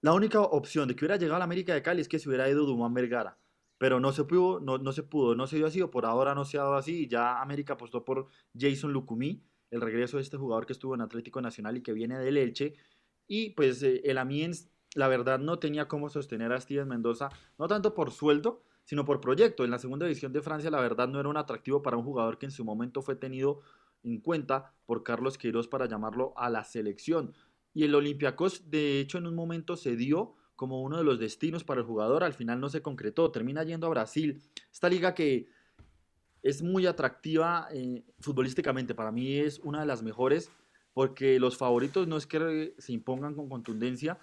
la 0.02 0.12
única 0.12 0.40
opción 0.40 0.86
de 0.86 0.94
que 0.94 1.04
hubiera 1.04 1.16
llegado 1.16 1.36
a 1.36 1.38
la 1.38 1.44
América 1.44 1.72
de 1.72 1.82
Cali 1.82 2.02
es 2.02 2.08
que 2.08 2.18
se 2.18 2.28
hubiera 2.28 2.48
ido 2.48 2.66
Dumán 2.66 2.92
Vergara. 2.92 3.38
Pero 3.78 4.00
no 4.00 4.12
se 4.12 4.24
pudo, 4.24 4.60
no, 4.60 4.76
no 4.76 4.92
se 4.92 5.02
pudo, 5.02 5.34
no 5.34 5.46
se 5.46 5.56
dio 5.56 5.66
así, 5.66 5.80
o 5.80 5.90
por 5.90 6.04
ahora 6.04 6.34
no 6.34 6.44
se 6.44 6.58
ha 6.58 6.62
dado 6.62 6.74
así. 6.74 7.08
Ya 7.08 7.40
América 7.40 7.74
apostó 7.74 8.04
por 8.04 8.28
Jason 8.58 8.92
Lucumí, 8.92 9.42
el 9.70 9.80
regreso 9.80 10.18
de 10.18 10.24
este 10.24 10.36
jugador 10.36 10.66
que 10.66 10.72
estuvo 10.74 10.94
en 10.94 11.00
Atlético 11.00 11.40
Nacional 11.40 11.76
y 11.76 11.82
que 11.82 11.92
viene 11.92 12.18
del 12.18 12.36
Elche. 12.36 12.74
Y 13.26 13.50
pues 13.50 13.82
eh, 13.82 14.02
el 14.04 14.18
Amiens 14.18 14.70
la 14.94 15.08
verdad 15.08 15.38
no 15.38 15.58
tenía 15.58 15.88
cómo 15.88 16.08
sostener 16.08 16.52
a 16.52 16.60
Steven 16.60 16.88
Mendoza, 16.88 17.30
no 17.58 17.68
tanto 17.68 17.94
por 17.94 18.10
sueldo, 18.10 18.62
sino 18.84 19.04
por 19.04 19.20
proyecto. 19.20 19.64
En 19.64 19.70
la 19.70 19.78
segunda 19.78 20.06
división 20.06 20.32
de 20.32 20.42
Francia, 20.42 20.70
la 20.70 20.80
verdad 20.80 21.08
no 21.08 21.20
era 21.20 21.28
un 21.28 21.36
atractivo 21.36 21.82
para 21.82 21.96
un 21.96 22.04
jugador 22.04 22.38
que 22.38 22.46
en 22.46 22.52
su 22.52 22.64
momento 22.64 23.02
fue 23.02 23.16
tenido 23.16 23.60
en 24.02 24.20
cuenta 24.20 24.72
por 24.86 25.02
Carlos 25.02 25.36
Queiroz 25.36 25.68
para 25.68 25.86
llamarlo 25.86 26.32
a 26.36 26.48
la 26.48 26.64
selección. 26.64 27.34
Y 27.74 27.84
el 27.84 27.94
Olympiacos, 27.94 28.70
de 28.70 29.00
hecho, 29.00 29.18
en 29.18 29.26
un 29.26 29.34
momento 29.34 29.76
se 29.76 29.96
dio 29.96 30.34
como 30.56 30.82
uno 30.82 30.96
de 30.96 31.04
los 31.04 31.20
destinos 31.20 31.62
para 31.62 31.82
el 31.82 31.86
jugador, 31.86 32.24
al 32.24 32.34
final 32.34 32.60
no 32.60 32.68
se 32.68 32.82
concretó, 32.82 33.30
termina 33.30 33.62
yendo 33.62 33.86
a 33.86 33.90
Brasil. 33.90 34.42
Esta 34.72 34.88
liga 34.88 35.14
que 35.14 35.46
es 36.42 36.62
muy 36.62 36.86
atractiva 36.86 37.68
eh, 37.70 38.02
futbolísticamente, 38.18 38.94
para 38.94 39.12
mí 39.12 39.36
es 39.36 39.60
una 39.60 39.80
de 39.80 39.86
las 39.86 40.02
mejores, 40.02 40.50
porque 40.94 41.38
los 41.38 41.56
favoritos 41.56 42.08
no 42.08 42.16
es 42.16 42.26
que 42.26 42.74
se 42.78 42.92
impongan 42.92 43.34
con 43.34 43.48
contundencia, 43.48 44.18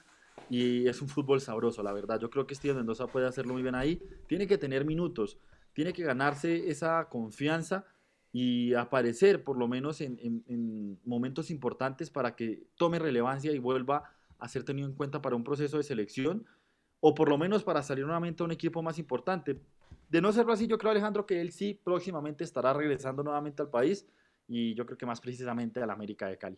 y 0.49 0.87
es 0.87 1.01
un 1.01 1.07
fútbol 1.07 1.41
sabroso, 1.41 1.81
la 1.83 1.93
verdad. 1.93 2.19
Yo 2.19 2.29
creo 2.29 2.45
que 2.45 2.55
Steven 2.55 2.77
Mendoza 2.77 3.07
puede 3.07 3.27
hacerlo 3.27 3.53
muy 3.53 3.61
bien 3.61 3.75
ahí. 3.75 4.01
Tiene 4.27 4.47
que 4.47 4.57
tener 4.57 4.85
minutos, 4.85 5.37
tiene 5.73 5.93
que 5.93 6.03
ganarse 6.03 6.69
esa 6.69 7.07
confianza 7.09 7.85
y 8.31 8.73
aparecer 8.73 9.43
por 9.43 9.57
lo 9.57 9.67
menos 9.67 10.01
en, 10.01 10.99
momentos 11.05 11.49
importantes 11.49 12.09
para 12.09 12.35
que 12.35 12.67
tome 12.75 12.99
relevancia 12.99 13.51
y 13.53 13.59
vuelva 13.59 14.11
a 14.39 14.47
ser 14.49 14.63
tenido 14.63 14.87
en 14.87 14.93
cuenta 14.93 15.21
para 15.21 15.35
un 15.35 15.43
proceso 15.43 15.77
de 15.77 15.83
selección 15.83 16.45
o 16.99 17.15
por 17.15 17.29
lo 17.29 17.37
menos 17.37 17.63
para 17.63 17.81
salir 17.81 18.03
nuevamente 18.03 18.43
a 18.43 18.45
un 18.45 18.51
equipo 18.51 18.81
más 18.81 18.99
importante. 18.99 19.61
De 20.09 20.21
no 20.21 20.31
serlo 20.33 20.53
así, 20.53 20.67
yo 20.67 20.77
creo, 20.77 20.91
Alejandro, 20.91 21.25
que 21.25 21.39
él 21.39 21.51
sí 21.51 21.79
próximamente 21.81 22.43
estará 22.43 22.73
regresando 22.73 23.23
nuevamente 23.23 23.61
al 23.61 23.69
país 23.69 24.05
y 24.47 24.73
yo 24.75 24.85
creo 24.85 24.97
que 24.97 25.05
más 25.05 25.21
precisamente 25.21 25.81
a 25.81 25.85
la 25.85 25.93
América 25.93 26.27
de 26.27 26.37
Cali. 26.37 26.57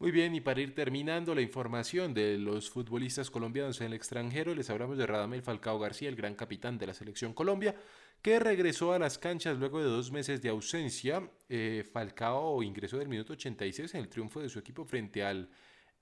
Muy 0.00 0.10
bien, 0.10 0.34
y 0.34 0.40
para 0.40 0.60
ir 0.60 0.74
terminando 0.74 1.34
la 1.34 1.40
información 1.40 2.14
de 2.14 2.36
los 2.36 2.68
futbolistas 2.68 3.30
colombianos 3.30 3.80
en 3.80 3.86
el 3.86 3.92
extranjero, 3.94 4.52
les 4.54 4.68
hablamos 4.68 4.98
de 4.98 5.06
Radamel 5.06 5.42
Falcao 5.42 5.78
García, 5.78 6.08
el 6.08 6.16
gran 6.16 6.34
capitán 6.34 6.76
de 6.78 6.88
la 6.88 6.94
selección 6.94 7.32
Colombia, 7.32 7.76
que 8.20 8.40
regresó 8.40 8.92
a 8.92 8.98
las 8.98 9.18
canchas 9.18 9.56
luego 9.56 9.78
de 9.78 9.84
dos 9.84 10.10
meses 10.10 10.42
de 10.42 10.48
ausencia. 10.48 11.30
Eh, 11.48 11.88
Falcao 11.92 12.62
ingresó 12.62 12.98
del 12.98 13.08
minuto 13.08 13.34
86 13.34 13.94
en 13.94 14.00
el 14.00 14.08
triunfo 14.08 14.40
de 14.40 14.48
su 14.48 14.58
equipo 14.58 14.84
frente 14.84 15.22
al 15.22 15.48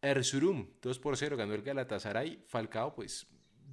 Erzurum. 0.01 0.69
2 0.81 0.99
por 0.99 1.17
0 1.17 1.37
ganó 1.37 1.53
el 1.53 1.63
Galatasaray. 1.63 2.45
Falcao, 2.47 2.95
pues, 2.95 3.27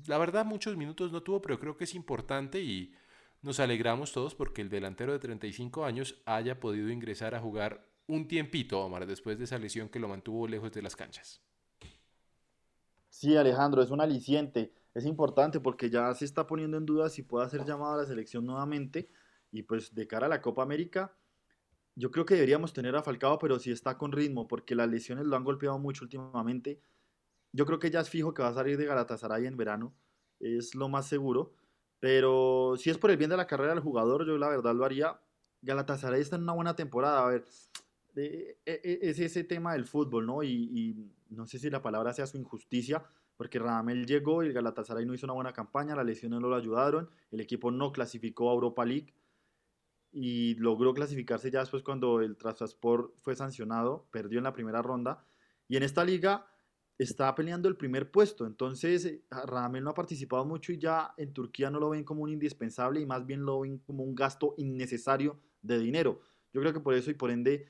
la 0.05 0.17
verdad 0.17 0.45
muchos 0.45 0.75
minutos 0.75 1.13
no 1.13 1.23
tuvo, 1.23 1.41
pero 1.41 1.59
creo 1.59 1.77
que 1.77 1.85
es 1.85 1.95
importante 1.95 2.59
y 2.61 2.93
nos 3.41 3.61
alegramos 3.61 4.11
todos 4.11 4.35
porque 4.35 4.61
el 4.61 4.69
delantero 4.69 5.13
de 5.13 5.19
35 5.19 5.85
años 5.85 6.21
haya 6.25 6.59
podido 6.59 6.89
ingresar 6.89 7.35
a 7.35 7.39
jugar 7.39 7.88
un 8.09 8.27
tiempito, 8.27 8.81
Omar, 8.81 9.05
después 9.05 9.37
de 9.37 9.45
esa 9.45 9.57
lesión 9.57 9.87
que 9.87 9.99
lo 9.99 10.07
mantuvo 10.07 10.47
lejos 10.47 10.71
de 10.71 10.81
las 10.81 10.95
canchas. 10.95 11.41
Sí, 13.07 13.37
Alejandro, 13.37 13.81
es 13.81 13.91
un 13.91 14.01
aliciente. 14.01 14.73
Es 14.95 15.05
importante 15.05 15.59
porque 15.59 15.89
ya 15.89 16.13
se 16.15 16.25
está 16.25 16.47
poniendo 16.47 16.77
en 16.77 16.85
duda 16.85 17.09
si 17.09 17.21
puede 17.21 17.47
ser 17.49 17.65
llamado 17.65 17.93
a 17.93 17.97
la 17.97 18.05
selección 18.05 18.45
nuevamente. 18.45 19.09
Y 19.51 19.63
pues 19.63 19.93
de 19.93 20.07
cara 20.07 20.25
a 20.25 20.29
la 20.29 20.41
Copa 20.41 20.63
América, 20.63 21.15
yo 21.95 22.09
creo 22.09 22.25
que 22.25 22.33
deberíamos 22.33 22.73
tener 22.73 22.95
a 22.95 23.03
Falcao, 23.03 23.37
pero 23.37 23.59
si 23.59 23.71
está 23.71 23.97
con 23.97 24.11
ritmo, 24.11 24.47
porque 24.47 24.73
las 24.73 24.89
lesiones 24.89 25.25
lo 25.25 25.35
han 25.35 25.43
golpeado 25.43 25.77
mucho 25.77 26.03
últimamente. 26.03 26.81
Yo 27.51 27.65
creo 27.65 27.77
que 27.77 27.91
ya 27.91 27.99
es 27.99 28.09
fijo 28.09 28.33
que 28.33 28.41
va 28.41 28.49
a 28.49 28.53
salir 28.53 28.77
de 28.77 28.85
Galatasaray 28.85 29.45
en 29.45 29.57
verano, 29.57 29.93
es 30.39 30.73
lo 30.75 30.89
más 30.89 31.07
seguro. 31.07 31.53
Pero 31.99 32.75
si 32.77 32.89
es 32.89 32.97
por 32.97 33.11
el 33.11 33.17
bien 33.17 33.29
de 33.29 33.37
la 33.37 33.47
carrera 33.47 33.73
del 33.73 33.83
jugador, 33.83 34.25
yo 34.25 34.37
la 34.37 34.49
verdad 34.49 34.73
lo 34.73 34.85
haría. 34.85 35.19
Galatasaray 35.61 36.21
está 36.21 36.37
en 36.37 36.43
una 36.43 36.53
buena 36.53 36.75
temporada. 36.75 37.25
A 37.25 37.29
ver, 37.29 37.45
e, 38.19 38.59
e, 38.65 38.99
es 39.01 39.19
ese 39.19 39.43
tema 39.43 39.73
del 39.73 39.85
fútbol, 39.85 40.25
¿no? 40.25 40.43
Y, 40.43 41.11
no 41.29 41.45
sé 41.45 41.59
si 41.59 41.69
la 41.69 41.81
palabra 41.81 42.13
sea 42.13 42.25
su 42.25 42.37
injusticia, 42.37 43.03
porque 43.37 43.59
Radamel 43.59 44.05
llegó 44.05 44.43
y 44.43 44.47
el 44.47 44.53
Galatasaray 44.53 45.05
no 45.05 45.13
hizo 45.13 45.27
una 45.27 45.33
buena 45.33 45.53
campaña, 45.53 45.95
las 45.95 46.05
lesiones 46.05 46.39
no 46.41 46.49
lo 46.49 46.55
ayudaron, 46.55 47.09
el 47.31 47.39
equipo 47.39 47.71
no 47.71 47.91
clasificó 47.91 48.49
a 48.49 48.53
Europa 48.53 48.83
League 48.83 49.13
y 50.11 50.55
logró 50.55 50.93
clasificarse 50.93 51.51
ya 51.51 51.59
después 51.59 51.83
cuando 51.83 52.19
el 52.21 52.35
Trabzonspor 52.35 53.13
fue 53.17 53.35
sancionado, 53.35 54.07
perdió 54.11 54.39
en 54.39 54.45
la 54.45 54.53
primera 54.53 54.81
ronda 54.81 55.23
y 55.67 55.77
en 55.77 55.83
esta 55.83 56.03
liga 56.03 56.47
está 56.97 57.33
peleando 57.35 57.69
el 57.69 57.77
primer 57.77 58.11
puesto, 58.11 58.45
entonces 58.45 59.21
Radamel 59.29 59.83
no 59.83 59.91
ha 59.91 59.93
participado 59.93 60.43
mucho 60.45 60.73
y 60.73 60.79
ya 60.79 61.13
en 61.15 61.31
Turquía 61.31 61.69
no 61.69 61.79
lo 61.79 61.91
ven 61.91 62.03
como 62.03 62.23
un 62.23 62.31
indispensable 62.31 62.99
y 62.99 63.05
más 63.05 63.25
bien 63.25 63.45
lo 63.45 63.61
ven 63.61 63.77
como 63.77 64.03
un 64.03 64.15
gasto 64.15 64.55
innecesario 64.57 65.39
de 65.61 65.79
dinero. 65.79 66.19
Yo 66.51 66.61
creo 66.61 66.73
que 66.73 66.79
por 66.79 66.93
eso 66.93 67.11
y 67.11 67.13
por 67.13 67.31
ende 67.31 67.67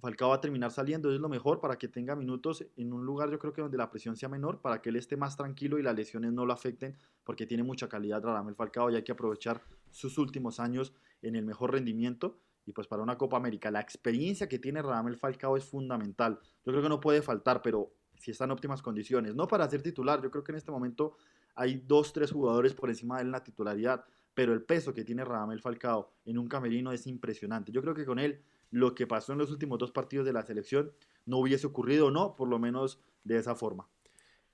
Falcao 0.00 0.28
va 0.28 0.36
a 0.36 0.40
terminar 0.40 0.70
saliendo, 0.70 1.12
es 1.12 1.20
lo 1.20 1.28
mejor 1.28 1.60
para 1.60 1.76
que 1.76 1.88
tenga 1.88 2.14
minutos 2.14 2.64
en 2.76 2.92
un 2.92 3.04
lugar 3.04 3.30
yo 3.30 3.38
creo 3.38 3.52
que 3.52 3.62
donde 3.62 3.76
la 3.76 3.90
presión 3.90 4.16
sea 4.16 4.28
menor, 4.28 4.60
para 4.60 4.80
que 4.80 4.90
él 4.90 4.96
esté 4.96 5.16
más 5.16 5.36
tranquilo 5.36 5.76
y 5.78 5.82
las 5.82 5.96
lesiones 5.96 6.32
no 6.32 6.46
lo 6.46 6.52
afecten, 6.52 6.96
porque 7.24 7.46
tiene 7.46 7.64
mucha 7.64 7.88
calidad 7.88 8.22
Radamel 8.22 8.54
Falcao 8.54 8.90
y 8.90 8.94
hay 8.94 9.02
que 9.02 9.10
aprovechar 9.10 9.60
sus 9.90 10.16
últimos 10.18 10.60
años 10.60 10.94
en 11.20 11.34
el 11.34 11.44
mejor 11.44 11.72
rendimiento. 11.72 12.38
Y 12.64 12.72
pues 12.72 12.86
para 12.86 13.02
una 13.02 13.18
Copa 13.18 13.38
América, 13.38 13.70
la 13.70 13.80
experiencia 13.80 14.48
que 14.48 14.58
tiene 14.58 14.82
Radamel 14.82 15.16
Falcao 15.16 15.56
es 15.56 15.64
fundamental. 15.64 16.38
Yo 16.64 16.72
creo 16.72 16.82
que 16.82 16.88
no 16.88 17.00
puede 17.00 17.20
faltar, 17.20 17.60
pero 17.60 17.90
si 18.16 18.30
está 18.30 18.44
en 18.44 18.52
óptimas 18.52 18.82
condiciones, 18.82 19.34
no 19.34 19.48
para 19.48 19.68
ser 19.68 19.82
titular, 19.82 20.22
yo 20.22 20.30
creo 20.30 20.44
que 20.44 20.52
en 20.52 20.58
este 20.58 20.70
momento 20.70 21.16
hay 21.56 21.82
dos, 21.86 22.12
tres 22.12 22.30
jugadores 22.30 22.72
por 22.72 22.88
encima 22.88 23.16
de 23.16 23.22
él 23.22 23.28
en 23.28 23.32
la 23.32 23.42
titularidad, 23.42 24.04
pero 24.32 24.52
el 24.52 24.62
peso 24.62 24.94
que 24.94 25.02
tiene 25.02 25.24
Radamel 25.24 25.60
Falcao 25.60 26.12
en 26.24 26.38
un 26.38 26.46
camerino 26.46 26.92
es 26.92 27.06
impresionante. 27.08 27.72
Yo 27.72 27.82
creo 27.82 27.94
que 27.94 28.04
con 28.04 28.20
él 28.20 28.40
lo 28.70 28.94
que 28.94 29.06
pasó 29.06 29.32
en 29.32 29.38
los 29.38 29.50
últimos 29.50 29.78
dos 29.78 29.92
partidos 29.92 30.26
de 30.26 30.32
la 30.32 30.44
selección 30.44 30.92
no 31.26 31.38
hubiese 31.38 31.66
ocurrido 31.66 32.10
no, 32.10 32.36
por 32.36 32.48
lo 32.48 32.58
menos 32.58 33.00
de 33.24 33.38
esa 33.38 33.54
forma. 33.54 33.88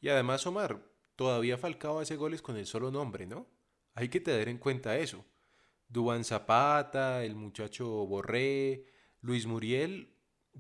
Y 0.01 0.09
además, 0.09 0.47
Omar, 0.47 0.83
todavía 1.17 1.59
Falcao 1.59 2.01
hace 2.01 2.17
goles 2.17 2.43
con 2.43 2.57
el 2.57 2.67
solo 2.67 2.91
nombre, 2.91 3.27
¿no? 3.27 3.47
Hay 3.95 4.09
que 4.09 4.21
tener 4.21 4.49
en 4.49 4.59
cuenta 4.59 4.99
eso. 4.99 5.25
Duan 5.89 6.25
Zapata, 6.25 7.25
el 7.25 7.37
muchacho 7.37 7.87
Borré, 8.07 8.87
Luis 9.21 9.47
Muriel, 9.47 10.15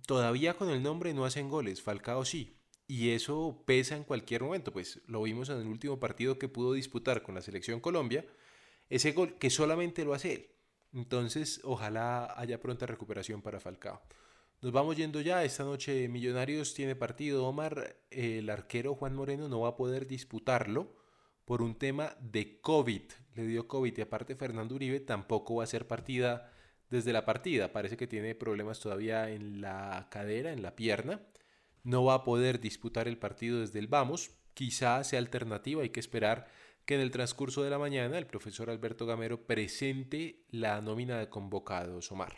todavía 0.07 0.55
con 0.55 0.71
el 0.71 0.83
nombre 0.83 1.13
no 1.15 1.25
hacen 1.25 1.49
goles, 1.49 1.83
Falcao 1.83 2.25
sí. 2.25 2.57
y 2.87 3.11
eso 3.11 3.63
pesa 3.67 3.97
en 3.97 4.05
cualquier 4.05 4.43
momento, 4.43 4.73
pues 4.73 5.03
lo 5.07 5.23
vimos 5.23 5.49
en 5.49 5.59
el 5.59 5.67
último 5.67 5.99
partido 5.99 6.39
que 6.39 6.49
pudo 6.49 6.73
disputar 6.73 7.23
con 7.23 7.35
la 7.35 7.43
selección 7.43 7.81
Colombia, 7.81 8.27
ese 8.89 9.13
gol 9.13 9.39
que 9.39 9.51
solamente 9.51 10.05
lo 10.05 10.15
hace 10.15 10.33
él. 10.35 10.54
Entonces, 10.95 11.61
ojalá 11.65 12.33
haya 12.39 12.61
pronta 12.61 12.87
recuperación 12.87 13.43
para 13.43 13.61
Falcao. 13.61 14.01
Nos 14.63 14.73
vamos 14.73 14.97
yendo 14.97 15.21
ya. 15.21 15.45
Esta 15.45 15.65
noche 15.65 16.09
Millonarios 16.09 16.73
tiene 16.73 16.95
partido. 16.95 17.45
Omar, 17.47 17.97
el 18.11 18.49
arquero 18.49 18.95
Juan 18.95 19.15
Moreno 19.15 19.49
no 19.49 19.61
va 19.61 19.71
a 19.71 19.77
poder 19.77 20.07
disputarlo 20.07 20.95
por 21.45 21.61
un 21.61 21.75
tema 21.75 22.17
de 22.21 22.61
COVID. 22.61 23.03
Le 23.35 23.47
dio 23.47 23.69
COVID 23.69 23.99
y 23.99 24.01
aparte 24.01 24.37
Fernando 24.37 24.75
Uribe 24.75 25.01
tampoco 25.01 25.57
va 25.57 25.65
a 25.65 25.67
ser 25.67 25.87
partida 25.87 26.51
desde 26.89 27.13
la 27.13 27.25
partida. 27.25 27.73
Parece 27.73 27.97
que 27.97 28.07
tiene 28.07 28.35
problemas 28.35 28.81
todavía 28.81 29.29
en 29.29 29.61
la 29.61 30.09
cadera, 30.11 30.53
en 30.53 30.63
la 30.63 30.77
pierna. 30.77 31.21
No 31.83 32.05
va 32.05 32.15
a 32.15 32.25
poder 32.25 32.61
disputar 32.61 33.09
el 33.09 33.19
partido 33.19 33.61
desde 33.61 33.81
el 33.81 33.89
Vamos. 33.89 34.31
Quizá 34.55 35.03
sea 35.03 35.19
alternativa. 35.19 35.83
Hay 35.83 35.91
que 35.91 36.01
esperar 36.01 36.47
que 36.85 36.95
en 36.95 37.01
el 37.01 37.11
transcurso 37.11 37.63
de 37.63 37.71
la 37.71 37.79
mañana 37.79 38.19
el 38.19 38.27
profesor 38.27 38.69
Alberto 38.71 39.07
Gamero 39.07 39.47
presente 39.47 40.45
la 40.51 40.81
nómina 40.81 41.19
de 41.19 41.29
convocados, 41.29 42.13
Omar. 42.13 42.35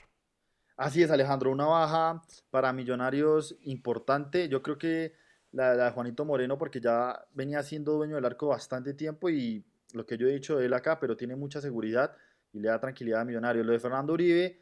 Así 0.77 1.03
es, 1.03 1.11
Alejandro, 1.11 1.51
una 1.51 1.67
baja 1.67 2.23
para 2.51 2.73
Millonarios 2.73 3.57
importante. 3.63 4.49
Yo 4.49 4.63
creo 4.63 4.79
que 4.79 5.15
la, 5.53 5.75
de 5.75 5.91
Juanito 5.91 6.25
Moreno, 6.25 6.59
porque 6.59 6.81
ya 6.81 7.27
venía 7.33 7.63
siendo 7.63 7.95
dueño 7.95 8.17
del 8.17 8.25
arco 8.25 8.49
bastante 8.49 8.95
tiempo 8.95 9.31
y 9.31 9.65
lo 9.95 10.05
que 10.07 10.19
yo 10.19 10.29
he 10.29 10.33
dicho 10.33 10.57
de 10.57 10.67
él 10.67 10.75
acá, 10.75 11.01
pero 11.01 11.17
tiene 11.17 11.35
mucha 11.35 11.61
seguridad 11.61 12.15
y 12.53 12.61
le 12.61 12.69
da 12.69 12.79
tranquilidad 12.79 13.23
a 13.23 13.25
Millonarios. 13.25 13.67
Lo 13.67 13.73
de 13.73 13.81
Fernando 13.81 14.13
Uribe, 14.13 14.61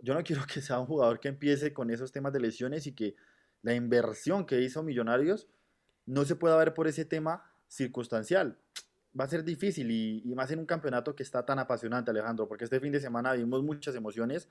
yo 0.00 0.14
no 0.14 0.22
quiero 0.24 0.42
que 0.46 0.60
sea 0.60 0.80
un 0.80 0.86
jugador 0.86 1.20
que 1.20 1.28
empiece 1.28 1.72
con 1.72 1.90
esos 1.90 2.10
temas 2.10 2.32
de 2.32 2.40
lesiones 2.40 2.86
y 2.86 2.94
que 2.94 3.14
la 3.62 3.74
inversión 3.74 4.46
que 4.46 4.60
hizo 4.60 4.82
Millonarios 4.82 5.46
no 6.06 6.24
se 6.24 6.34
pueda 6.34 6.56
ver 6.56 6.74
por 6.74 6.88
ese 6.88 7.04
tema 7.04 7.44
circunstancial 7.68 8.58
va 9.18 9.24
a 9.24 9.28
ser 9.28 9.44
difícil 9.44 9.90
y, 9.90 10.34
más 10.34 10.50
en 10.50 10.60
un 10.60 10.66
campeonato 10.66 11.14
que 11.14 11.22
está 11.22 11.44
tan 11.44 11.58
apasionante, 11.58 12.10
Alejandro, 12.10 12.48
porque 12.48 12.64
este 12.64 12.80
fin 12.80 12.92
de 12.92 13.00
semana 13.00 13.32
vimos 13.32 13.62
muchas 13.62 13.94
emociones 13.94 14.48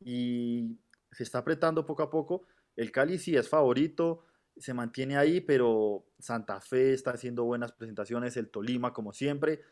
y 0.00 0.76
se 1.12 1.22
está 1.22 1.38
apretando 1.38 1.86
poco 1.86 2.02
a 2.02 2.10
poco. 2.10 2.46
El 2.76 2.92
Cali 2.92 3.18
sí 3.18 3.36
es 3.36 3.48
favorito, 3.48 4.24
se 4.56 4.74
mantiene 4.74 5.16
ahí, 5.16 5.40
pero 5.40 6.04
Santa 6.18 6.60
Fe 6.60 6.92
está 6.92 7.12
haciendo 7.12 7.44
buenas 7.44 7.72
presentaciones, 7.72 8.36
el 8.36 8.48
Tolima 8.48 8.92
como 8.92 9.12
siempre. 9.12 9.62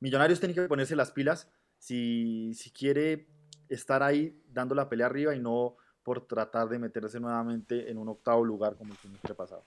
Millonarios 0.00 0.40
tiene 0.40 0.54
que 0.54 0.62
ponerse 0.62 0.94
las 0.94 1.10
pilas 1.10 1.50
si, 1.78 2.52
si 2.54 2.70
quiere 2.70 3.28
estar 3.68 4.02
ahí 4.02 4.42
dando 4.48 4.74
la 4.74 4.88
pelea 4.88 5.06
arriba 5.06 5.34
y 5.34 5.40
no 5.40 5.76
por 6.02 6.26
tratar 6.26 6.68
de 6.68 6.78
meterse 6.78 7.20
nuevamente 7.20 7.90
en 7.90 7.98
un 7.98 8.08
octavo 8.08 8.44
lugar 8.44 8.76
como 8.76 8.92
el 8.92 8.98
semestre 8.98 9.34
pasado. 9.34 9.64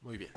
Muy 0.00 0.16
bien. 0.16 0.30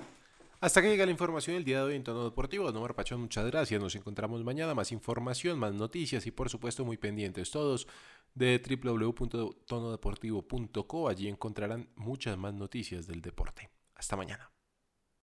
Hasta 0.60 0.82
que 0.82 0.90
llega 0.90 1.06
la 1.06 1.12
información 1.12 1.58
el 1.58 1.64
día 1.64 1.78
de 1.80 1.84
hoy 1.84 1.96
en 1.96 2.04
Tono 2.04 2.24
Deportivo. 2.24 2.72
Nomar 2.72 2.96
Pachón, 2.96 3.22
muchas 3.22 3.46
gracias. 3.46 3.80
Nos 3.82 3.96
encontramos 3.96 4.44
mañana. 4.44 4.74
Más 4.74 4.92
información, 4.92 5.60
más 5.60 5.74
noticias 5.74 6.26
y 6.26 6.32
por 6.32 6.50
supuesto 6.50 6.84
muy 6.86 6.98
pendientes 6.98 7.52
todos 7.52 7.88
de 8.34 8.60
www.tonodeportivo.co. 8.84 11.10
Allí 11.10 11.28
encontrarán 11.28 11.90
muchas 11.96 12.38
más 12.38 12.54
noticias 12.54 13.06
del 13.08 13.22
deporte. 13.22 13.70
Hasta 13.96 14.16
mañana. 14.16 14.55